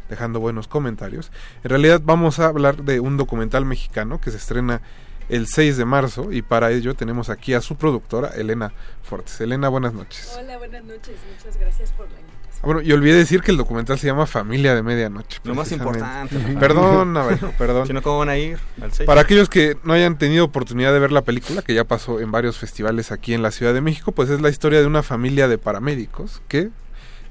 [0.08, 1.32] dejando buenos comentarios.
[1.62, 4.80] En realidad vamos a hablar de un documental mexicano que se estrena
[5.28, 8.72] el 6 de marzo y para ello tenemos aquí a su productora, Elena
[9.02, 9.40] Fortes.
[9.40, 10.36] Elena, buenas noches.
[10.38, 11.16] Hola, buenas noches.
[11.30, 12.43] Muchas gracias por la invitación.
[12.64, 15.38] Ah, Bueno, y olvidé decir que el documental se llama Familia de Medianoche.
[15.44, 16.36] Lo más importante.
[16.58, 17.14] Perdón,
[17.58, 17.86] perdón.
[17.86, 18.90] Si no, ¿cómo van a ir al?
[19.04, 22.30] Para aquellos que no hayan tenido oportunidad de ver la película, que ya pasó en
[22.32, 25.46] varios festivales aquí en la Ciudad de México, pues es la historia de una familia
[25.46, 26.70] de paramédicos que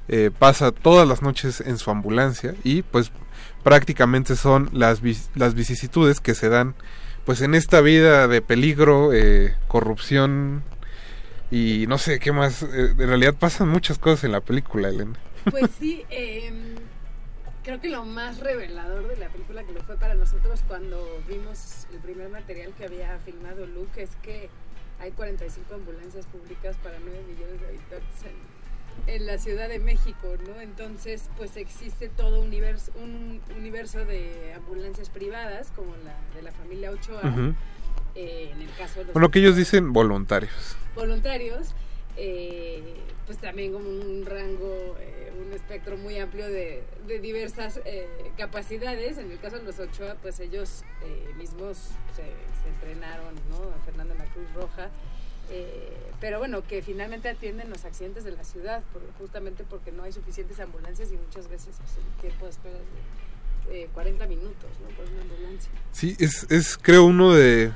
[0.08, 3.10] eh, pasa todas las noches en su ambulancia y pues
[3.64, 5.00] prácticamente son las,
[5.34, 6.74] las vicisitudes que se dan
[7.24, 10.62] pues en esta vida de peligro, eh, corrupción
[11.50, 12.62] y no sé qué más.
[12.62, 15.14] eh, en realidad pasan muchas cosas en la película, Elena.
[15.50, 16.74] Pues sí, em,
[17.62, 21.86] creo que lo más revelador de la película que lo fue para nosotros cuando vimos
[21.92, 24.48] el primer material que había filmado Luke es que
[25.00, 30.28] hay 45 ambulancias públicas para 9 millones de habitantes en, en la Ciudad de México,
[30.46, 30.60] ¿no?
[30.60, 36.90] Entonces, pues existe todo universo, un universo de ambulancias privadas, como la de la familia
[36.90, 37.22] Ochoa.
[38.14, 40.76] Eh, en el caso de los Bueno, que ellos dicen voluntarios.
[40.94, 41.68] voluntarios,
[42.16, 42.94] eh,
[43.26, 49.18] pues también como un rango, eh, un espectro muy amplio de, de diversas eh, capacidades.
[49.18, 51.76] En el caso de los Ochoa, pues ellos eh, mismos
[52.14, 53.72] se, se entrenaron, ¿no?
[53.84, 54.90] Fernando en la Cruz Roja.
[55.50, 60.02] eh, pero bueno, que finalmente atienden los accidentes de la ciudad, por- justamente porque no
[60.04, 64.26] hay suficientes ambulancias y muchas veces pues, el tiempo de espera es de eh, 40
[64.26, 64.88] minutos ¿no?
[64.96, 65.70] por una ambulancia.
[65.92, 67.72] Sí, es, es creo uno de,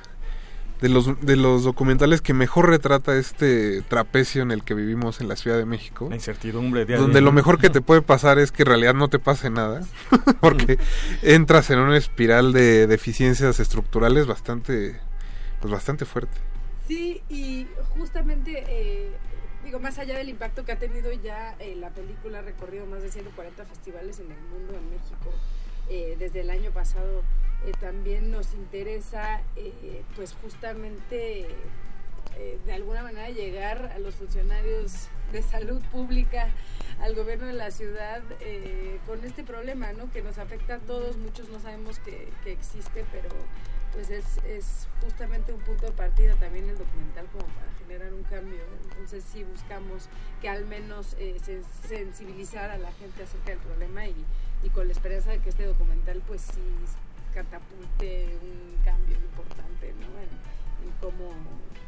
[0.80, 5.28] de, los, de los documentales que mejor retrata este trapecio en el que vivimos en
[5.28, 6.06] la Ciudad de México.
[6.08, 7.22] La incertidumbre día Donde día.
[7.22, 9.82] lo mejor que te puede pasar es que en realidad no te pase nada,
[10.40, 10.78] porque
[11.22, 15.00] entras en una espiral de deficiencias estructurales bastante,
[15.60, 16.38] pues bastante fuerte.
[16.86, 17.66] Sí, y
[17.98, 19.10] justamente, eh,
[19.64, 23.02] digo, más allá del impacto que ha tenido ya eh, la película, ha recorrido más
[23.02, 25.30] de 140 festivales en el mundo, en México,
[25.90, 27.22] eh, desde el año pasado,
[27.66, 31.48] eh, también nos interesa, eh, pues justamente,
[32.36, 36.48] eh, de alguna manera llegar a los funcionarios de salud pública,
[37.00, 40.10] al gobierno de la ciudad, eh, con este problema, ¿no?
[40.10, 43.28] Que nos afecta a todos, muchos no sabemos que, que existe, pero
[43.92, 48.22] pues es, es justamente un punto de partida también el documental como para generar un
[48.24, 48.60] cambio.
[48.90, 50.08] Entonces sí buscamos
[50.40, 54.14] que al menos eh, se sensibilizar a la gente acerca del problema y,
[54.62, 56.60] y con la esperanza de que este documental pues sí
[57.34, 60.06] catapulte un cambio importante ¿no?
[60.20, 61.32] en, cómo,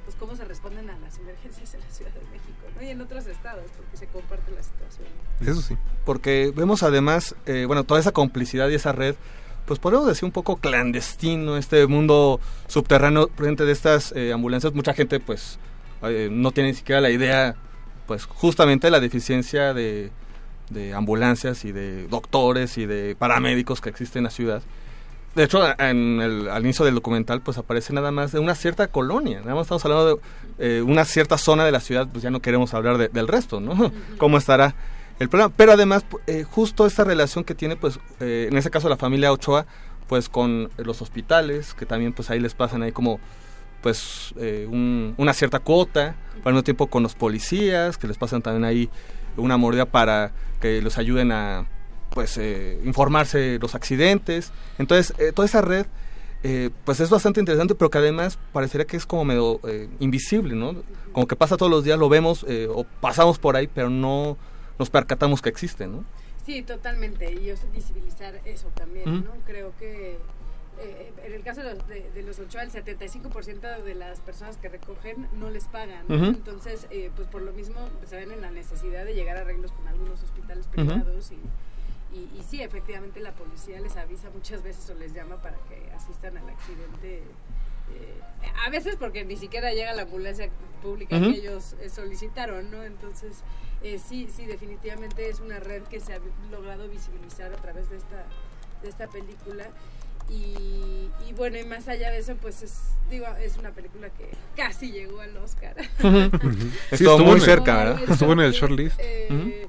[0.05, 2.83] pues, cómo se responden a las emergencias en la Ciudad de México ¿no?
[2.83, 5.09] y en otros estados porque se comparte la situación.
[5.41, 5.77] Eso sí.
[6.05, 9.15] Porque vemos además, eh, bueno, toda esa complicidad y esa red,
[9.67, 14.75] pues podemos decir un poco clandestino, este mundo subterráneo frente de estas eh, ambulancias.
[14.75, 15.59] Mucha gente pues
[16.03, 17.57] eh, no tiene ni siquiera la idea,
[18.07, 20.11] pues justamente la deficiencia de,
[20.71, 24.63] de ambulancias y de doctores y de paramédicos que existen en la ciudad.
[25.35, 28.89] De hecho, en el, al inicio del documental, pues aparece nada más de una cierta
[28.89, 29.41] colonia.
[29.41, 32.41] Nada más estamos hablando de eh, una cierta zona de la ciudad, pues ya no
[32.41, 33.93] queremos hablar de- del resto, ¿no?
[34.19, 34.75] ¿Cómo estará
[35.21, 35.53] el problema?
[35.57, 39.31] Pero además, eh, justo esta relación que tiene, pues, eh, en ese caso la familia
[39.33, 39.67] Ochoa,
[40.09, 43.21] pues con los hospitales, que también, pues ahí les pasan ahí como,
[43.83, 48.43] pues, eh, un- una cierta cuota, al mismo tiempo con los policías, que les pasan
[48.43, 48.91] también ahí
[49.37, 51.67] una mordida para que los ayuden a
[52.11, 55.87] pues eh, informarse los accidentes entonces eh, toda esa red
[56.43, 60.55] eh, pues es bastante interesante pero que además parecería que es como medio eh, invisible
[60.55, 60.75] no
[61.13, 64.37] como que pasa todos los días lo vemos eh, o pasamos por ahí pero no
[64.79, 66.05] nos percatamos que existe no
[66.45, 67.33] Sí, totalmente.
[67.33, 69.25] Y es visibilizar eso también.
[69.25, 69.31] ¿no?
[69.47, 70.19] Creo que
[70.81, 74.57] eh, en el caso de los, de, de los Ochoa, el 75% de las personas
[74.57, 76.07] que recogen no les pagan.
[76.09, 79.73] Entonces, eh, pues por lo mismo se ven en la necesidad de llegar a arreglos
[79.73, 81.31] con algunos hospitales privados.
[81.31, 81.39] y,
[82.13, 85.91] y, y sí, efectivamente la policía les avisa muchas veces o les llama para que
[85.95, 87.19] asistan al accidente.
[87.19, 88.21] eh,
[88.67, 90.49] a veces porque ni siquiera llega la ambulancia
[90.83, 92.83] pública que ellos eh, solicitaron, ¿no?
[92.85, 93.39] Entonces,
[93.83, 96.21] eh, sí, sí, definitivamente es una red que se ha
[96.51, 98.25] logrado visibilizar a través de esta,
[98.83, 99.67] de esta película.
[100.29, 102.79] Y, y bueno, y más allá de eso, pues es,
[103.11, 105.75] digo, es una película que casi llegó al Oscar.
[106.01, 108.11] Sí, Estuvo muy cerca, ¿verdad?
[108.11, 108.97] Estuvo en el shortlist.
[109.01, 109.67] Eh,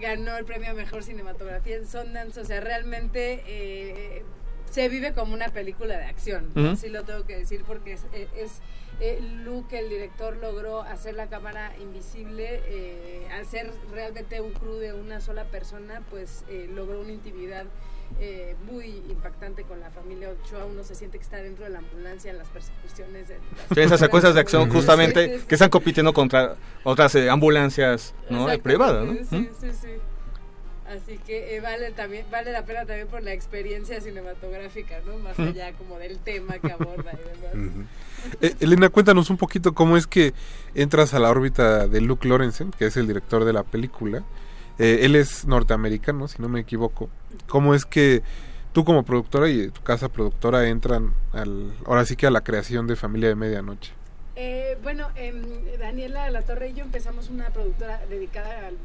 [0.00, 4.22] Ganó el premio a Mejor Cinematografía en Sundance, o sea, realmente eh,
[4.70, 6.68] se vive como una película de acción, ¿no?
[6.68, 6.76] Ujú.
[6.76, 8.60] sí lo tengo que decir, porque es, es
[9.00, 14.74] eh, Luke, el director, logró hacer la cámara invisible, eh, al ser realmente un crew
[14.74, 17.66] de una sola persona, pues eh, logró una intimidad
[18.20, 21.78] eh, muy impactante con la familia Ochoa, uno se siente que está dentro de la
[21.78, 23.30] ambulancia en las persecuciones.
[23.30, 25.46] en las Sí, esas secuencias de acción justamente sí, sí.
[25.46, 29.12] que están compitiendo contra otras eh, ambulancias no privadas ¿no?
[29.12, 29.88] Sí, sí, sí.
[30.88, 35.18] Así que eh, vale también vale la pena también por la experiencia cinematográfica, ¿no?
[35.18, 37.86] Más allá como del tema que aborda y demás.
[38.40, 40.32] Eh, Elena, cuéntanos un poquito cómo es que
[40.74, 44.24] entras a la órbita de Luke Lorenzen, que es el director de la película.
[44.78, 47.08] Eh, él es norteamericano, si no me equivoco.
[47.48, 48.22] ¿Cómo es que
[48.72, 52.86] tú como productora y tu casa productora entran al, ahora sí que a la creación
[52.86, 53.92] de Familia de Medianoche?
[54.36, 55.42] Eh, bueno, em,
[55.80, 58.76] Daniela La Torre y yo empezamos una productora dedicada al,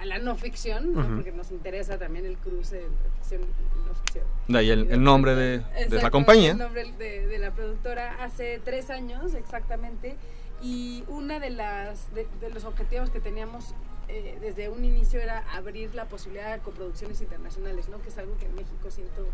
[0.00, 4.24] a la no ficción, porque nos interesa también el cruce entre ficción y no ficción.
[4.48, 6.50] De ahí el, el nombre de, de la compañía.
[6.50, 10.16] El nombre de, de la productora hace tres años exactamente.
[10.62, 13.74] Y una de las de, de los objetivos que teníamos
[14.08, 18.00] eh, desde un inicio era abrir la posibilidad de coproducciones internacionales, ¿no?
[18.00, 19.26] Que es algo que en México siento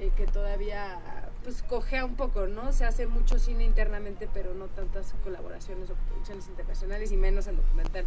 [0.00, 0.98] eh, que todavía
[1.44, 2.72] pues cojea un poco, ¿no?
[2.72, 7.56] Se hace mucho cine internamente, pero no tantas colaboraciones o producciones internacionales y menos en
[7.56, 8.06] documental.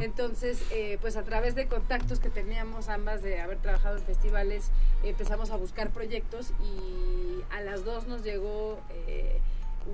[0.00, 4.70] Entonces, eh, pues a través de contactos que teníamos ambas de haber trabajado en festivales,
[5.04, 9.40] empezamos a buscar proyectos y a las dos nos llegó eh,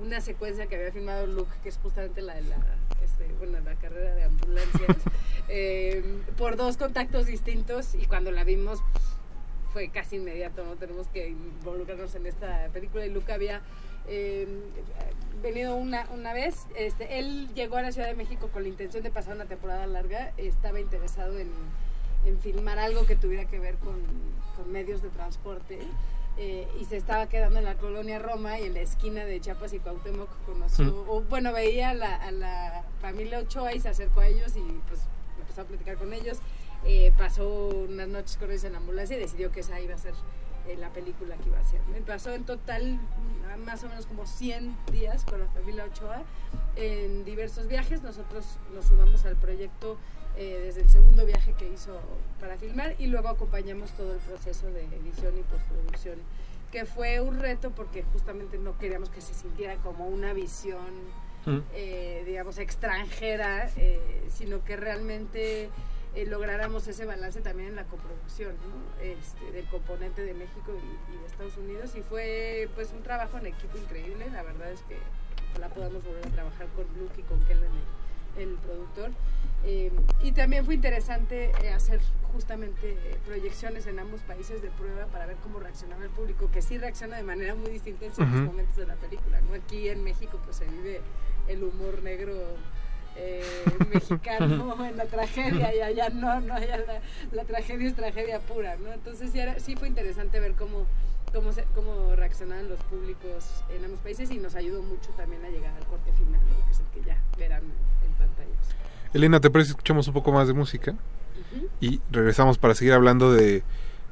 [0.01, 2.57] una secuencia que había filmado Luke, que es justamente la de la,
[3.03, 4.97] este, bueno, la carrera de ambulancias,
[5.49, 6.03] eh,
[6.37, 9.03] por dos contactos distintos y cuando la vimos pues,
[9.73, 10.75] fue casi inmediato, ¿no?
[10.75, 13.61] Tenemos que involucrarnos en esta película y Luke había
[14.07, 14.47] eh,
[15.41, 19.03] venido una, una vez, este, él llegó a la Ciudad de México con la intención
[19.03, 21.49] de pasar una temporada larga, estaba interesado en,
[22.25, 24.01] en filmar algo que tuviera que ver con,
[24.55, 25.79] con medios de transporte
[26.37, 29.73] eh, y se estaba quedando en la colonia Roma y en la esquina de Chiapas
[29.73, 31.09] y Cuauhtémoc conoció, Mm.
[31.09, 34.61] o bueno, veía a la, a la familia Ochoa y se acercó a ellos y
[34.87, 35.01] pues
[35.39, 36.39] empezó a platicar con ellos,
[36.87, 39.97] Eh, pasó unas noches con ellos en la ambulancia y decidió que esa iba a
[39.97, 40.13] ser
[40.67, 41.79] eh, la película que iba a hacer.
[41.97, 42.99] Y Pasó en total
[43.65, 46.21] más o menos como 100 días con la familia Ochoa
[46.75, 48.03] en diversos viajes.
[48.03, 49.97] Nosotros nos sumamos al proyecto
[50.37, 51.99] eh, desde el segundo viaje que hizo
[52.39, 56.15] para filmar y luego acompañamos todo el proceso de edición y postproducción,
[56.71, 61.59] que fue un reto porque justamente no queríamos que se sintiera como una visión, Mm.
[61.75, 63.99] eh, digamos, extranjera, eh,
[64.33, 65.69] sino que realmente
[66.15, 69.03] eh, lográramos ese balance también en la coproducción, ¿no?
[69.03, 73.37] Este, del componente de México y, y de Estados Unidos y fue pues un trabajo
[73.37, 74.97] en equipo increíble, la verdad es que
[75.51, 77.69] ojalá podamos volver a trabajar con Luke y con Kellen,
[78.37, 79.11] el, el productor.
[79.65, 81.99] Eh, y también fue interesante eh, hacer
[82.31, 86.61] justamente eh, proyecciones en ambos países de prueba para ver cómo reaccionaba el público, que
[86.61, 89.41] sí reacciona de manera muy distinta en ciertos momentos de la película.
[89.41, 89.55] ¿no?
[89.55, 91.01] Aquí en México pues se vive
[91.47, 92.33] el humor negro
[93.93, 96.99] mexicano en la tragedia y allá no, no, allá la,
[97.31, 98.91] la tragedia es tragedia pura, ¿no?
[98.91, 100.85] Entonces sí, era- sí fue interesante ver cómo,
[101.33, 105.49] cómo, se- cómo reaccionaban los públicos en ambos países y nos ayudó mucho también a
[105.49, 106.65] llegar al corte final, ¿no?
[106.65, 108.75] que es el que ya verán en pantallas.
[109.15, 110.93] Elena, ¿te parece que escuchamos un poco más de música?
[111.79, 113.63] Y regresamos para seguir hablando de,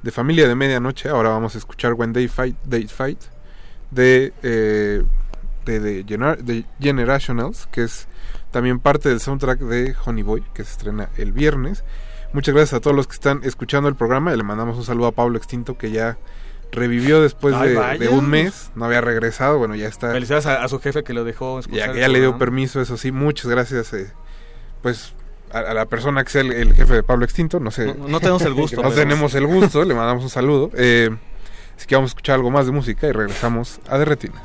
[0.01, 1.09] de Familia de Medianoche.
[1.09, 3.19] Ahora vamos a escuchar When They Fight, They Fight
[3.91, 5.03] de, eh,
[5.65, 8.07] de, de Gener- de Generationals, que es
[8.51, 11.83] también parte del soundtrack de Honey Boy, que se estrena el viernes.
[12.31, 14.33] Muchas gracias a todos los que están escuchando el programa.
[14.35, 16.17] Le mandamos un saludo a Pablo Extinto, que ya
[16.71, 18.71] revivió después Ay, de, un mes.
[18.75, 20.11] No había regresado, bueno, ya está.
[20.11, 21.93] Felicidades a, a su jefe que lo dejó escuchar.
[21.93, 23.93] Ya, ya le dio permiso, eso sí, muchas gracias.
[23.93, 24.11] eh,
[24.83, 25.13] pues
[25.51, 27.95] a, a la persona que sea el, el jefe de Pablo Extinto, no sé.
[27.95, 30.69] No- no tenemos el gusto, no tenemos el gusto, le mandamos un saludo.
[30.75, 31.09] eh,
[31.75, 34.43] así que vamos a escuchar algo más de música y regresamos a Derretinas.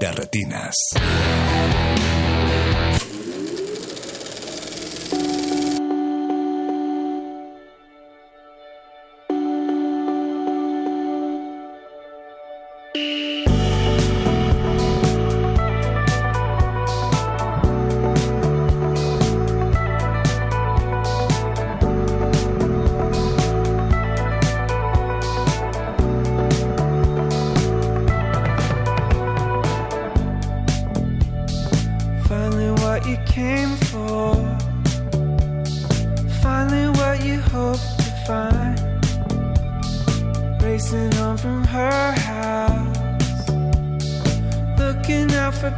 [0.00, 0.74] de retinas.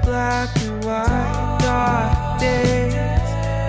[0.02, 1.58] Black and white.
[1.60, 2.94] Dark days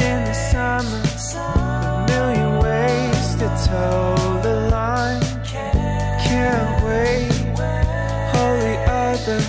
[0.08, 1.02] in the summer.
[1.36, 5.22] A million ways to toe the line.
[6.26, 7.32] Can't wait.
[8.36, 9.40] Holy other.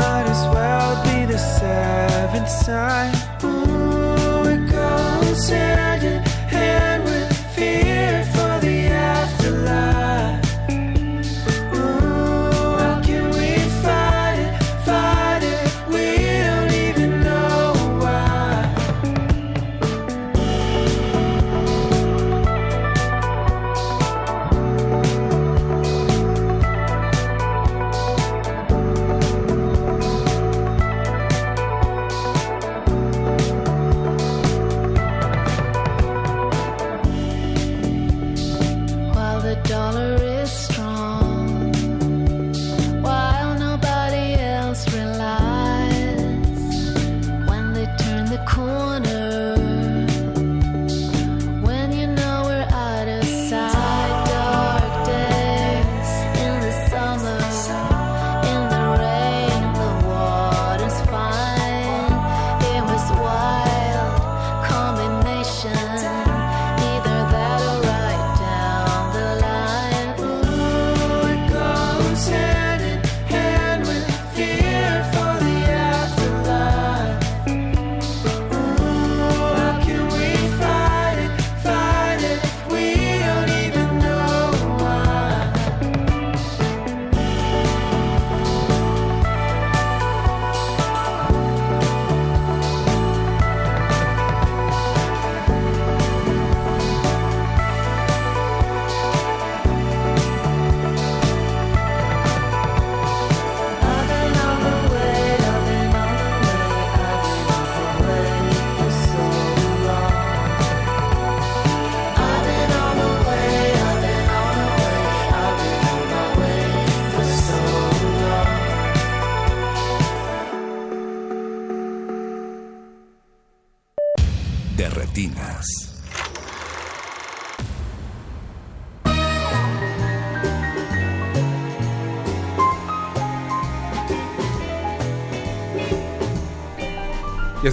[0.00, 3.12] Might as well be the seventh sign.
[3.44, 5.93] Ooh, it goes in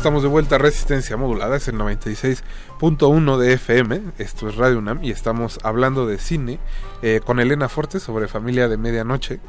[0.02, 5.04] estamos de vuelta a Resistencia Modulada, es el 96.1 de FM, esto es Radio UNAM
[5.04, 6.58] y estamos hablando de cine
[7.04, 9.40] eh, con Elena Forte sobre Familia de Medianoche.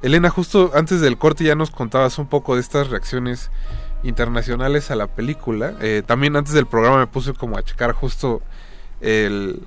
[0.00, 3.50] Elena, justo antes del corte ya nos contabas un poco de estas reacciones
[4.02, 5.74] internacionales a la película.
[5.82, 8.40] Eh, también antes del programa me puse como a checar justo
[9.02, 9.60] el,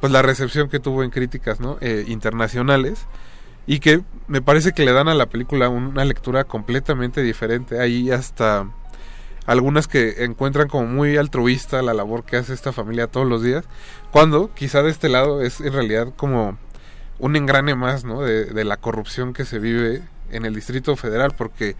[0.00, 1.78] pues la recepción que tuvo en críticas ¿no?
[1.80, 3.06] Eh, internacionales
[3.68, 7.78] y que me parece que le dan a la película una lectura completamente diferente.
[7.78, 8.66] Ahí hasta
[9.46, 13.64] algunas que encuentran como muy altruista la labor que hace esta familia todos los días,
[14.10, 16.58] cuando quizá de este lado es en realidad como
[17.18, 18.22] un engrane más ¿no?
[18.22, 21.76] de, de la corrupción que se vive en el Distrito Federal, porque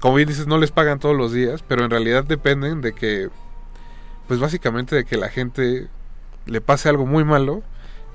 [0.00, 3.30] como bien dices, no les pagan todos los días, pero en realidad dependen de que,
[4.28, 5.88] pues básicamente de que la gente
[6.46, 7.62] le pase algo muy malo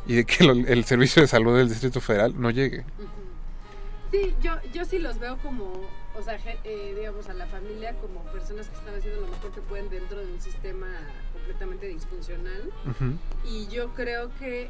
[0.07, 2.85] y de que el servicio de salud del Distrito Federal no llegue.
[4.11, 5.73] Sí, yo, yo sí los veo como,
[6.15, 9.61] o sea, eh, digamos, a la familia como personas que están haciendo lo mejor que
[9.61, 10.87] pueden dentro de un sistema
[11.33, 12.71] completamente disfuncional.
[13.45, 14.69] Y yo creo que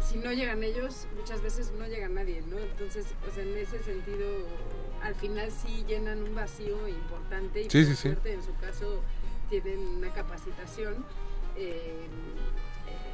[0.00, 2.58] si no llegan ellos, muchas veces no llega nadie, ¿no?
[2.58, 4.26] Entonces, o sea, en ese sentido,
[5.02, 7.94] al final sí llenan un vacío importante y sí.
[7.94, 9.02] suerte en su caso
[9.48, 11.04] tienen una capacitación
[11.56, 12.06] eh,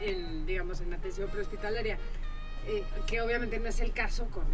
[0.03, 1.99] en, digamos, en atención prehospitalaria,
[2.67, 4.45] eh, que obviamente no es el caso con,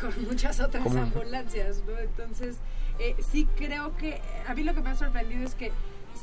[0.00, 1.00] con muchas otras ¿Cómo?
[1.02, 1.98] ambulancias, ¿no?
[1.98, 2.56] Entonces,
[2.98, 5.72] eh, sí creo que, a mí lo que me ha sorprendido es que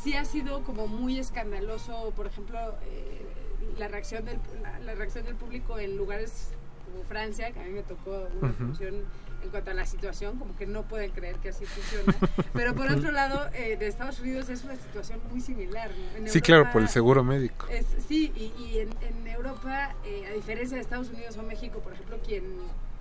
[0.03, 3.26] sí ha sido como muy escandaloso, por ejemplo, eh,
[3.77, 6.49] la, reacción del, la, la reacción del público en lugares
[6.91, 8.57] como Francia, que a mí me tocó una Ujú.
[8.65, 8.95] función
[9.43, 12.15] en cuanto a la situación, como que no pueden creer que así funciona.
[12.53, 15.89] Pero por otro lado, eh, de Estados Unidos es una situación muy similar.
[15.89, 16.18] ¿no?
[16.18, 17.68] En Sí, claro, Europa por el seguro médico.
[17.69, 21.80] es- sí, y, y en, en Europa, eh, a diferencia de Estados Unidos o México,
[21.80, 22.43] por ejemplo, quien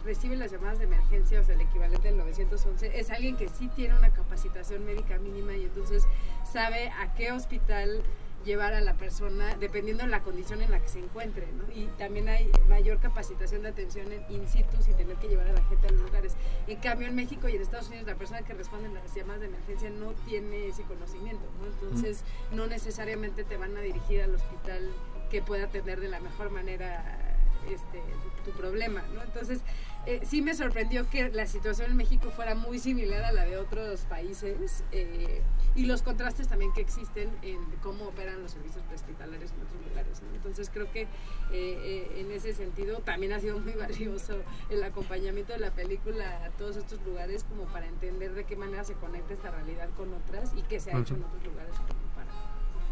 [0.05, 3.69] recibe las llamadas de emergencia, o sea, el equivalente al 911, es alguien que sí
[3.69, 6.07] tiene una capacitación médica mínima y entonces
[6.51, 8.03] sabe a qué hospital
[8.45, 11.65] llevar a la persona dependiendo de la condición en la que se encuentre, ¿no?
[11.75, 15.53] Y también hay mayor capacitación de atención en in situ sin tener que llevar a
[15.53, 16.35] la gente a los lugares.
[16.67, 19.43] En cambio, en México y en Estados Unidos la persona que responde a las llamadas
[19.43, 21.67] de emergencia no tiene ese conocimiento, ¿no?
[21.67, 24.89] Entonces, no necesariamente te van a dirigir al hospital
[25.31, 27.37] que pueda atender de la mejor manera
[27.69, 28.01] este,
[28.45, 29.23] tu problema, ¿no?
[29.23, 29.61] Entonces,
[30.07, 33.57] eh, sí me sorprendió que la situación en México fuera muy similar a la de
[33.57, 35.43] otros países eh,
[35.75, 40.23] y los contrastes también que existen en cómo operan los servicios hospitalarios en otros lugares.
[40.23, 40.35] ¿no?
[40.35, 41.09] Entonces creo que eh,
[41.53, 46.51] eh, en ese sentido también ha sido muy valioso el acompañamiento de la película a
[46.51, 50.53] todos estos lugares como para entender de qué manera se conecta esta realidad con otras
[50.57, 52.31] y qué se ha hecho en otros lugares como para,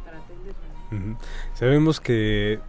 [0.05, 1.19] para atenderla.
[1.55, 2.61] Sabemos que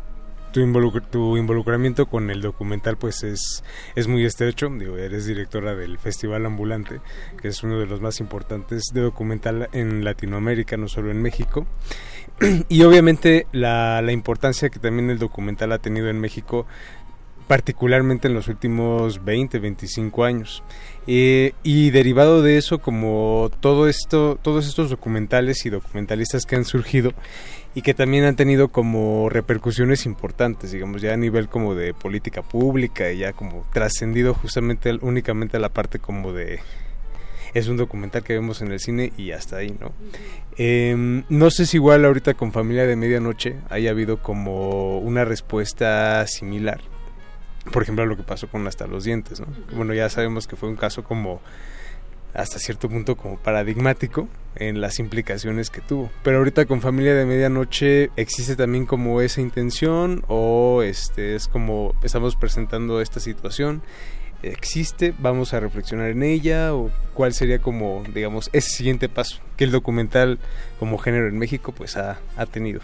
[0.51, 3.63] tu, involucr- tu involucramiento con el documental pues es,
[3.95, 4.69] es muy estrecho.
[4.69, 7.01] Digo, eres directora del Festival Ambulante,
[7.41, 11.65] que es uno de los más importantes de documental en Latinoamérica, no solo en México.
[12.69, 16.65] y obviamente la, la importancia que también el documental ha tenido en México
[17.49, 20.61] particularmente en los últimos 20, 25 años.
[21.07, 26.63] Eh, y derivado de eso, como todo esto, todos estos documentales y documentalistas que han
[26.63, 27.11] surgido
[27.75, 32.41] y que también han tenido como repercusiones importantes, digamos, ya a nivel como de política
[32.41, 36.59] pública y ya como trascendido justamente únicamente a la parte como de
[37.53, 39.91] es un documental que vemos en el cine y hasta ahí, ¿no?
[40.57, 46.25] Em, no sé si igual ahorita con Familia de Medianoche haya habido como una respuesta
[46.27, 46.81] similar.
[47.71, 49.47] Por ejemplo, a lo que pasó con Hasta los Dientes, ¿no?
[49.75, 51.41] Bueno, ya sabemos que fue un caso como
[52.34, 56.10] hasta cierto punto como paradigmático en las implicaciones que tuvo.
[56.23, 61.93] Pero ahorita con Familia de Medianoche existe también como esa intención o este es como
[62.03, 63.81] estamos presentando esta situación
[64.43, 69.65] existe, vamos a reflexionar en ella o cuál sería como digamos ese siguiente paso que
[69.65, 70.39] el documental
[70.80, 72.81] como género en México pues ha, ha tenido.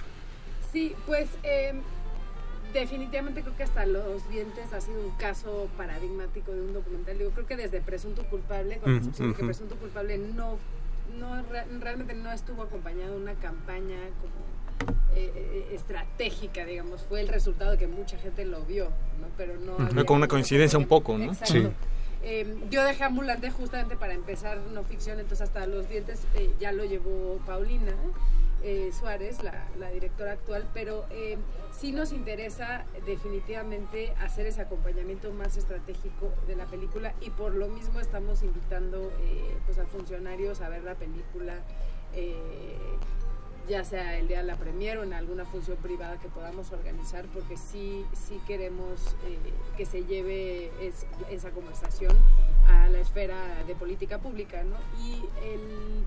[0.74, 1.74] Sí, pues eh,
[2.80, 7.18] definitivamente creo que hasta los dientes ha sido un caso paradigmático de un documental.
[7.18, 9.44] Digo, creo que desde Presunto Culpable, con la Mm, de que.
[9.44, 10.58] Presunto Culpable no,
[11.20, 14.46] no re- realmente no estuvo acompañado de una campaña como
[15.16, 18.86] eh, eh, estratégica, digamos, fue el resultado de que mucha gente lo vio,
[19.22, 19.28] ¿no?
[19.38, 19.74] Pero no...
[19.76, 19.84] Ujú.
[19.84, 21.26] había Con una coincidencia un poco, ¿no?
[21.32, 21.54] Exacto.
[21.54, 21.68] Sí.
[22.24, 26.72] Eh, yo dejé ambulante justamente para empezar no ficción, entonces hasta los dientes eh, ya
[26.72, 27.94] lo llevó Paulina
[28.64, 31.38] eh, Suárez, la, la directora actual, pero eh,
[31.78, 37.68] sí nos interesa definitivamente hacer ese acompañamiento más estratégico de la película y por lo
[37.68, 41.56] mismo estamos invitando eh, pues a funcionarios a ver la película.
[42.14, 42.78] eh,
[43.68, 47.26] ya sea el día de la premier o en alguna función privada que podamos organizar,
[47.34, 49.40] porque sí, sí queremos eh,
[49.76, 52.16] que se lleve es- esa conversación
[52.68, 54.76] a la esfera de política pública, ¿no?
[55.04, 56.06] Y el,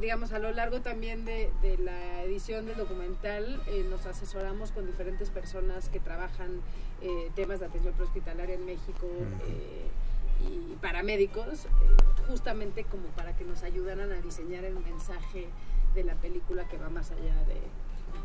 [0.00, 4.86] digamos, a lo largo también de, de la edición del documental, eh, nos asesoramos con
[4.86, 6.60] diferentes personas que trabajan
[7.02, 9.06] eh, temas de atención prehospitalaria en México
[9.46, 9.88] eh,
[10.48, 11.68] y paramédicos, eh,
[12.28, 15.46] justamente como para que nos ayudaran a diseñar el mensaje
[15.94, 17.56] de la película que va más allá de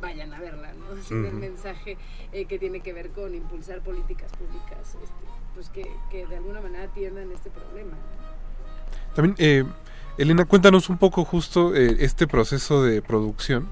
[0.02, 0.86] vayan a verla, ¿no?
[1.00, 1.36] Así del Ujú.
[1.36, 1.98] mensaje
[2.32, 6.62] eh, que tiene que ver con impulsar políticas públicas, este, pues que, que de alguna
[6.62, 7.94] manera atiendan este problema.
[9.16, 9.64] También, eh,
[10.18, 13.68] Elena, cuéntanos un poco justo eh, este proceso de producción.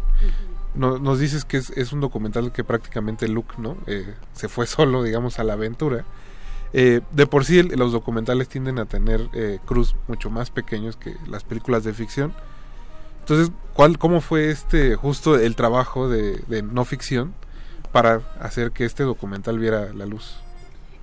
[0.74, 4.66] No- nos dices que es, es un documental que prácticamente Luke no Eh, se fue
[4.68, 6.06] solo, digamos, a la aventura.
[6.74, 10.96] Eh, de por sí el- los documentales tienden a tener eh, cruz mucho más pequeños
[10.98, 12.34] que las películas de ficción.
[13.20, 17.34] Entonces, ¿cuál, ¿cómo fue este justo el trabajo de, de no ficción
[17.92, 20.38] para hacer que este documental viera la luz?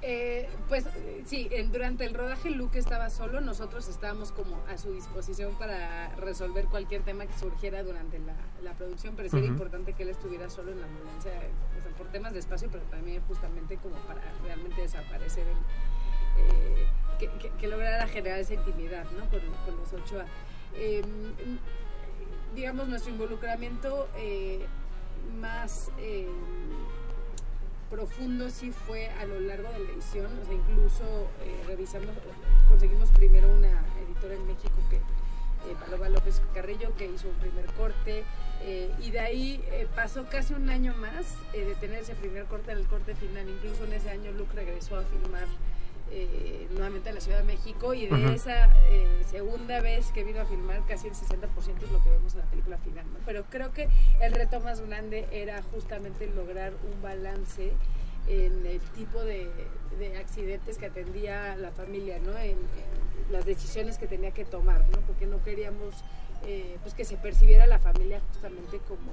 [0.02, 4.92] Eh, pues eh, sí, durante el rodaje Luke estaba solo, nosotros estábamos como a su
[4.92, 9.54] disposición para resolver cualquier tema que surgiera durante la, la producción, pero sí era Ujú.
[9.54, 11.32] importante que él estuviera solo en la ambulancia,
[11.78, 15.56] o sea, por temas de espacio, pero también justamente como para realmente desaparecer, el,
[16.44, 16.86] eh,
[17.18, 19.28] que, que- que lograra generar esa intimidad ¿no?
[19.30, 20.26] con, con los Ochoa.
[20.74, 21.02] Eh,
[22.54, 24.66] digamos, nuestro involucramiento eh,
[25.40, 25.90] más...
[27.90, 31.04] profundo sí fue a lo largo de la edición, o sea, incluso
[31.42, 31.84] eh,
[32.68, 37.66] conseguimos primero una editora en México que eh, Paloma López Carrillo que hizo un primer
[37.72, 38.24] corte
[38.62, 42.44] eh, y de ahí eh, pasó casi un año más eh, de tener ese primer
[42.46, 45.46] corte al corte final, incluso en ese año Luke regresó a filmar
[46.10, 50.40] eh, nuevamente a la Ciudad de México y de esa eh, segunda vez que vino
[50.40, 51.48] a filmar casi el 60%
[51.82, 53.18] es lo que vemos en la película final, ¿no?
[53.26, 53.88] pero creo que
[54.20, 57.72] el reto más grande era justamente lograr un balance
[58.26, 59.50] en el tipo de,
[59.98, 62.36] de accidentes que atendía la familia, ¿no?
[62.38, 65.00] En, en las decisiones que tenía que tomar, ¿no?
[65.06, 66.04] Porque no queríamos
[66.46, 69.10] eh, pues que se percibiera la familia justamente como,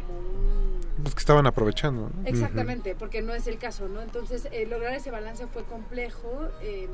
[0.00, 2.10] como un Los que estaban aprovechando.
[2.14, 2.28] ¿no?
[2.28, 4.00] Exactamente, porque no es el caso, ¿no?
[4.02, 6.48] Entonces, eh, lograr ese balance fue complejo.
[6.62, 6.88] eh,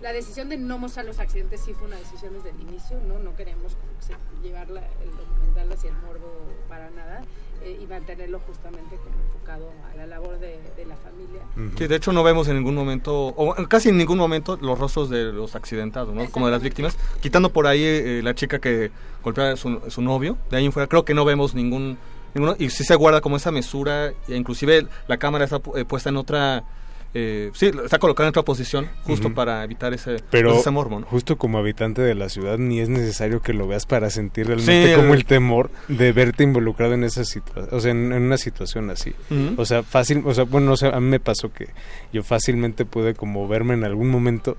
[0.00, 3.18] la decisión de no mostrar los accidentes sí fue una decisión desde el inicio, ¿no?
[3.18, 7.22] No queríamos como que se- llevar la- el documental hacia el morbo para nada
[7.62, 11.42] eh, y mantenerlo justamente como enfocado a la labor de, de la familia.
[11.76, 15.10] Sí, de hecho no vemos en ningún momento, o casi en ningún momento, los rostros
[15.10, 16.30] de los accidentados, ¿no?
[16.30, 18.90] Como de las víctimas, quitando por ahí eh, la chica que
[19.22, 21.98] golpea a su, su novio, de ahí en fuera creo que no vemos ningún,
[22.34, 26.10] ninguno, y sí se guarda como esa mesura, e inclusive la cámara está eh, puesta
[26.10, 26.64] en otra,
[27.12, 31.00] eh, sí, está colocada en otra posición, justo para evitar ese, Pero pues, ese morbo,
[31.00, 31.06] ¿no?
[31.06, 34.90] justo como habitante de la ciudad ni es necesario que lo veas para sentir realmente
[34.90, 38.22] Sí, como el- el temor de verte involucrado en esa situación, o sea, en, en
[38.22, 39.12] una situación así.
[39.56, 41.68] O sea, fácil, o sea, bueno, o sea, a mí me pasó que
[42.12, 44.56] yo fácilmente pude como verme en algún momento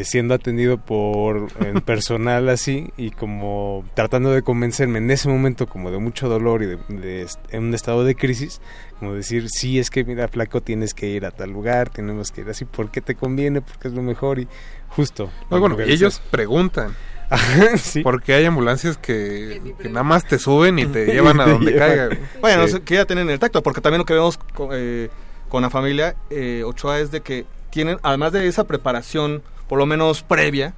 [0.00, 5.66] eh, siendo atendido por en personal así y como tratando de convencerme en ese momento
[5.68, 8.60] como de mucho dolor y de, de est- en un estado de crisis
[8.98, 12.40] como decir sí es que mira flaco tienes que ir a tal lugar tenemos que
[12.42, 14.48] ir así porque te conviene porque es lo mejor y
[14.88, 16.94] justo No, bueno, y ellos preguntan.
[17.76, 18.02] Sí.
[18.02, 21.88] Porque hay ambulancias que, que nada más te suben y te llevan a donde llevan.
[21.88, 22.08] caiga.
[22.40, 22.72] Bueno, Sí.
[22.72, 25.08] no sé, que ya tienen el tacto, porque también lo que vemos con, eh,
[25.48, 29.86] con la familia eh, Ochoa es de que tienen, además de esa preparación, por lo
[29.86, 30.74] menos previa,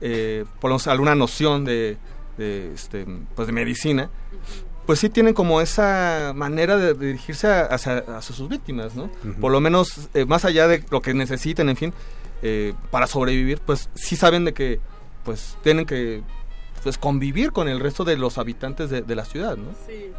[0.00, 1.96] eh, por lo menos alguna noción de,
[2.36, 3.04] de, este,
[3.34, 4.10] pues de medicina,
[4.86, 9.10] pues sí tienen como esa manera de dirigirse a- hacia, hacia sus víctimas, ¿no?
[9.40, 11.92] Por lo menos, eh, más allá de lo que necesiten, en fin,
[12.42, 14.80] eh, para sobrevivir, pues sí saben de que
[15.24, 16.22] pues tienen que
[16.82, 19.72] pues convivir con el resto de los habitantes de, de la ciudad, ¿no?
[19.86, 20.12] Sí,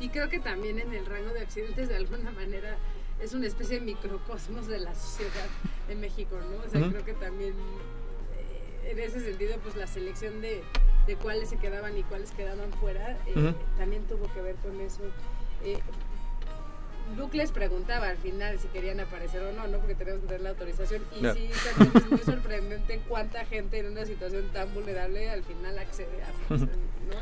[0.00, 2.76] y creo que también en el rango de accidentes de alguna manera
[3.20, 5.48] es una especie de microcosmos de la sociedad
[5.88, 6.66] de México, ¿no?
[6.66, 10.62] O sea, creo que también eh, en ese sentido, pues la selección de,
[11.06, 15.02] de cuáles se quedaban y cuáles quedaban fuera eh, también tuvo que ver con eso.
[15.64, 15.78] Eh,
[17.16, 19.78] Luke les preguntaba al final si querían aparecer o no, ¿no?
[19.78, 21.02] Porque tenemos que tener la autorización.
[21.12, 25.78] Y sí, también es muy sorprendente cuánta gente en una situación tan vulnerable al final
[25.78, 27.16] accede a aparecer, ¿no?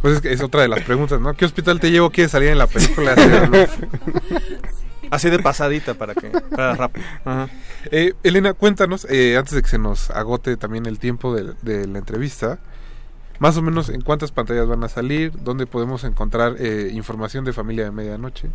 [0.00, 1.34] Pues es que es otra de las preguntas, ¿no?
[1.34, 2.10] ¿Qué hospital te llevo?
[2.10, 3.16] ¿Quieres salir en la película?
[5.10, 7.04] Así de pasadita para que para rápido.
[7.24, 7.48] Ajá.
[7.90, 11.86] Eh, Elena, cuéntanos, eh, antes de que se nos agote también el tiempo de, de
[11.86, 12.58] la entrevista,
[13.38, 17.52] más o menos en cuántas pantallas van a salir, dónde podemos encontrar eh, información de
[17.52, 18.48] Familia de Medianoche.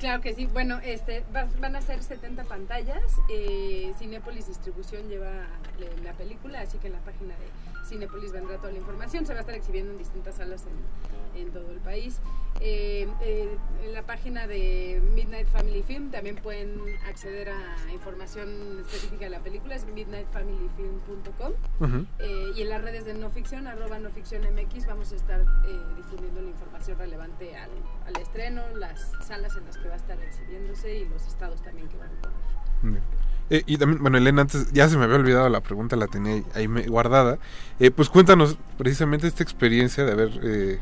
[0.00, 0.46] Claro que sí.
[0.46, 3.02] Bueno, este, va- van a ser 70 pantallas.
[3.28, 5.30] Eh, Cinépolis Distribución lleva
[5.78, 7.46] le- la película, así que en la página de
[7.90, 9.26] Cinépolis vendrá toda la información.
[9.26, 12.20] Se va a estar exhibiendo en distintas salas en, en todo el país.
[12.60, 19.24] Eh, eh, en la página de Midnight Family Film también pueden acceder a información específica
[19.24, 21.52] de la película, es midnightfamilyfilm.com.
[21.80, 22.06] Ujú.
[22.18, 25.40] Eh, y en las redes de no ficción, arroba no ficción MX, vamos a estar
[25.40, 27.70] eh, difundiendo la información relevante al,
[28.06, 31.88] al estreno, las salas en las que va a estar exhibiéndose y los estados también
[31.88, 33.02] que van a poner.
[33.50, 36.42] Eh, y también, bueno, Elena, antes ya se me había olvidado la pregunta, la tenía
[36.54, 37.38] ahí, guardada.
[37.80, 40.78] Eh, pues cuéntanos precisamente esta experiencia de haber eh,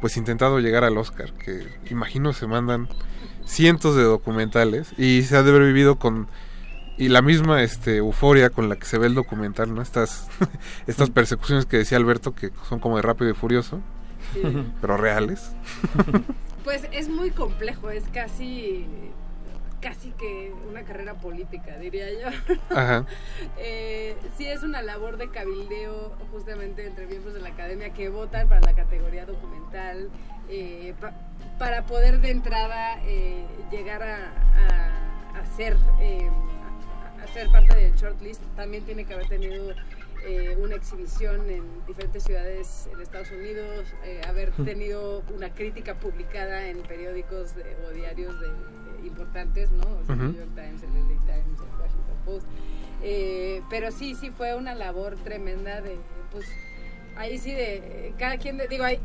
[0.00, 2.88] pues intentado llegar al Oscar, que imagino se mandan
[3.44, 6.28] cientos de documentales y se ha de haber vivido con
[6.98, 9.82] y la misma este euforia con la que se ve el documental, ¿no?
[9.82, 10.28] Estas
[10.86, 13.80] estas persecuciones que decía Alberto que son como de rápido y furioso,
[14.32, 14.42] Sí.
[14.80, 15.50] pero reales.
[16.64, 18.86] Pues es muy complejo, es casi
[19.86, 22.26] casi que una carrera política, diría yo.
[22.70, 23.06] Ajá.
[23.56, 28.48] Eh, sí es una labor de cabildeo justamente entre miembros de la academia que votan
[28.48, 30.10] para la categoría documental,
[30.48, 31.14] eh, pa-
[31.60, 36.28] para poder de entrada eh, llegar a, a- a ser, eh,
[37.20, 38.42] a- a ser parte del shortlist.
[38.56, 39.72] También tiene que haber tenido
[40.26, 46.66] eh, una exhibición en diferentes ciudades en Estados Unidos, eh, haber tenido una crítica publicada
[46.68, 48.48] en periódicos de- o diarios de,
[49.06, 49.84] importantes, ¿no?
[49.84, 50.32] O sea, el Ujú.
[50.32, 52.46] New York Times, el LA Times, el Washington Post.
[53.02, 55.96] Eh, pero sí, sí fue una labor tremenda de,
[56.32, 56.46] pues,
[57.16, 58.98] ahí sí de, cada quien, de- digo, hay,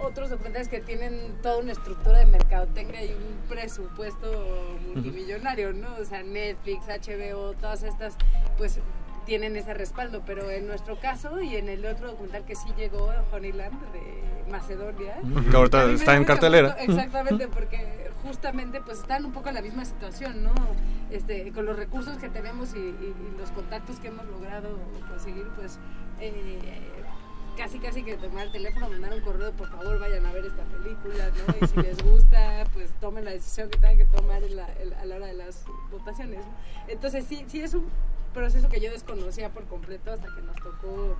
[0.00, 5.94] otros documentales que tienen toda una estructura de mercadotecnia y un presupuesto multimillonario, ¿no?
[6.00, 8.16] O sea, Netflix, HBO, todas estas,
[8.58, 8.80] pues
[9.24, 13.10] tienen ese respaldo, pero en nuestro caso y en el otro documental que sí llegó,
[13.32, 15.16] Honeyland de Macedonia,
[15.50, 16.76] Que ahorita está en cartelera.
[16.80, 20.52] Exactamente, porque justamente pues están un poco en la misma situación, ¿no?
[21.10, 24.78] Este, con los recursos que tenemos y, y- y los contactos que hemos logrado
[25.08, 25.78] conseguir, pues
[26.20, 26.58] eh,
[27.56, 30.64] casi casi que tomar el teléfono, mandar un correo, por favor vayan a ver esta
[30.64, 31.54] película, ¿no?
[31.60, 34.92] Y si les gusta, pues tomen la decisión que tengan que tomar en la- en-
[34.94, 36.40] a la hora de las votaciones.
[36.40, 36.52] ¿no?
[36.88, 37.86] Entonces sí, sí es un
[38.34, 41.16] proceso que yo desconocía por completo hasta que nos tocó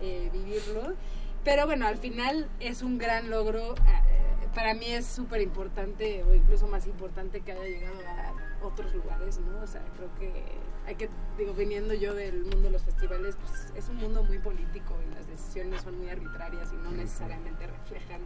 [0.00, 0.94] eh, vivirlo.
[1.42, 3.74] Pero bueno, al final es un gran logro.
[3.74, 4.20] eh,
[4.54, 9.38] para mí es súper importante, o incluso más importante, que haya llegado a otros lugares,
[9.38, 9.62] ¿no?
[9.62, 10.42] O sea, creo que
[10.86, 11.08] hay que,
[11.38, 15.14] digo, viniendo yo del mundo de los festivales, pues es un mundo muy político y
[15.14, 18.22] las decisiones son muy arbitrarias y no necesariamente reflejan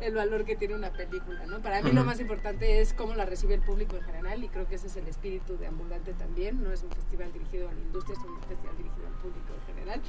[0.00, 1.60] el valor que tiene una película, ¿no?
[1.60, 4.66] Para mí lo más importante es cómo la recibe el público en general y creo
[4.66, 7.80] que ese es el espíritu de Ambulante también, no es un festival dirigido a la
[7.80, 10.00] industria, es un festival dirigido al público en general,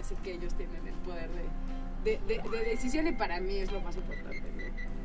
[0.00, 1.28] así que ellos tienen el poder
[2.04, 5.00] de, de, de- de decisión y para mí es lo más importante, ¿no?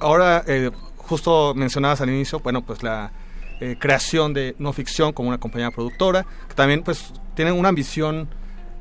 [0.00, 3.12] Ahora, eh, justo mencionabas al inicio, bueno, pues la
[3.60, 8.28] eh, creación de no ficción como una compañía productora, que también pues tienen una ambición,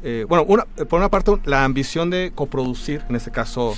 [0.04, 3.76] eh, bueno, una, eh, por una parte la ambición de coproducir, en este caso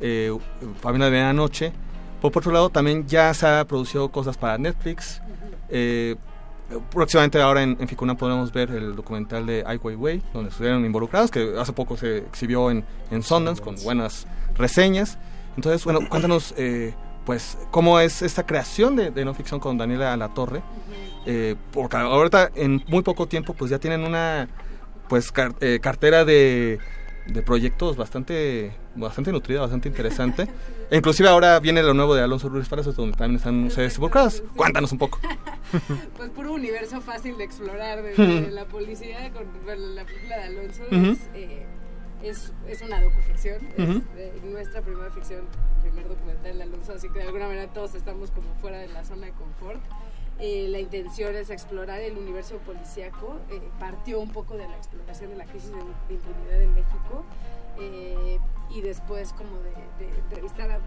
[0.00, 0.36] eh,
[0.80, 1.72] Familia de Medianoche,
[2.20, 5.20] por otro lado también ya se ha producido cosas para Netflix,
[5.68, 6.16] eh,
[6.90, 11.30] próximamente ahora en, en Ficuna podremos ver el documental de Ai Weiwei, donde estuvieron involucrados,
[11.30, 14.26] que hace poco se exhibió en, en Sundance con buenas
[14.56, 15.18] reseñas.
[15.56, 16.94] Entonces, bueno, cuéntanos, eh,
[17.26, 20.62] pues, cómo es esta creación de, de no ficción con Daniela Latorre.
[21.26, 24.48] Eh, porque ahorita, en muy poco tiempo, pues ya tienen una
[25.08, 26.78] pues car- eh, cartera de,
[27.26, 30.46] de proyectos bastante bastante nutrida, bastante interesante.
[30.90, 34.42] E inclusive ahora viene lo nuevo de Alonso Ruiz Palacios, donde también están ustedes involucradas.
[34.56, 35.18] Cuéntanos un poco.
[36.16, 39.44] Pues puro universo fácil de explorar de, de la policía con
[39.96, 41.66] la película de Alonso es, eh,
[42.22, 44.02] es, es una docuficción, es, Ujú.
[44.16, 45.40] eh, nuestra primera ficción,
[45.82, 49.02] primer documental de Alonso, así que de alguna manera todos estamos como fuera de la
[49.04, 49.80] zona de confort.
[50.40, 55.30] Eh, la intención es explorar el universo policíaco, eh, partió un poco de la exploración
[55.30, 57.24] de la crisis de, de impunidad en México
[57.78, 58.38] eh,
[58.70, 60.80] y después como de, de entrevistar a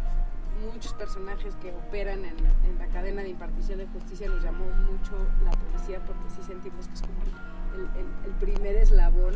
[0.73, 5.15] muchos personajes que operan en, en la cadena de impartición de justicia nos llamó mucho
[5.45, 9.35] la policía porque sí sentimos que es como el, el- el primer eslabón,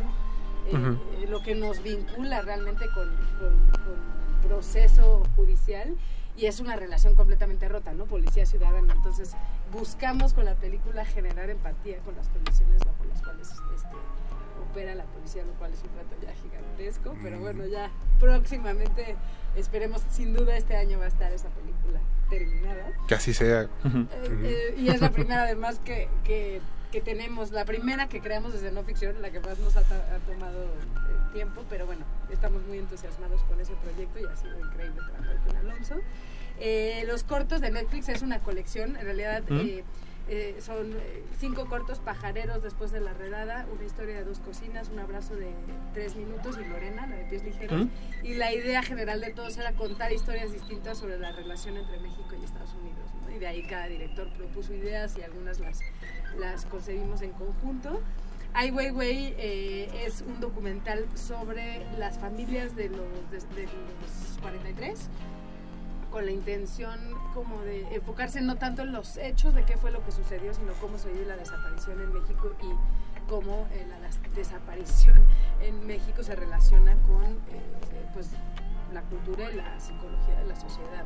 [0.68, 1.00] Ujú.
[1.22, 3.08] eh, lo que nos vincula realmente con,
[3.38, 3.94] con- con
[4.42, 5.96] el proceso judicial
[6.36, 8.06] y es una relación completamente rota, ¿no?
[8.06, 8.92] Policía-ciudadano.
[8.92, 9.32] Entonces
[9.72, 13.96] buscamos con la película generar empatía con las condiciones bajo las cuales este,
[14.70, 19.16] opera la policía, lo cual es un reto ya gigantesco, pero bueno, ya próximamente
[19.56, 22.00] esperemos, sin duda este año va a estar esa película
[22.30, 22.92] terminada.
[23.06, 23.62] Que así sea.
[23.62, 23.68] Eh,
[24.42, 26.60] eh, y es la primera además que, que,
[26.92, 30.64] que tenemos, la primera que creamos desde no ficción, la que más nos ha, tomado
[30.64, 35.36] eh, tiempo, pero bueno, estamos muy entusiasmados con ese proyecto y ha sido increíble trabajar
[35.44, 35.96] con Alonso.
[36.60, 39.80] Eh, los cortos de Netflix es una colección, en realidad ¿Mm?
[40.28, 44.88] Eh, son eh, cinco cortos pajareros después de la redada, una historia de dos cocinas,
[44.88, 45.50] un abrazo de
[45.94, 47.86] tres minutos y Lorena, la de pies ligeros.
[47.86, 47.90] ¿Mm?
[48.24, 52.28] Y la idea general de todos era contar historias distintas sobre la relación entre México
[52.40, 53.10] y Estados Unidos.
[53.22, 53.34] ¿no?
[53.34, 55.80] Y de ahí cada director propuso ideas y algunas las,
[56.38, 58.00] las concebimos en conjunto.
[58.54, 65.08] Ai Weiwei eh, es un documental sobre las familias de los, de, de los 43
[66.12, 67.00] con la intención
[67.34, 70.72] como de enfocarse no tanto en los hechos de qué fue lo que sucedió, sino
[70.74, 75.18] cómo se vive la desaparición en México y cómo eh, la des- desaparición
[75.62, 78.28] en México se relaciona con eh, pues
[78.92, 81.04] la cultura y la psicología de la sociedad.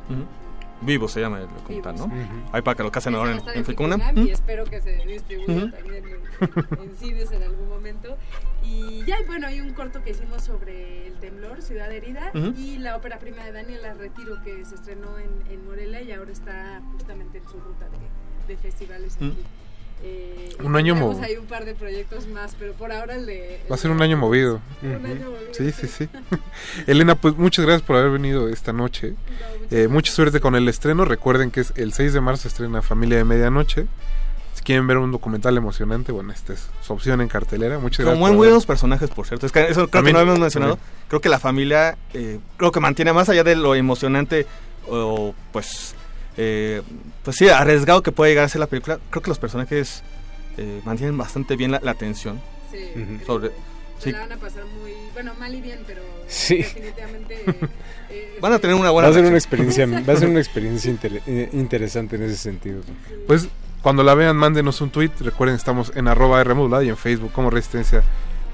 [0.81, 2.05] Vivo se llama el documental, ¿no?
[2.05, 2.15] Ujú.
[2.51, 4.01] Ahí para que lo casen ahora en, Ficunam.
[4.15, 5.71] y espero que se distribuya Ujú.
[5.71, 8.15] también en, en cines en algún momento.
[8.63, 12.95] Y ya, bueno, hay un corto que hicimos sobre el temblor, Ciudad Herida, y la
[12.95, 17.39] ópera prima de Daniela Retiro, que se estrenó en, en Morelia y ahora está justamente
[17.39, 19.37] en su ruta de, de festivales aquí.
[20.03, 23.25] Eh, Un año tenemos mo- ahí un par de proyectos más, pero por ahora el
[23.25, 23.59] de...
[23.69, 24.59] Va a ser un año movido.
[24.81, 26.09] Un año movido, Sí, sí, sí.
[26.87, 29.13] Elena, pues muchas gracias por haber venido esta noche.
[29.71, 31.05] Eh, mucha suerte con el estreno.
[31.05, 33.87] Recuerden que es el 6 de marzo estrena Familia de Medianoche.
[34.53, 37.77] Si quieren ver un documental emocionante, bueno, esta es su opción en cartelera.
[37.79, 38.13] Muchas gracias.
[38.15, 39.45] Como muy haber- buenos personajes, por cierto.
[39.45, 40.75] Es que eso creo También, que no habíamos mencionado.
[40.77, 40.97] también.
[41.07, 44.47] Creo que la familia, eh, creo que mantiene más allá de lo emocionante
[44.89, 45.93] o pues,
[46.37, 46.81] eh,
[47.23, 48.99] pues sí, arriesgado que puede llegar a ser la película.
[49.09, 50.03] Creo que los personajes
[50.57, 52.39] eh, mantienen bastante bien la, la atención.
[52.71, 52.79] Sí.
[53.25, 53.49] Sobre,
[53.99, 56.57] Se sí, la van a pasar muy, bueno, mal y bien, pero Sí.
[56.57, 57.43] definitivamente...
[58.09, 60.39] eh, Van a tener una Va buena a ser una experiencia, va a ser una
[60.39, 62.81] experiencia inter- eh, interesante en ese sentido.
[63.25, 63.47] Pues
[63.81, 65.11] cuando la vean, mándenos un tweet.
[65.21, 66.43] Recuerden, estamos en arroba
[66.83, 68.03] y en Facebook como Resistencia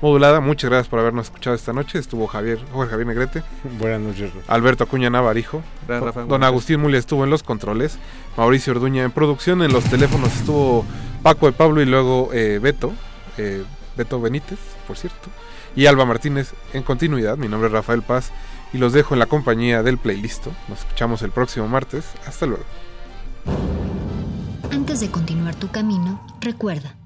[0.04, 0.42] Modulada.
[0.42, 1.98] Muchas gracias por habernos escuchado esta noche.
[1.98, 3.42] Estuvo Javier, Jorge Javier Negrete.
[3.80, 4.54] Buenas noches, Rafa.
[4.54, 5.62] Alberto Acuña Navarijo.
[5.88, 6.28] Gracias, Rafa.
[6.28, 7.98] Don Agustín Muli estuvo en los controles.
[8.36, 9.62] Mauricio Orduña en producción.
[9.64, 10.84] En los teléfonos estuvo
[11.24, 12.92] Paco de Pablo y luego eh, Beto.
[13.38, 13.64] eh,
[13.96, 15.30] Beto Benítez, por cierto.
[15.74, 17.38] Y Alba Martínez en continuidad.
[17.38, 18.32] Mi nombre es Rafael Paz
[18.74, 20.48] y los dejo en la compañía del playlist.
[20.68, 22.04] Nos escuchamos el próximo martes.
[22.28, 22.66] Hasta luego.
[24.70, 26.96] Antes de continuar tu camino, recuerda,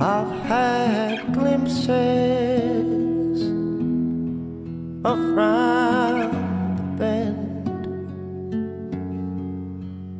[0.00, 1.88] I've had glimpses
[5.04, 7.44] of round the bend.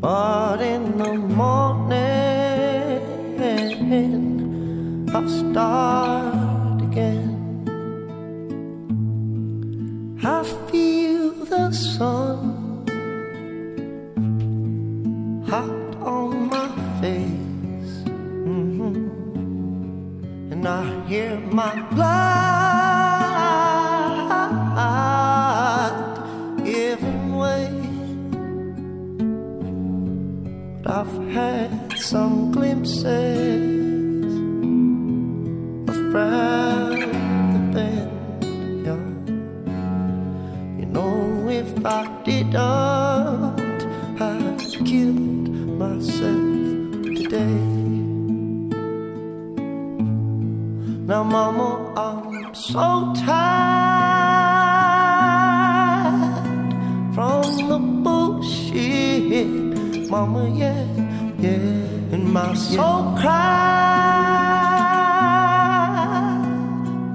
[0.00, 1.98] But in the morning,
[5.14, 7.36] I start again.
[10.24, 12.58] I feel the sun
[15.48, 16.68] hot on my
[17.00, 17.37] face,
[20.58, 22.34] and I hear my blood
[26.64, 27.70] giving way.
[30.82, 33.04] But I've had some glimpses
[35.90, 37.90] of round the.
[40.80, 42.56] You know, if I didn't,
[44.20, 45.48] I'd killed
[45.78, 46.47] myself
[51.08, 53.64] Now, Mama, I'm so tired
[57.14, 59.48] from the bullshit,
[60.10, 60.84] Mama, yeah,
[61.38, 63.56] yeah, and my soul cries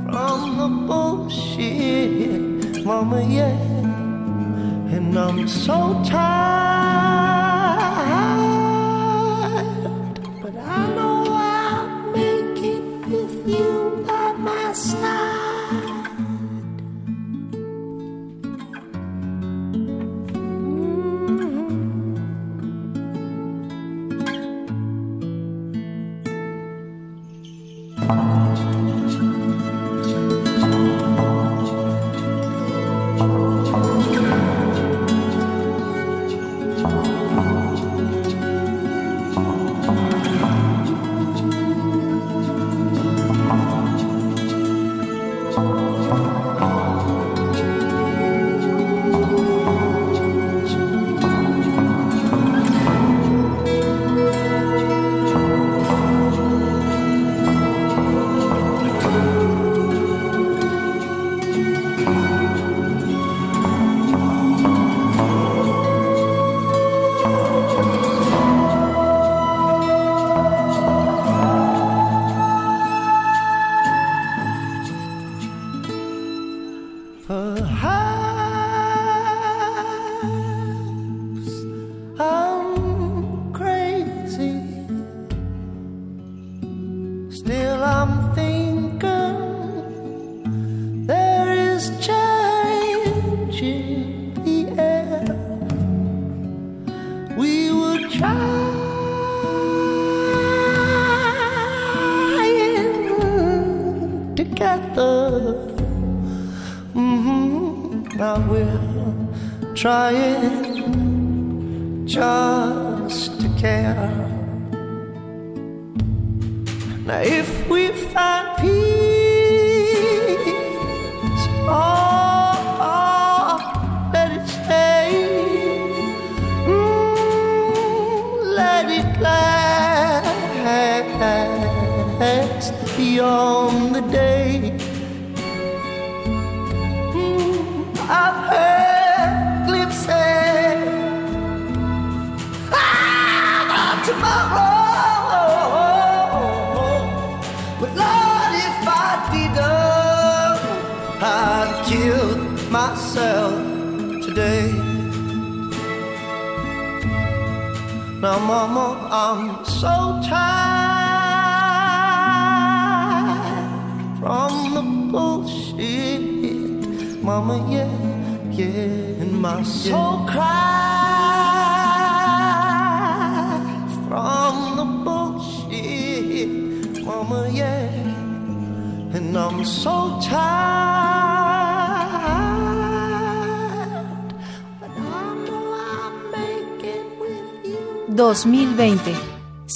[0.09, 3.53] from the bullshit, Mama, yeah,
[4.95, 7.12] and I'm so tired,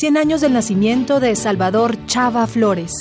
[0.07, 2.93] 100 años del nacimiento de Salvador Chava Flores.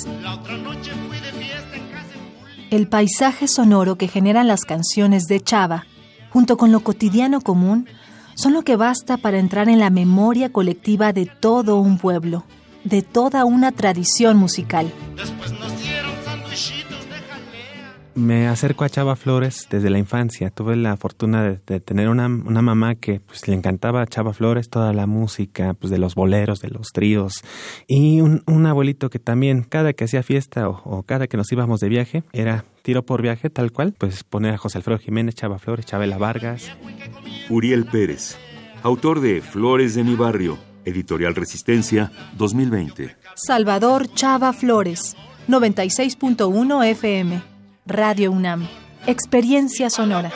[2.69, 5.85] El paisaje sonoro que generan las canciones de Chava,
[6.31, 7.87] junto con lo cotidiano común,
[8.35, 12.43] son lo que basta para entrar en la memoria colectiva de todo un pueblo,
[12.83, 14.91] de toda una tradición musical.
[18.17, 20.49] Me acerco a Chava Flores desde la infancia.
[20.49, 24.33] Tuve la fortuna de, de tener una, una, mamá que pues, le encantaba a Chava
[24.33, 27.43] Flores toda la música, pues de los boleros, de los tríos.
[27.85, 31.51] Y un, un abuelito que también, cada que hacía fiesta o, o, cada que nos
[31.51, 35.35] íbamos de viaje, era tiro por viaje, tal cual, pues poner a José Alfredo Jiménez,
[35.35, 36.71] Chava Flores, Chabela Vargas.
[37.51, 38.35] Uriel Pérez,
[38.81, 43.15] autor de Flores de mi barrio, editorial Resistencia, 2020.
[43.35, 45.15] Salvador Chava Flores,
[45.47, 47.56] 96.1 FM.
[47.87, 48.67] Radio UNAM.
[49.05, 50.29] Experiencia sonora.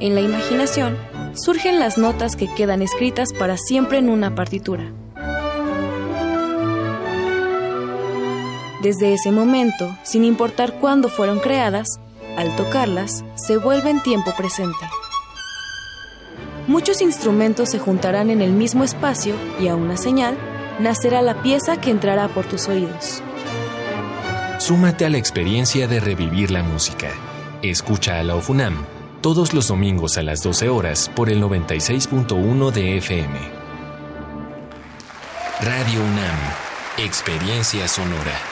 [0.00, 0.96] En la imaginación
[1.34, 4.90] surgen las notas que quedan escritas para siempre en una partitura.
[8.80, 12.00] Desde ese momento, sin importar cuándo fueron creadas,
[12.38, 14.86] al tocarlas, se vuelven tiempo presente.
[16.66, 20.38] Muchos instrumentos se juntarán en el mismo espacio y a una señal
[20.78, 23.22] nacerá la pieza que entrará por tus oídos.
[24.58, 27.10] Súmate a la experiencia de revivir la música.
[27.62, 28.84] Escucha a la OFUNAM
[29.20, 33.38] todos los domingos a las 12 horas por el 96.1 de FM.
[35.60, 36.38] Radio UNAM,
[36.98, 38.51] experiencia sonora.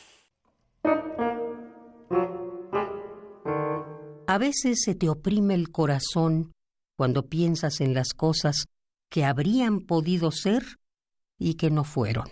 [4.31, 6.53] A veces se te oprime el corazón
[6.97, 8.63] cuando piensas en las cosas
[9.09, 10.63] que habrían podido ser
[11.37, 12.29] y que no fueron.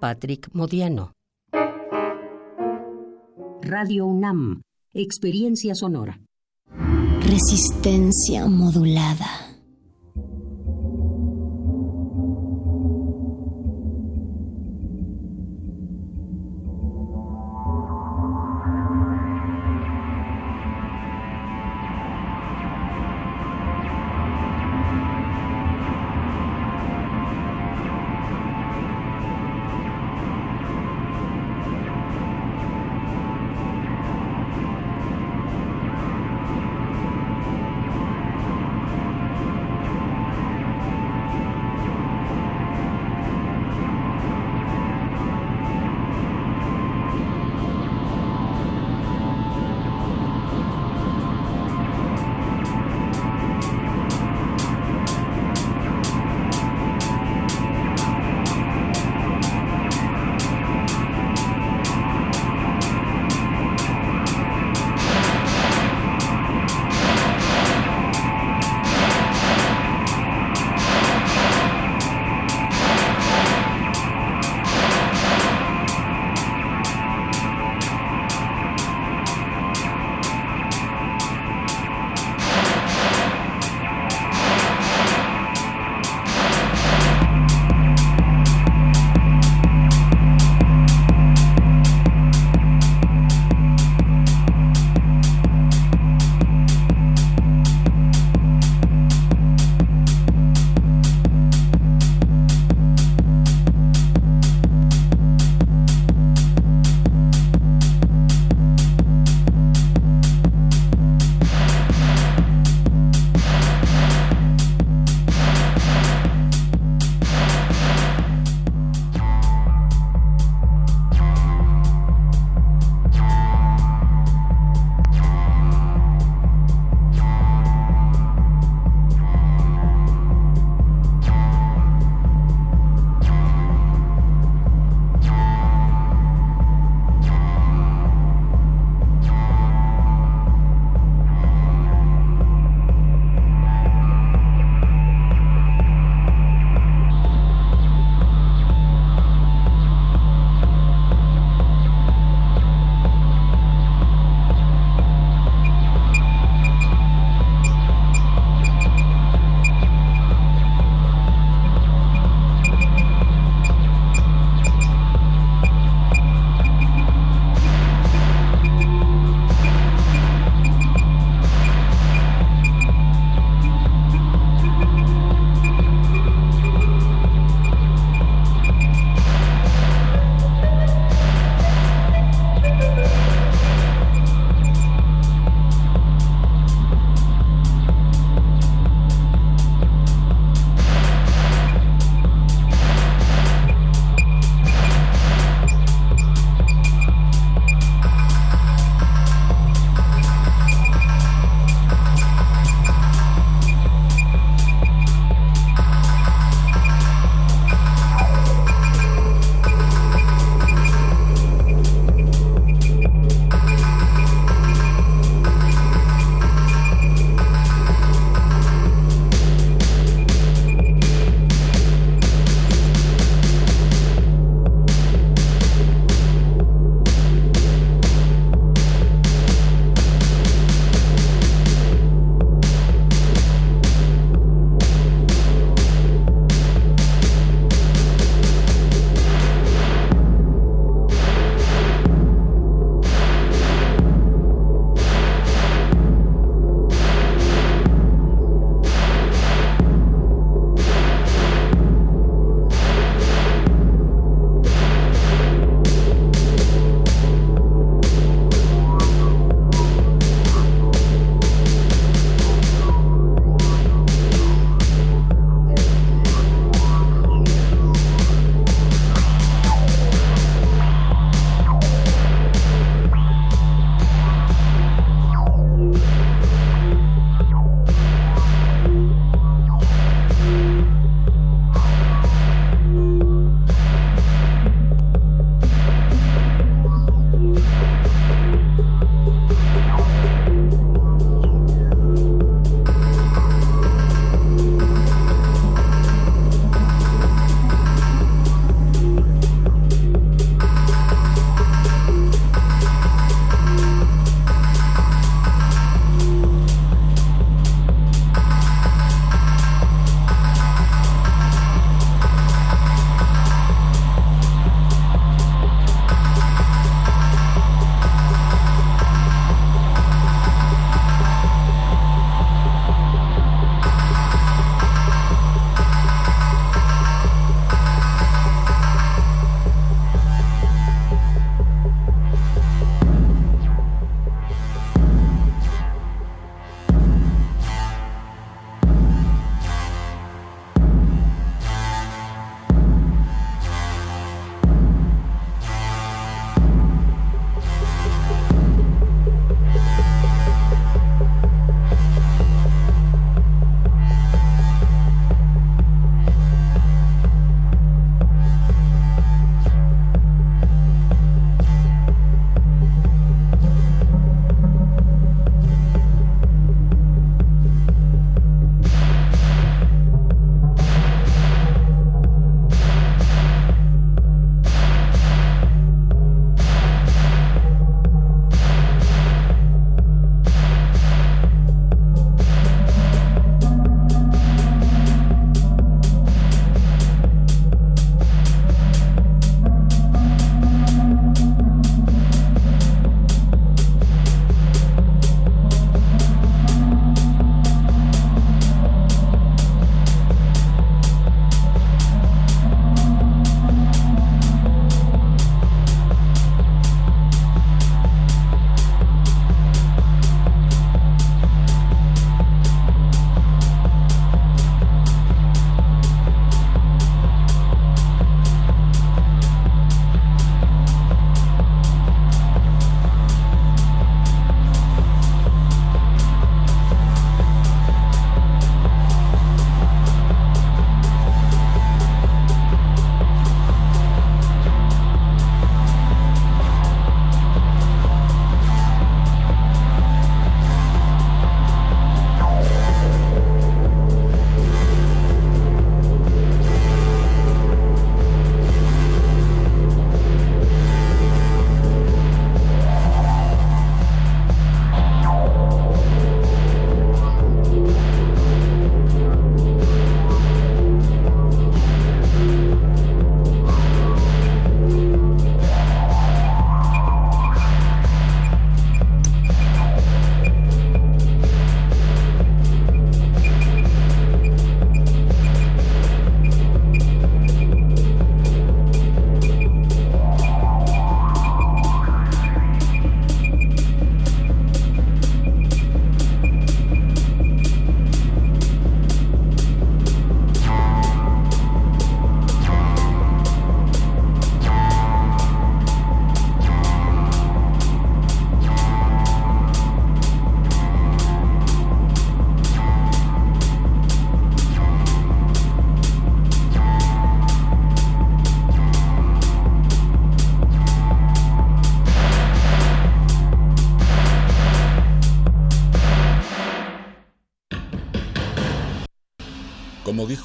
[0.00, 1.12] Patrick Modiano.
[3.60, 4.62] Radio UNAM,
[4.94, 6.18] experiencia sonora.
[7.20, 9.47] Resistencia modulada.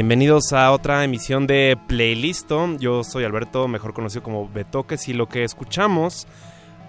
[0.00, 2.74] Bienvenidos a otra emisión de Playlisto.
[2.78, 6.26] Yo soy Alberto, mejor conocido como Betoques, y lo que escuchamos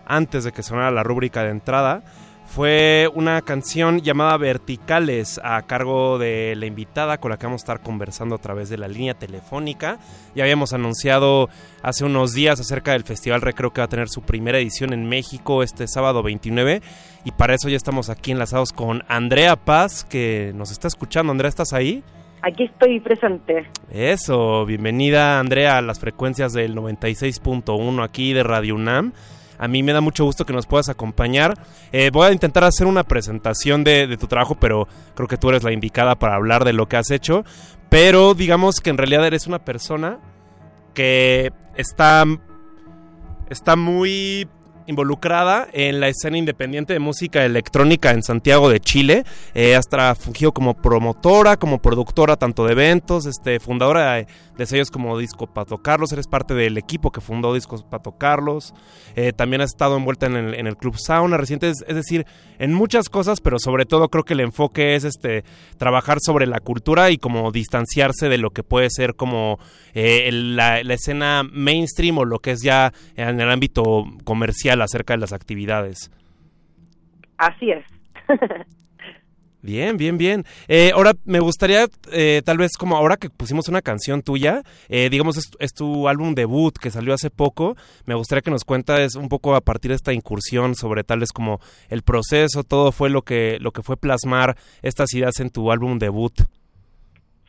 [0.05, 2.03] antes de que sonara la rúbrica de entrada
[2.45, 7.65] fue una canción llamada Verticales a cargo de la invitada con la que vamos a
[7.65, 9.99] estar conversando a través de la línea telefónica.
[10.33, 11.49] Ya habíamos anunciado
[11.83, 15.09] hace unos días acerca del Festival Recreo que va a tener su primera edición en
[15.09, 16.81] México este sábado 29
[17.25, 21.33] y para eso ya estamos aquí enlazados con Andrea Paz que nos está escuchando.
[21.33, 22.05] Andrea, ¿estás ahí?
[22.43, 23.67] Aquí estoy presente.
[23.91, 29.13] Eso, bienvenida Andrea a las frecuencias del 96.1 aquí de Radio UNAM.
[29.59, 31.53] A mí me da mucho gusto que nos puedas acompañar.
[31.91, 35.49] Eh, voy a intentar hacer una presentación de, de, tu trabajo, pero creo que tú
[35.49, 37.45] eres la indicada para hablar de lo que has hecho.
[37.89, 40.17] Pero digamos que en realidad eres una persona
[40.95, 42.25] que está,
[43.51, 44.47] está muy
[44.91, 49.25] involucrada en la escena independiente de música electrónica en Santiago de Chile.
[49.55, 54.27] Eh, hasta fungido como promotora, como productora tanto de eventos, este, fundadora de,
[54.65, 56.11] sellos como Disco Pato Carlos.
[56.11, 58.75] Eres parte del equipo que fundó Discos Pato Carlos.
[59.15, 62.27] Eh, también has estado envuelta en el, en el Club Sauna reciente, es, decir,
[62.59, 65.43] en muchas cosas, pero sobre todo creo que el enfoque es este
[65.77, 69.57] trabajar sobre la cultura y como distanciarse de lo que puede ser como
[69.95, 75.13] eh, la, la escena mainstream o lo que es ya en el ámbito comercial acerca
[75.13, 76.11] de las actividades.
[77.37, 77.85] Así es.
[79.63, 80.43] Bien, bien, bien.
[80.67, 85.07] Eh, ahora me gustaría, eh, tal vez como ahora que pusimos una canción tuya, eh,
[85.11, 87.75] digamos es, es, tu álbum debut que salió hace poco,
[88.05, 91.31] me gustaría que nos cuentes un poco a partir de esta incursión sobre tal vez
[91.31, 91.59] como
[91.89, 95.99] el proceso, todo fue lo que lo que fue plasmar estas ideas en tu álbum
[95.99, 96.33] debut.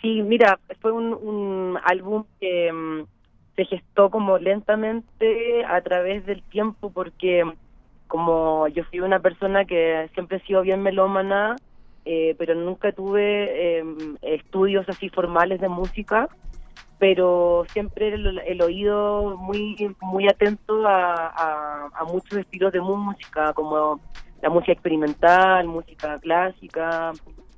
[0.02, 3.06] Sí, mira, fue un, un álbum que um,
[3.56, 7.44] se gestó como lentamente a través del tiempo porque
[8.08, 11.56] como yo fui una persona que siempre he sido bien melómana,
[12.04, 13.84] eh, pero nunca tuve eh,
[14.20, 16.28] estudios así formales de música,
[16.98, 24.00] pero siempre el, oído muy muy atento a, a, muchos estilos de música, como
[24.42, 27.12] la música experimental, música clásica,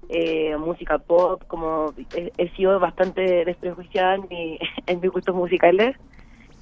[0.09, 5.97] eh, música pop, como he, sido bastante desprejuiciada en, mi, en mis gustos musicales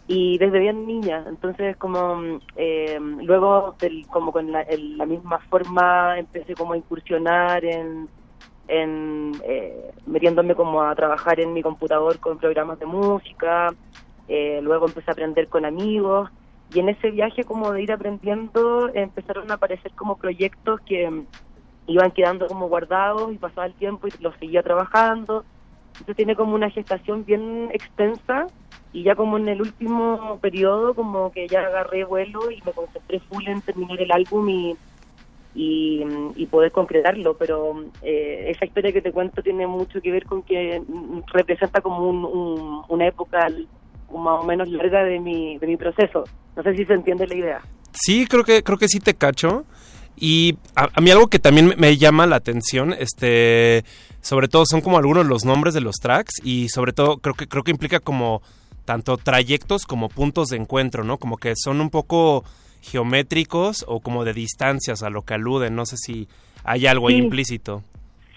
[0.07, 1.25] y desde bien niña.
[1.29, 4.65] Entonces como eh, luego del, como con la,
[5.07, 8.09] misma forma empecé como a incursionar en
[8.69, 13.75] en eh, metiéndome como a trabajar en mi computador con programas de música
[14.29, 16.31] eh, luego empecé a aprender con amigos
[16.73, 21.25] y en ese viaje como de ir aprendiendo empezaron a aparecer como proyectos que
[21.87, 25.45] iban quedando como guardados y pasaba el tiempo y los seguía trabajando.
[25.93, 28.47] Entonces tiene como una gestación bien extensa
[28.93, 33.21] y ya como en el último periodo como que ya agarré vuelo y me concentré
[33.21, 34.77] full en terminar el álbum y
[35.55, 36.03] y,
[36.37, 37.37] y poder concretarlo.
[37.37, 40.83] Pero eh, esa historia que te cuento tiene mucho que ver con que
[41.33, 43.49] representa como un, un, una época
[44.11, 46.25] más o menos larga de mi de mi proceso.
[46.57, 47.61] No sé si se entiende la idea.
[47.93, 49.65] Sí creo que creo que sí te cacho
[50.17, 53.85] y a, a, mí algo que también me llama la atención, este,
[54.21, 57.49] sobre todo son como algunos los nombres de los tracks y sobre todo creo que
[57.49, 58.43] creo que implica como
[58.85, 61.19] tanto trayectos como puntos de encuentro, ¿no?
[61.19, 62.45] Como que son un poco
[62.83, 65.77] geométricos o como de distancias a lo que aluden.
[65.77, 66.29] No sé si
[66.65, 67.15] hay algo sí.
[67.15, 67.83] ahí implícito.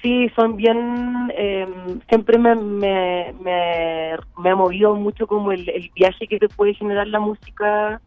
[0.02, 1.32] Sí, son bien.
[1.36, 1.68] Eh,
[2.10, 6.76] siempre me, me, me, me, ha movido mucho como el, el, viaje que te puede
[6.76, 8.00] generar la música,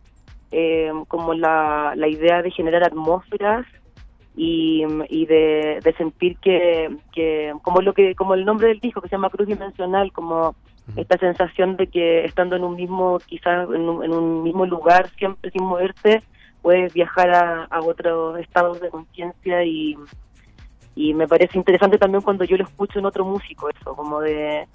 [0.50, 3.66] eh, como la, la idea de generar atmósferas
[4.36, 9.00] y, y de, de sentir que, que, como lo que como el nombre del disco
[9.00, 10.54] que se llama Cruz Dimensional, como
[10.96, 15.10] esta sensación de que estando en un mismo, quizás en un, en un mismo lugar,
[15.18, 16.22] siempre sin moverte,
[16.62, 19.96] puedes viajar a, a otros estados de conciencia y,
[20.94, 24.66] y me parece interesante también cuando yo lo escucho en otro músico, eso, como de,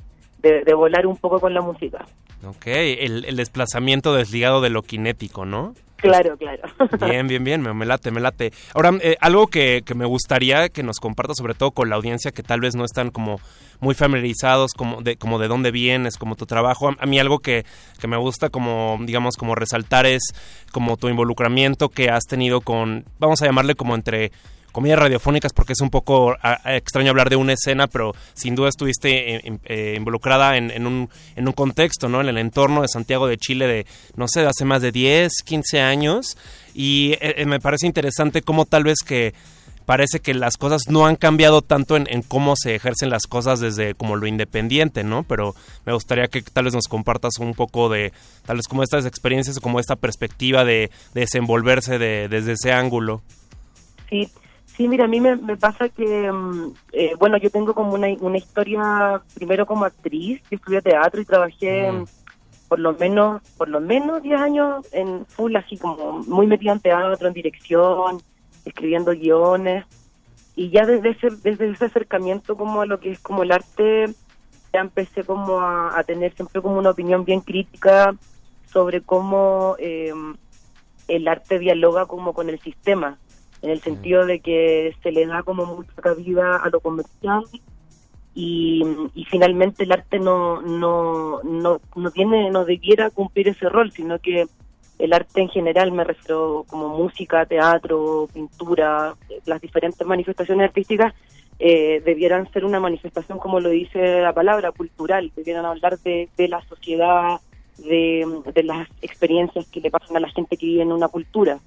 [0.43, 2.05] de, de volar un poco con la música.
[2.45, 5.73] Ok, el, el desplazamiento desligado de lo kinético, ¿no?
[6.03, 6.63] Claro, claro.
[7.05, 8.51] Bien, bien, bien, me, me late, me late.
[8.73, 12.31] Ahora, eh, algo que, que me gustaría que nos compartas, sobre todo con la audiencia
[12.31, 13.39] que tal vez no están como
[13.79, 16.89] muy familiarizados como de, como de dónde vienes, como tu trabajo.
[16.89, 17.65] A, a mí algo que,
[18.01, 20.33] que me gusta como, digamos, como resaltar es
[20.73, 24.33] como tu involucramiento que has tenido con, vamos a llamarle como entre
[24.73, 26.35] comedias radiofónicas porque es un poco
[26.65, 31.47] extraño hablar de una escena, pero sin duda estuviste eh, eh, involucrada en, un, en
[31.47, 32.19] un contexto, ¿no?
[32.19, 33.85] En el entorno de Santiago de Chile de,
[34.17, 36.37] no sé, de hace más de 10, 15 años.
[36.73, 39.33] Y eh, me parece interesante cómo tal vez que
[39.85, 43.93] parece que las cosas no han cambiado tanto en, cómo se ejercen las cosas desde
[43.93, 45.23] como lo independiente, ¿no?
[45.23, 45.55] Pero
[45.85, 48.11] me gustaría que tal vez nos compartas un poco de
[48.45, 52.71] tal vez como estas experiencias o como esta perspectiva de, de desenvolverse de, desde ese
[52.71, 53.21] ángulo.
[54.09, 54.29] Sí,
[54.75, 58.07] sí, mira, a mí me, me pasa que, mm, eh, bueno, yo tengo como una,
[58.19, 62.05] una historia, primero como actriz, yo estudié teatro y trabajé mm,
[62.67, 66.79] por lo menos, por lo menos 10 años en full, así como muy metida en
[66.79, 68.21] teatro, en dirección,
[68.65, 69.85] escribiendo guiones,
[70.55, 74.05] y ya desde ese, desde ese acercamiento como a lo que es como el arte,
[74.73, 78.15] ya empecé como a, a tener siempre como una opinión bien crítica
[78.71, 80.13] sobre cómo eh,
[81.07, 83.19] el arte dialoga como con el sistema,
[83.63, 87.45] en el sentido de que se le da como mucha cabida a lo comercial
[88.35, 88.83] y,
[89.15, 94.19] y finalmente el arte no, no, no, no tiene, no debiera cumplir ese rol, sino
[94.19, 94.45] que
[94.99, 99.15] el arte en general, me refiero como música, teatro, pintura,
[99.45, 101.13] las diferentes manifestaciones artísticas,
[101.57, 106.47] eh, debieran ser una manifestación, como lo dice la palabra, cultural, debieran hablar de, de
[106.49, 107.39] la sociedad,
[107.77, 111.59] de, de las experiencias que le pasan a la gente que vive en una cultura.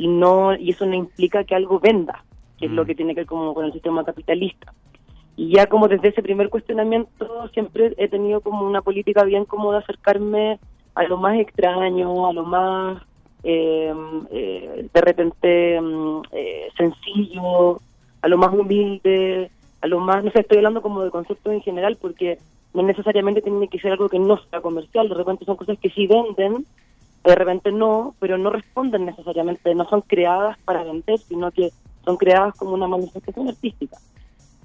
[0.00, 2.24] Y no y eso no implica que algo venda,
[2.58, 4.72] que es lo que tiene que ver como con el sistema capitalista.
[5.36, 9.72] Y ya como desde ese primer cuestionamiento siempre he tenido como una política bien como
[9.72, 10.58] de acercarme
[10.94, 13.02] a lo más extraño, a lo más
[13.42, 13.92] eh,
[14.30, 17.78] eh, de repente mm, eh, sencillo,
[18.22, 19.50] a lo más humilde,
[19.82, 22.38] a lo más, no sé, estoy hablando como de conceptos en general porque
[22.72, 25.90] no necesariamente tiene que ser algo que no sea comercial, de repente son cosas que
[25.90, 26.64] sí venden,
[27.24, 31.70] de repente no, pero no responden necesariamente, no son creadas para vender, sino que
[32.04, 33.98] son creadas como una manifestación artística.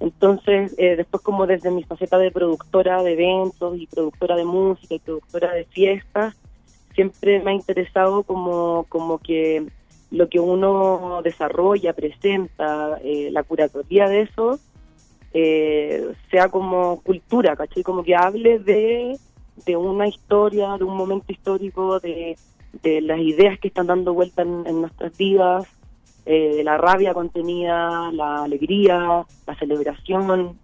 [0.00, 4.94] Entonces, eh, después como desde mi faceta de productora de eventos y productora de música
[4.94, 6.34] y productora de fiestas,
[6.94, 9.66] siempre me ha interesado como, como que
[10.10, 14.58] lo que uno desarrolla, presenta, eh, la curatoría de eso,
[15.32, 17.82] eh, sea como cultura, ¿cachai?
[17.82, 19.18] Como que hable de,
[19.64, 22.36] de una historia, de un momento histórico, de,
[22.82, 25.66] de las ideas que están dando vuelta en, nuestras vidas,
[26.24, 30.58] eh, la rabia contenida, la alegría, la celebración.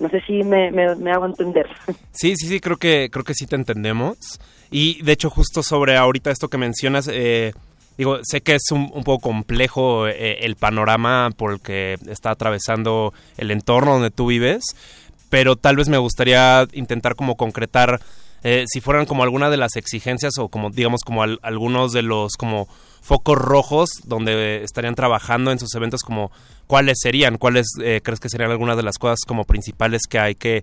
[0.00, 1.66] No sé si me, me, me hago entender.
[2.12, 4.40] Sí, sí, sí, creo que, creo que sí te entendemos.
[4.72, 7.52] Y de hecho, justo sobre ahorita esto que mencionas, eh,
[7.96, 12.30] digo, sé que es un, un poco complejo eh, el panorama por el que está
[12.30, 14.64] atravesando el entorno donde tú vives,
[15.30, 18.00] pero tal vez me gustaría intentar como concretar
[18.42, 22.02] eh, si fueran como alguna de las exigencias o como digamos como al- algunos de
[22.02, 22.66] los como
[23.02, 26.30] focos rojos donde estarían trabajando en sus eventos como
[26.66, 30.34] cuáles serían cuáles eh, crees que serían algunas de las cosas como principales que hay
[30.34, 30.62] que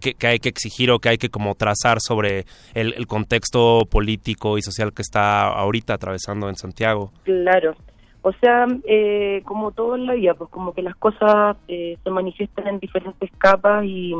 [0.00, 2.44] que, que hay que exigir o que hay que como trazar sobre
[2.74, 7.12] el, el contexto político y social que está ahorita atravesando en Santiago.
[7.22, 7.76] Claro.
[8.22, 12.10] O sea, eh, como todo en la vida, pues como que las cosas eh, se
[12.10, 14.12] manifiestan en diferentes capas y,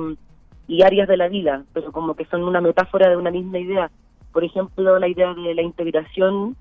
[0.72, 3.90] y áreas de la vida, pero como que son una metáfora de una misma idea.
[4.32, 6.56] Por ejemplo, la idea de la integración,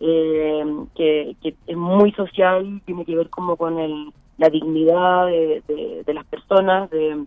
[0.00, 0.64] eh,
[0.96, 1.36] que,
[1.68, 7.24] es muy social, tiene que ver como con el, la dignidad de, las personas, de,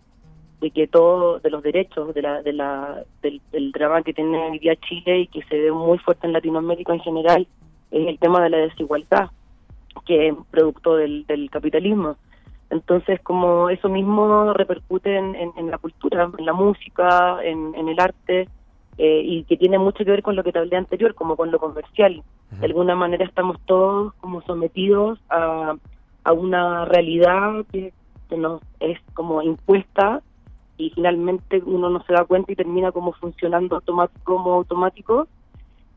[0.60, 4.58] de que todo, de los derechos, de la, de la, del, drama que tiene hoy
[4.58, 7.46] día Chile y que se ve muy fuerte en Latinoamérica en general,
[7.92, 9.30] es el tema de la desigualdad,
[10.04, 12.18] que es producto del capitalismo.
[12.70, 17.88] Entonces, como eso mismo repercute en, en- en la cultura, en la música, en, en
[17.88, 18.48] el arte,
[18.98, 21.50] eh, y que tiene mucho que ver con lo que te hablé anterior, como con
[21.50, 22.22] lo comercial.
[22.50, 25.76] De alguna manera estamos todos como sometidos a,
[26.24, 27.92] a una realidad que,
[28.28, 30.22] que nos es como impuesta
[30.78, 35.28] y finalmente uno no se da cuenta y termina como funcionando automático como automático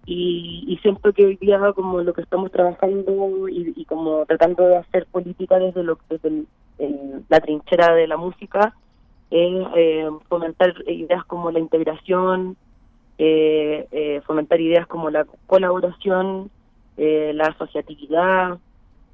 [0.06, 4.78] y, y siento que hoy día como lo que estamos trabajando y, como tratando de
[4.78, 6.48] hacer política desde, lo, desde el-
[6.80, 8.76] el- la trinchera de la música
[9.30, 12.58] es eh, fomentar ideas como la integración,
[13.18, 16.52] eh, eh, fomentar ideas como la colaboración,
[16.98, 18.60] eh, la asociatividad,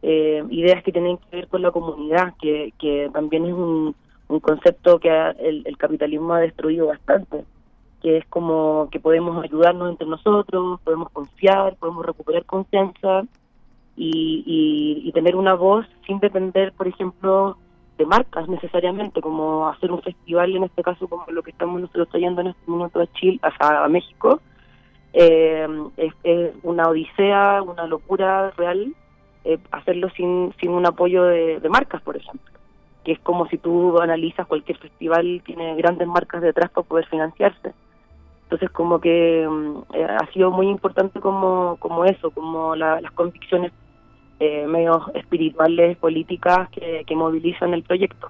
[0.01, 3.95] eh, ideas que tienen que ver con la comunidad, que, que también es un,
[4.27, 5.09] un concepto que
[5.39, 7.45] el, el capitalismo ha destruido bastante,
[8.05, 13.23] que es como que podemos ayudarnos entre nosotros, podemos confiar, podemos recuperar confianza
[13.97, 17.57] y, y, tener una voz sin depender, por ejemplo,
[17.97, 22.07] de marcas necesariamente, como hacer un festival, en este caso como lo que estamos nosotros
[22.09, 24.39] trayendo en este momento a Chile, sea, a México,
[25.13, 25.67] eh,
[25.97, 28.93] es, es una odisea, una locura real,
[29.45, 32.53] eh, hacerlo sin, sin un apoyo de, de marcas, por ejemplo,
[33.03, 37.73] que es como si tú analizas cualquier festival, tiene grandes marcas detrás para poder financiarse.
[38.45, 43.11] Entonces, como que mm, eh, ha sido muy importante como, como eso, como la- las
[43.11, 43.71] convicciones
[44.39, 48.29] eh, medio espirituales, políticas que, que movilizan el proyecto.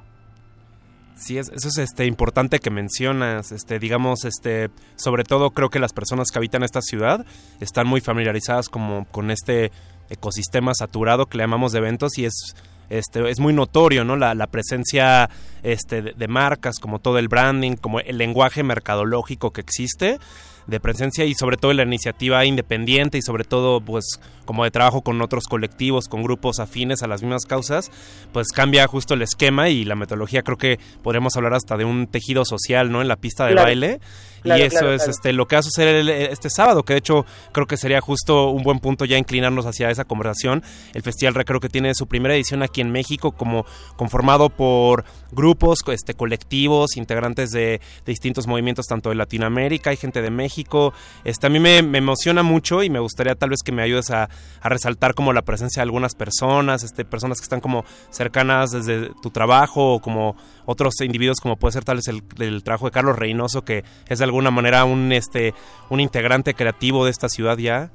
[1.15, 5.79] Sí, es- eso es este importante que mencionas, este digamos este sobre todo creo que
[5.79, 7.25] las personas que habitan esta ciudad
[7.61, 9.71] están muy familiarizadas como con este
[10.09, 12.55] ecosistema saturado que le llamamos de eventos y es
[12.89, 14.15] este es muy notorio, ¿no?
[14.15, 15.27] La, la presencia
[15.63, 20.19] este de, de marcas como todo el branding, como el lenguaje mercadológico que existe
[20.67, 25.01] de presencia y sobre todo la iniciativa independiente y sobre todo pues como de trabajo
[25.01, 27.91] con otros colectivos, con grupos afines a las mismas causas,
[28.31, 32.07] pues cambia justo el esquema y la metodología creo que podremos hablar hasta de un
[32.07, 33.01] tejido social, ¿no?
[33.01, 33.67] En la pista de Claro.
[33.67, 33.99] baile.
[34.45, 35.11] Claro, y eso claro, es claro.
[35.11, 37.99] este lo que va a suceder el- este sábado, que de hecho creo que sería
[37.99, 40.63] justo un buen punto ya inclinarnos hacia esa conversación.
[40.93, 43.65] El Festival Recreo que tiene su primera edición aquí en México como
[43.97, 50.21] conformado por grupos, este colectivos, integrantes de, de distintos movimientos tanto de Latinoamérica, hay gente
[50.21, 50.93] de México.
[51.23, 54.11] Este a mí me, me emociona mucho y me gustaría tal vez que me ayudes
[54.11, 54.29] a,
[54.61, 59.09] a resaltar como la presencia de algunas personas, este personas que están como cercanas desde
[59.21, 60.35] tu trabajo o como
[60.65, 64.19] otros individuos como puede ser tal vez el, el trabajo de Carlos Reynoso que es
[64.19, 65.53] de alguna manera un este
[65.89, 67.91] un integrante creativo de esta ciudad ya.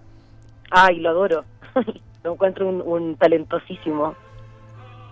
[0.71, 1.45] Ay, lo adoro.
[2.25, 4.15] lo encuentro un, un talentosísimo.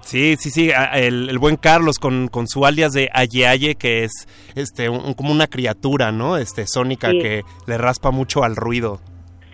[0.00, 4.04] Sí, sí, sí, el, el buen Carlos con, con su alias de Aye Aye, que
[4.04, 4.12] es
[4.54, 6.36] este un- como una criatura, ¿no?
[6.36, 7.18] Este sónica Sí.
[7.18, 9.00] que le raspa mucho al ruido.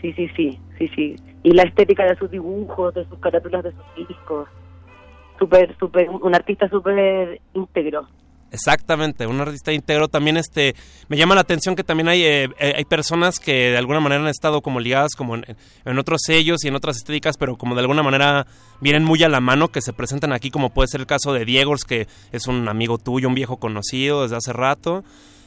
[0.03, 1.17] Sí, sí, sí, sí, sí.
[1.43, 4.47] Y la estética de sus dibujos, de sus carátulas, de sus discos.
[5.39, 8.07] Súper, súper, un artista súper íntegro.
[8.55, 10.07] Exactamente, un artista íntegro.
[10.07, 10.77] También este
[11.09, 14.23] me llama la atención que también hay eh, eh, hay personas que de alguna manera
[14.23, 15.45] han estado como ligadas como en,
[15.85, 18.47] en otros sellos y en otras estéticas, pero como de alguna manera
[18.81, 21.45] vienen muy a la mano que se presentan aquí, como puede ser el caso de
[21.45, 25.03] Diegos, que es un amigo tuyo, un viejo conocido desde hace rato.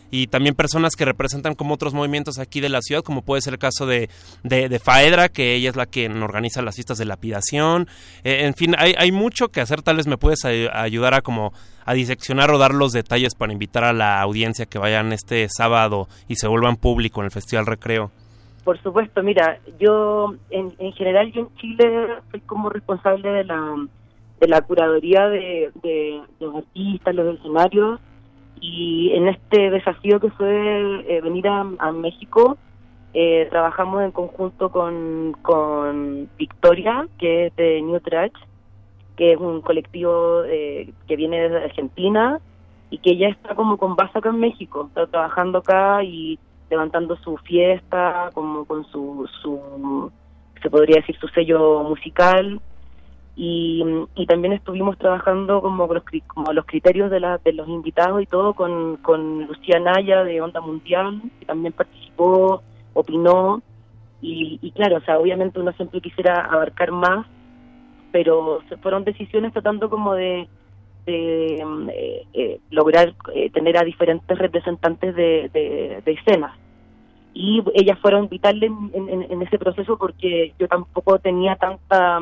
[0.10, 3.54] Y también personas que representan como otros movimientos aquí de la ciudad, como puede ser
[3.54, 4.10] el caso de,
[4.44, 7.88] de, Faedra, que ella es la que organiza las fiestas de lapidación.
[8.24, 9.82] Eh, en fin, hay, hay mucho que hacer.
[9.82, 11.52] Tal vez me puedes ay- ayudar a como
[11.86, 16.08] a diseccionar o dar los detalles para invitar a la audiencia que vayan este sábado
[16.28, 18.12] y se vuelvan público en el Festival Recreo.
[18.64, 23.76] Por supuesto, mira, yo en, en general yo en Chile soy como responsable de la
[24.42, 28.00] de la curaduría de, de los artistas, los escenarios
[28.62, 32.58] y en este desafío que fue eh, venir a, México
[33.14, 38.34] eh, trabajamos en conjunto con, con Victoria, que es de New Trash,
[39.16, 42.40] que es un colectivo eh, que viene desde Argentina
[42.90, 47.16] y que ya está como con base acá en México, está trabajando acá y levantando
[47.18, 50.12] su fiesta, como con su, su
[50.62, 52.60] se podría decir su sello musical
[53.40, 58.26] y, también estuvimos trabajando como los, como los criterios de, la, de los invitados y
[58.26, 63.62] todo con, Lucía Naya de Onda Mundial, que también participó, opinó.
[64.22, 67.28] Y, y claro, o sea, obviamente uno siempre quisiera abarcar más,
[68.12, 70.48] pero fueron decisiones tratando como de,
[71.06, 71.64] eh,
[72.34, 76.58] eh, lograr eh, tener a diferentes representantes de, de, de escenas
[77.40, 82.20] y ellas fueron vitales en, ese proceso porque yo tampoco tenía tanta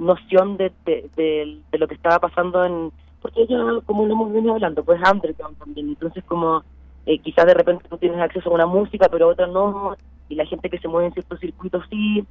[0.00, 4.84] noción de, de, lo que estaba pasando en porque ella como lo hemos venido hablando
[4.84, 6.64] pues underground también entonces como
[7.06, 9.96] eh, quizás de repente tú tienes acceso a una música pero otra no
[10.28, 12.24] y la gente que se mueve en ciertos circuitos sí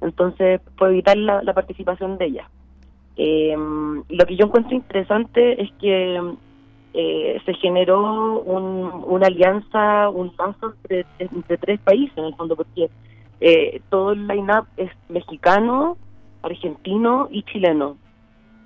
[0.00, 2.50] entonces fue vital la, la participación de ella.
[3.16, 6.20] Eh, lo que yo encuentro interesante es que
[6.92, 12.56] eh, se generó un- una alianza, un lazo entre, entre tres países en el fondo,
[12.56, 12.90] porque
[13.40, 15.98] eh, todo el line-up es mexicano,
[16.44, 17.96] argentino y chileno.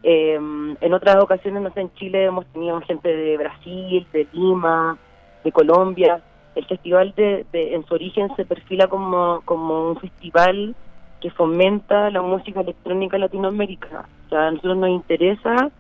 [0.03, 0.35] Eh,
[0.81, 4.97] en otras ocasiones, no sé, en Chile hemos tenido gente de Brasil, de Lima,
[5.45, 6.23] de Colombia.
[6.55, 10.75] El festival de, de- en su origen se perfila como, como un festival
[11.21, 14.09] que fomenta la música electrónica en Latinoamérica.
[14.27, 15.71] O sea, a nosotros nos interesa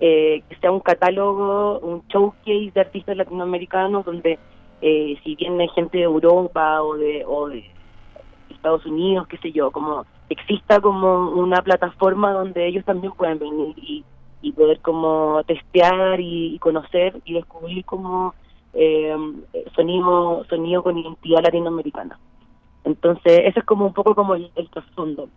[0.00, 4.38] eh, que sea un catálogo, un showcase de artistas latinoamericanos donde
[4.80, 7.64] eh, si viene gente de Europa o de, o de
[8.50, 13.74] Estados Unidos, qué sé yo, como exista como una plataforma donde ellos también pueden venir
[13.78, 14.04] y,
[14.42, 18.34] y poder como testear y, y conocer y descubrir como
[18.74, 19.16] eh,
[19.74, 22.18] sonido sonido con identidad latinoamericana.
[22.84, 25.28] Entonces, eso es como un poco como el, trasfondo.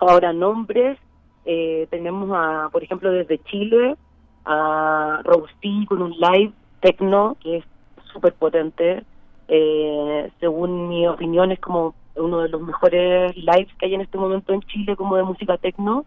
[0.00, 0.98] Ahora, nombres,
[1.44, 3.96] eh, tenemos a, por ejemplo, desde Chile,
[4.44, 7.64] a Robusti con un live techno que es
[8.12, 9.04] súper potente.
[9.48, 14.18] Eh, según mi opinión, es como uno de los mejores lives que hay en este
[14.18, 16.04] momento en Chile, como de música techno.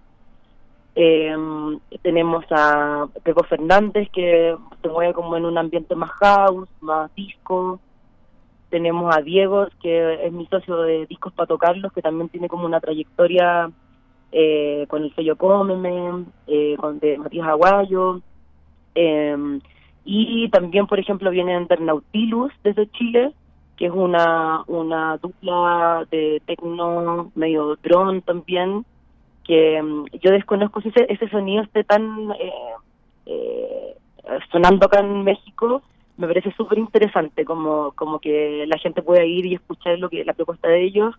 [0.95, 1.35] Eh,
[2.01, 7.79] tenemos a Pepo Fernández, que se mueve como en un ambiente más house, más disco.
[8.69, 12.65] Tenemos a Diego, que es mi socio de Discos para Tocarlos, que también tiene como
[12.65, 13.69] una trayectoria
[14.31, 18.21] eh, con el sello Cómeme, eh, con de Matías Aguayo.
[18.95, 19.59] Eh,
[20.07, 23.33] y también, por ejemplo, viene Nautilus desde Chile,
[23.77, 28.85] que es una, una dupla de tecno medio drone también,
[29.43, 32.51] que mm, yo desconozco si ese, ese sonido esté tan eh,
[33.25, 33.95] eh,
[34.51, 35.81] sonando acá en México,
[36.17, 40.23] me parece súper interesante, como, como que la gente pueda ir y escuchar lo que
[40.23, 41.15] la propuesta de ellos.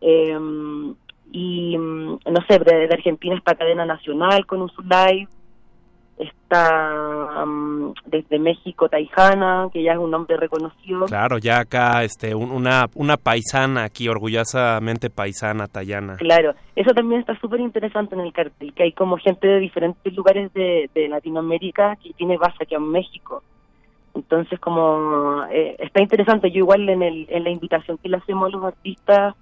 [0.00, 0.38] Eh,
[1.32, 5.28] y mm, no sé, de, de Argentina está Cadena Nacional con un live,
[6.20, 7.44] está
[8.06, 11.06] desde México Taijana, que ya es un nombre reconocido.
[11.06, 16.16] Claro, ya acá este un- una una paisana aquí orgullosamente paisana Tayana.
[16.16, 20.12] Claro, eso también está súper interesante en el cartel, que hay como gente de diferentes
[20.14, 23.42] lugares de, de Latinoamérica que tiene base aquí en México.
[24.14, 28.48] Entonces, como eh, está interesante, yo igual en, el, en la invitación que le hacemos
[28.48, 29.34] a los artistas,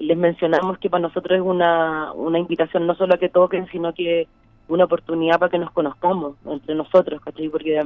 [0.00, 3.92] les mencionamos que para nosotros es una, una invitación no solo a que toquen, sino
[3.94, 4.26] que
[4.68, 7.48] una oportunidad para que nos conozcamos entre nosotros, ¿cachai?
[7.48, 7.82] Porque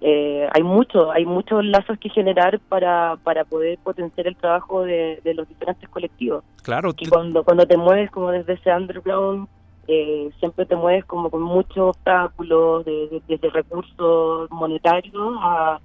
[0.00, 5.20] eh, hay mucho, hay muchos lazos que generar para, para poder potenciar el trabajo de,
[5.24, 6.44] de los diferentes colectivos.
[6.62, 9.48] Claro, Y cuando, cuando te mueves como desde ese underground,
[9.88, 15.80] eh, siempre te mueves como con muchos obstáculos, de- de- desde recursos monetarios a,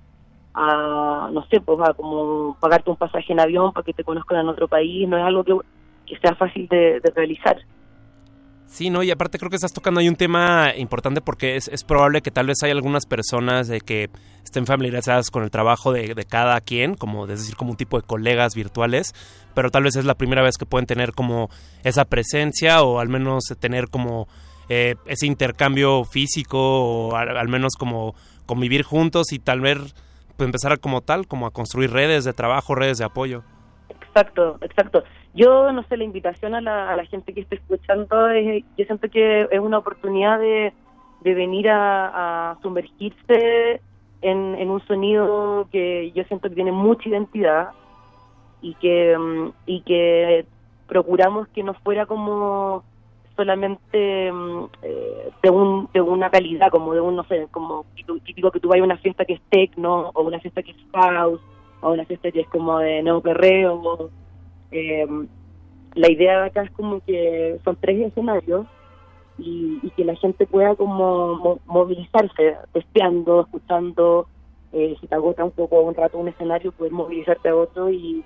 [0.53, 4.39] a, no sé, pues a como pagarte un pasaje en avión para que te conozcan
[4.39, 5.55] en otro país, no es algo que,
[6.05, 7.57] que sea fácil de, de realizar.
[8.71, 11.83] Sí, no, y aparte creo que estás tocando ahí un tema importante porque es, es
[11.83, 14.09] probable que tal vez hay algunas personas de que
[14.45, 17.99] estén familiarizadas con el trabajo de, de cada quien, como es decir, como un tipo
[17.99, 19.13] de colegas virtuales,
[19.53, 21.49] pero tal vez es la primera vez que pueden tener como
[21.83, 24.29] esa presencia o al menos tener como
[24.69, 29.79] eh, ese intercambio físico o al, menos como convivir juntos y tal vez
[30.37, 33.43] pues, empezar a como tal, como a construir redes de trabajo, redes de apoyo.
[33.89, 35.03] Exacto, exacto.
[35.33, 39.47] Yo, no sé, la invitación a la, gente que esté escuchando, es, yo siento que
[39.49, 40.73] es una oportunidad de,
[41.23, 43.81] venir a, sumergirse
[44.21, 47.69] en, un sonido que yo siento que tiene mucha identidad
[48.61, 50.45] y que, mm, y que
[50.87, 52.83] procuramos que no fuera como
[53.37, 57.85] solamente mm, eh, de, un, de una calidad, como de un, no sé, como
[58.25, 60.77] típico- que tú vayas a una fiesta que es techno o una fiesta que es
[60.93, 61.41] house
[61.81, 64.11] o una fiesta que es como de nuevo perreo.
[64.71, 65.05] Eh,
[65.95, 68.65] la idea de acá es como que son tres escenarios
[69.37, 74.27] y, que la gente pueda como mo- movilizarse, testeando, escuchando,
[74.71, 78.23] eh, si te agota un poco un rato un escenario, poder movilizarte a otro y,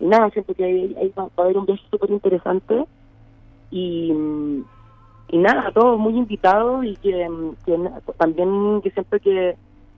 [0.00, 2.84] nada, siento que ahí, ahí va, va a haber un viaje súper interesante
[3.70, 4.12] y,
[5.28, 7.26] y nada, todos muy invitados y que,
[8.18, 9.56] también que siento que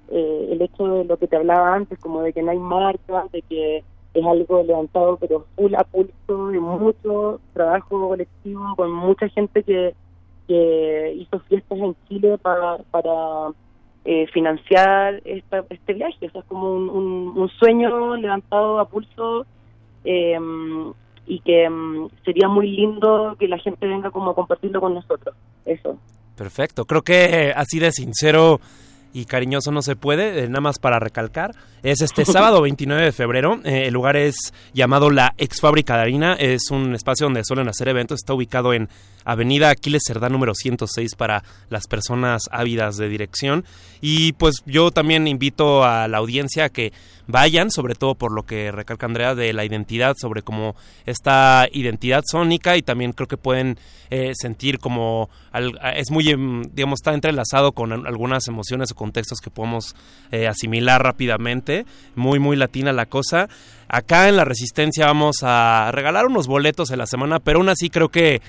[0.08, 3.30] eh, el hecho de lo que te hablaba antes, como de que no hay marcas,
[3.32, 9.28] de que es algo levantado pero full a pulso, de mucho trabajo colectivo, con mucha
[9.28, 9.94] gente que,
[10.48, 13.52] que hizo fiestas en Chile para, para
[14.04, 16.26] eh, financiar esta, este viaje.
[16.26, 19.46] O sea, es como un, un, un sueño levantado a pulso
[20.04, 20.38] eh,
[21.26, 25.34] y que mm, sería muy lindo que la gente venga como a compartirlo con nosotros.
[25.64, 25.96] Eso.
[26.36, 28.60] Perfecto, creo que así de sincero
[29.12, 31.52] y cariñoso no se puede, eh, nada más para recalcar.
[31.82, 36.02] Es este sábado 29 de febrero, eh, el lugar es llamado la Ex Fábrica de
[36.02, 38.88] Harina, es un espacio donde suelen hacer eventos, está ubicado en
[39.24, 43.64] Avenida Aquiles Cerdá número 106 para las personas ávidas de dirección.
[44.00, 46.92] Y pues yo también invito a la audiencia a que
[47.26, 50.74] vayan, sobre todo por lo que recalca Andrea de la identidad, sobre cómo
[51.06, 53.78] esta identidad sónica y también creo que pueden
[54.10, 55.28] eh, sentir como
[55.94, 59.94] es muy, em, digamos, está entrelazado con al- algunas emociones o contextos que podemos
[60.32, 61.84] eh, asimilar rápidamente.
[62.16, 63.48] Muy, muy latina la cosa.
[63.86, 67.90] Acá en La Resistencia vamos a regalar unos boletos en la semana, pero aún así
[67.90, 68.40] creo que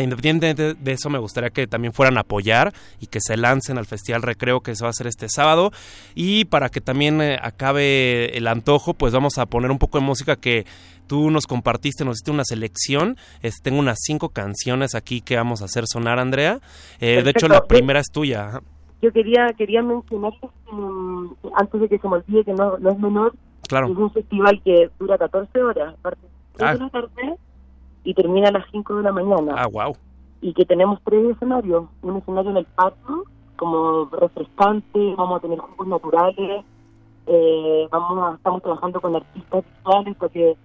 [0.00, 3.86] Independientemente de eso, me gustaría que también fueran a apoyar y que se lancen al
[3.86, 5.70] Festival Recreo que se va a hacer este sábado.
[6.14, 10.04] Y para que también eh, acabe el antojo, pues vamos a poner un poco de
[10.04, 10.64] música que
[11.06, 13.16] tú nos compartiste, nos hiciste una selección.
[13.42, 16.60] Es- tengo unas cinco canciones aquí que vamos a hacer sonar, Andrea.
[17.00, 18.60] Eh, de hecho, la primera es tuya.
[19.02, 20.32] Yo quería quería mencionar,
[20.70, 23.34] mm, antes de que se me olvide que no, no es menor,
[23.68, 23.88] Claro.
[23.90, 26.74] es un festival que dura 14 horas, de Ah.
[26.74, 27.36] la tarde
[28.04, 29.54] y termina a las 5 de la mañana.
[29.56, 29.94] Ah, wow.
[30.40, 33.24] Y que tenemos tres escenarios, un escenario en el patio,
[33.56, 36.64] como refrescante, vamos a tener jugos naturales,
[37.26, 40.56] eh, vamos a, estamos trabajando con artistas visuales para que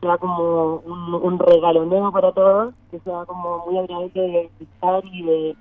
[0.00, 5.22] sea como un, un regaloneo para todos, que sea como muy agradable de estar y
[5.22, 5.56] de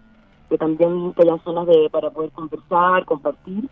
[0.50, 3.70] que también que haya zonas de, para poder conversar, compartir.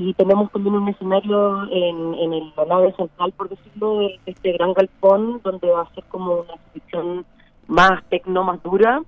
[0.00, 4.52] Y tenemos también un escenario en, en el- la nave central, por decirlo, de este
[4.52, 7.26] gran galpón, donde va a ser como una exhibición
[7.66, 9.02] más tecno, más dura.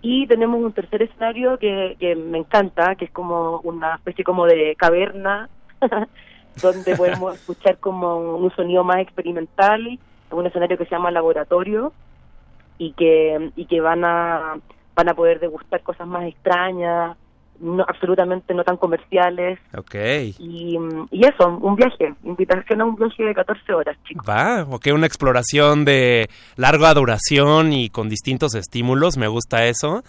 [0.00, 4.46] Y tenemos un tercer escenario que, que me encanta, que es como una especie como
[4.46, 5.50] de caverna,
[6.62, 9.98] donde podemos escuchar como un sonido más experimental,
[10.30, 11.92] un escenario que se llama laboratorio
[12.78, 14.54] y que y que van a
[14.96, 17.16] van a poder degustar cosas más extrañas,
[17.64, 19.94] no, absolutamente no tan comerciales Ok.
[20.38, 20.76] y,
[21.10, 24.24] y eso, un viaje, invitación a un viaje de 14 horas, chicos.
[24.28, 30.02] Va, ok, una exploración de larga duración y con distintos estímulos, me gusta eso.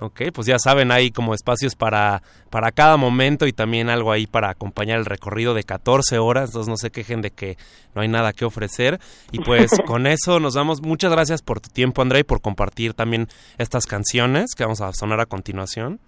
[0.00, 4.26] Ok, pues ya saben, hay como espacios para, para cada momento y también algo ahí
[4.26, 7.56] para acompañar el recorrido de 14 horas, entonces no se quejen de que
[7.94, 8.98] no hay nada que ofrecer.
[9.30, 12.94] Y pues con eso nos damos, muchas gracias por tu tiempo, André, y por compartir
[12.94, 16.00] también estas canciones que vamos a sonar a continuación.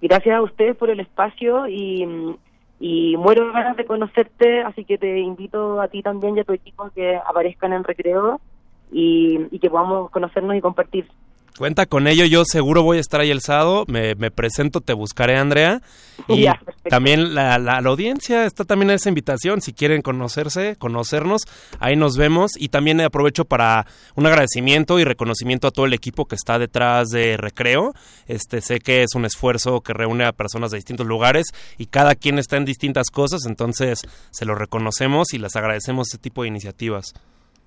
[0.00, 2.36] Gracias a ustedes por el espacio y,
[2.80, 6.44] y muero de ganas de conocerte, así que te invito a ti también y a
[6.44, 8.40] tu equipo a que aparezcan en recreo
[8.92, 11.06] y, y que podamos conocernos y compartir.
[11.56, 14.92] Cuenta con ello, yo seguro voy a estar ahí el sábado, me, me presento, te
[14.92, 15.80] buscaré, Andrea.
[16.26, 16.90] Y Ya, perfecto.
[16.90, 21.42] también la, la, la audiencia está también en esa invitación, si quieren conocerse, conocernos,
[21.78, 22.52] ahí nos vemos.
[22.58, 27.10] Y también aprovecho para un agradecimiento y reconocimiento a todo el equipo que está detrás
[27.10, 27.92] de Recreo.
[28.26, 31.46] Este, sé que es un esfuerzo que reúne a personas de distintos lugares
[31.78, 34.00] y cada quien está en distintas cosas, entonces
[34.32, 37.14] se lo reconocemos y les agradecemos este tipo de iniciativas.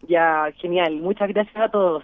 [0.09, 0.97] Ya, genial.
[0.97, 2.03] Muchas gracias a todos.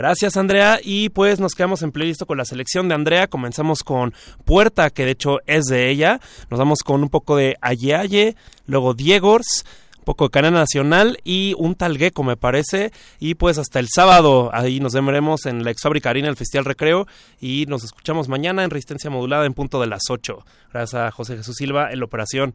[0.00, 0.80] Gracias, Andrea.
[0.82, 3.26] Y pues nos quedamos en playlist con la selección de Andrea.
[3.26, 4.14] Comenzamos con
[4.46, 6.20] Puerta, que de hecho es de ella.
[6.48, 9.66] Nos vamos con un poco de Aye Aye, luego Diegors,
[9.98, 12.92] un poco de Canal Nacional y un tal Gecko, me parece.
[13.18, 16.64] Y pues hasta el sábado, ahí nos veremos en la ex fábrica harina, el Festival
[16.64, 17.06] Recreo.
[17.38, 20.46] Y nos escuchamos mañana en Resistencia Modulada en punto de las 8.
[20.72, 22.54] Gracias a José Jesús Silva en la operación.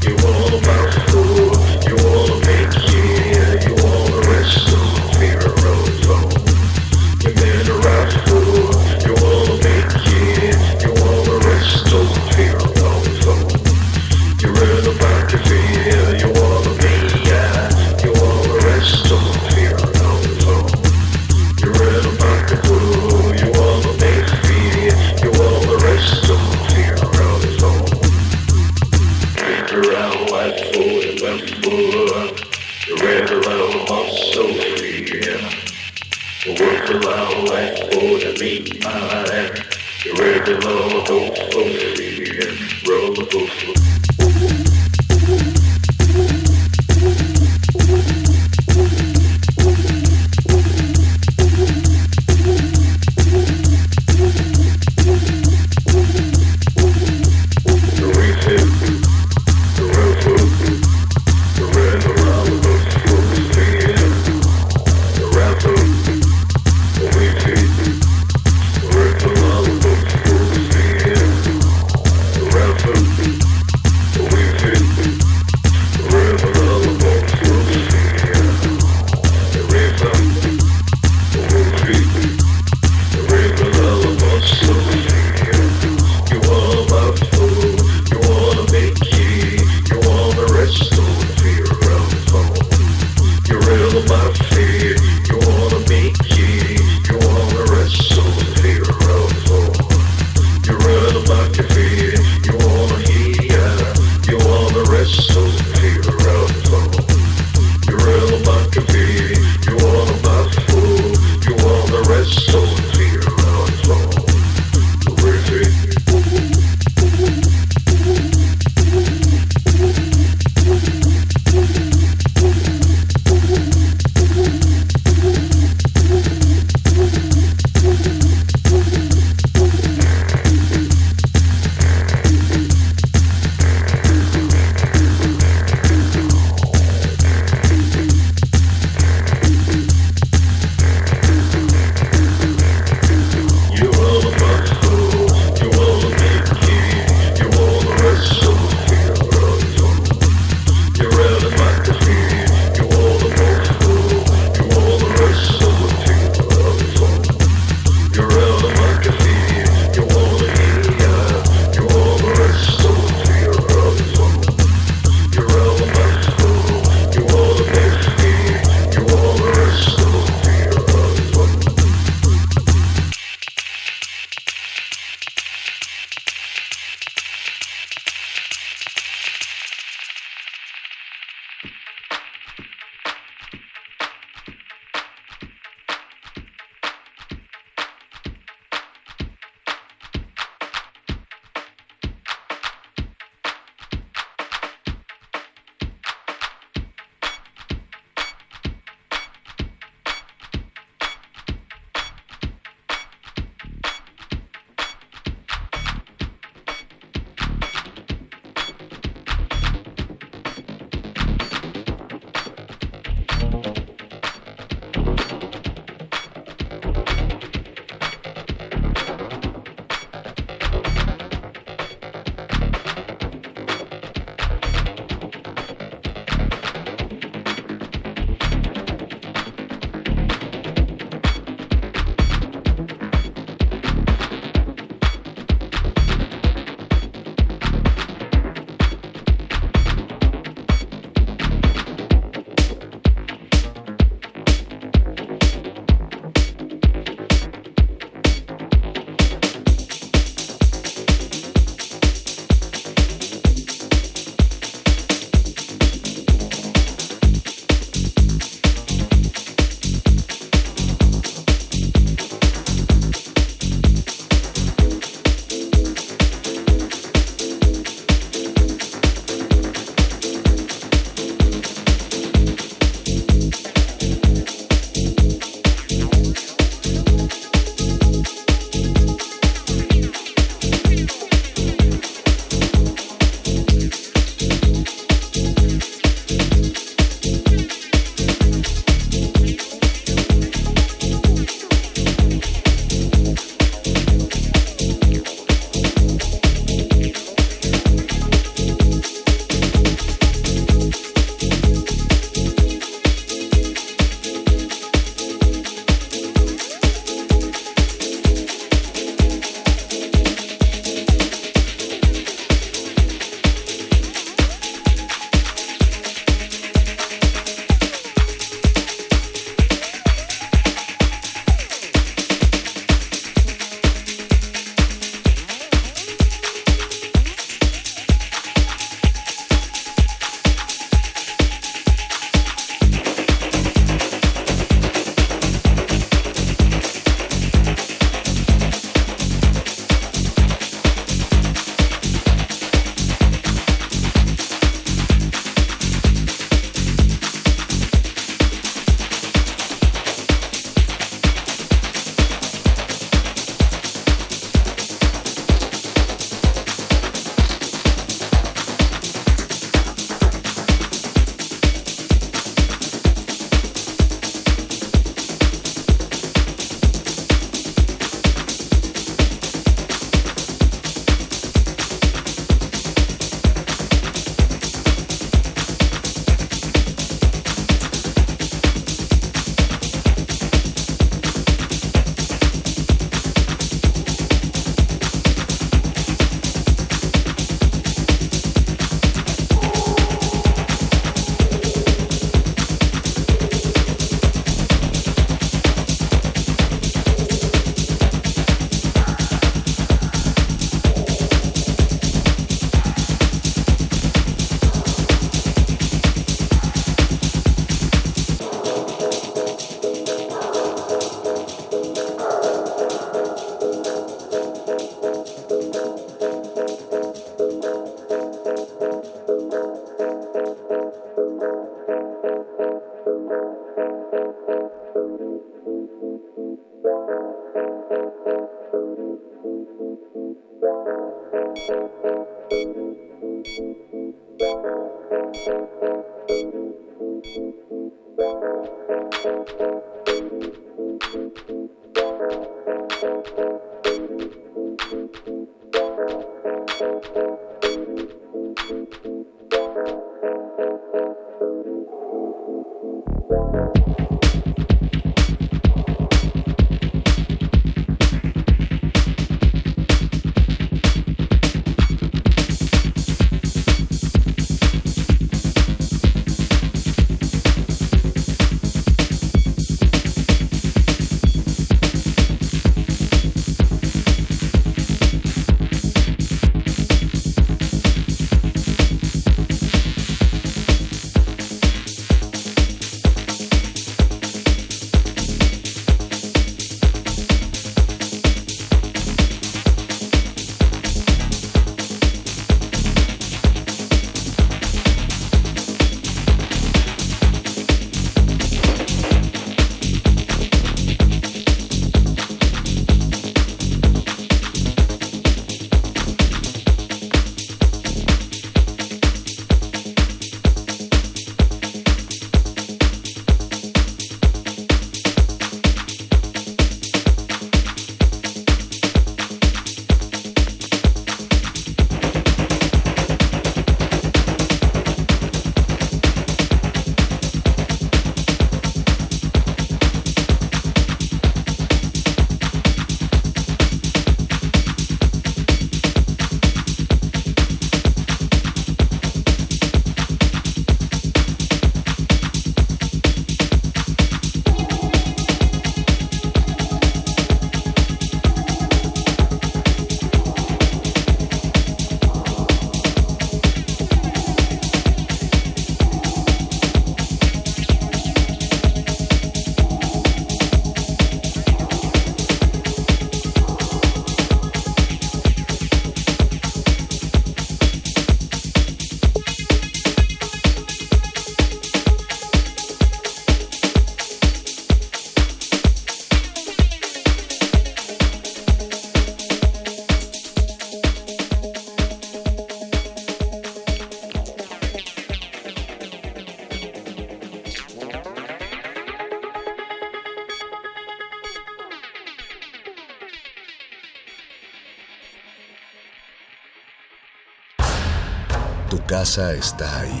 [599.18, 600.00] Está ahí,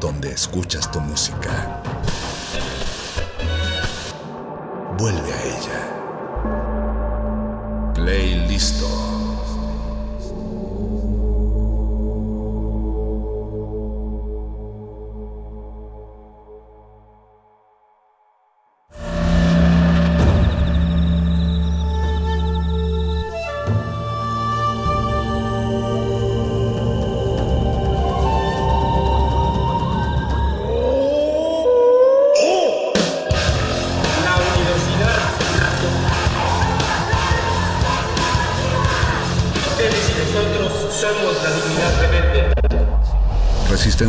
[0.00, 1.82] donde escuchas tu música.
[4.96, 5.80] Vuelve a ella.
[7.92, 8.95] Play listo.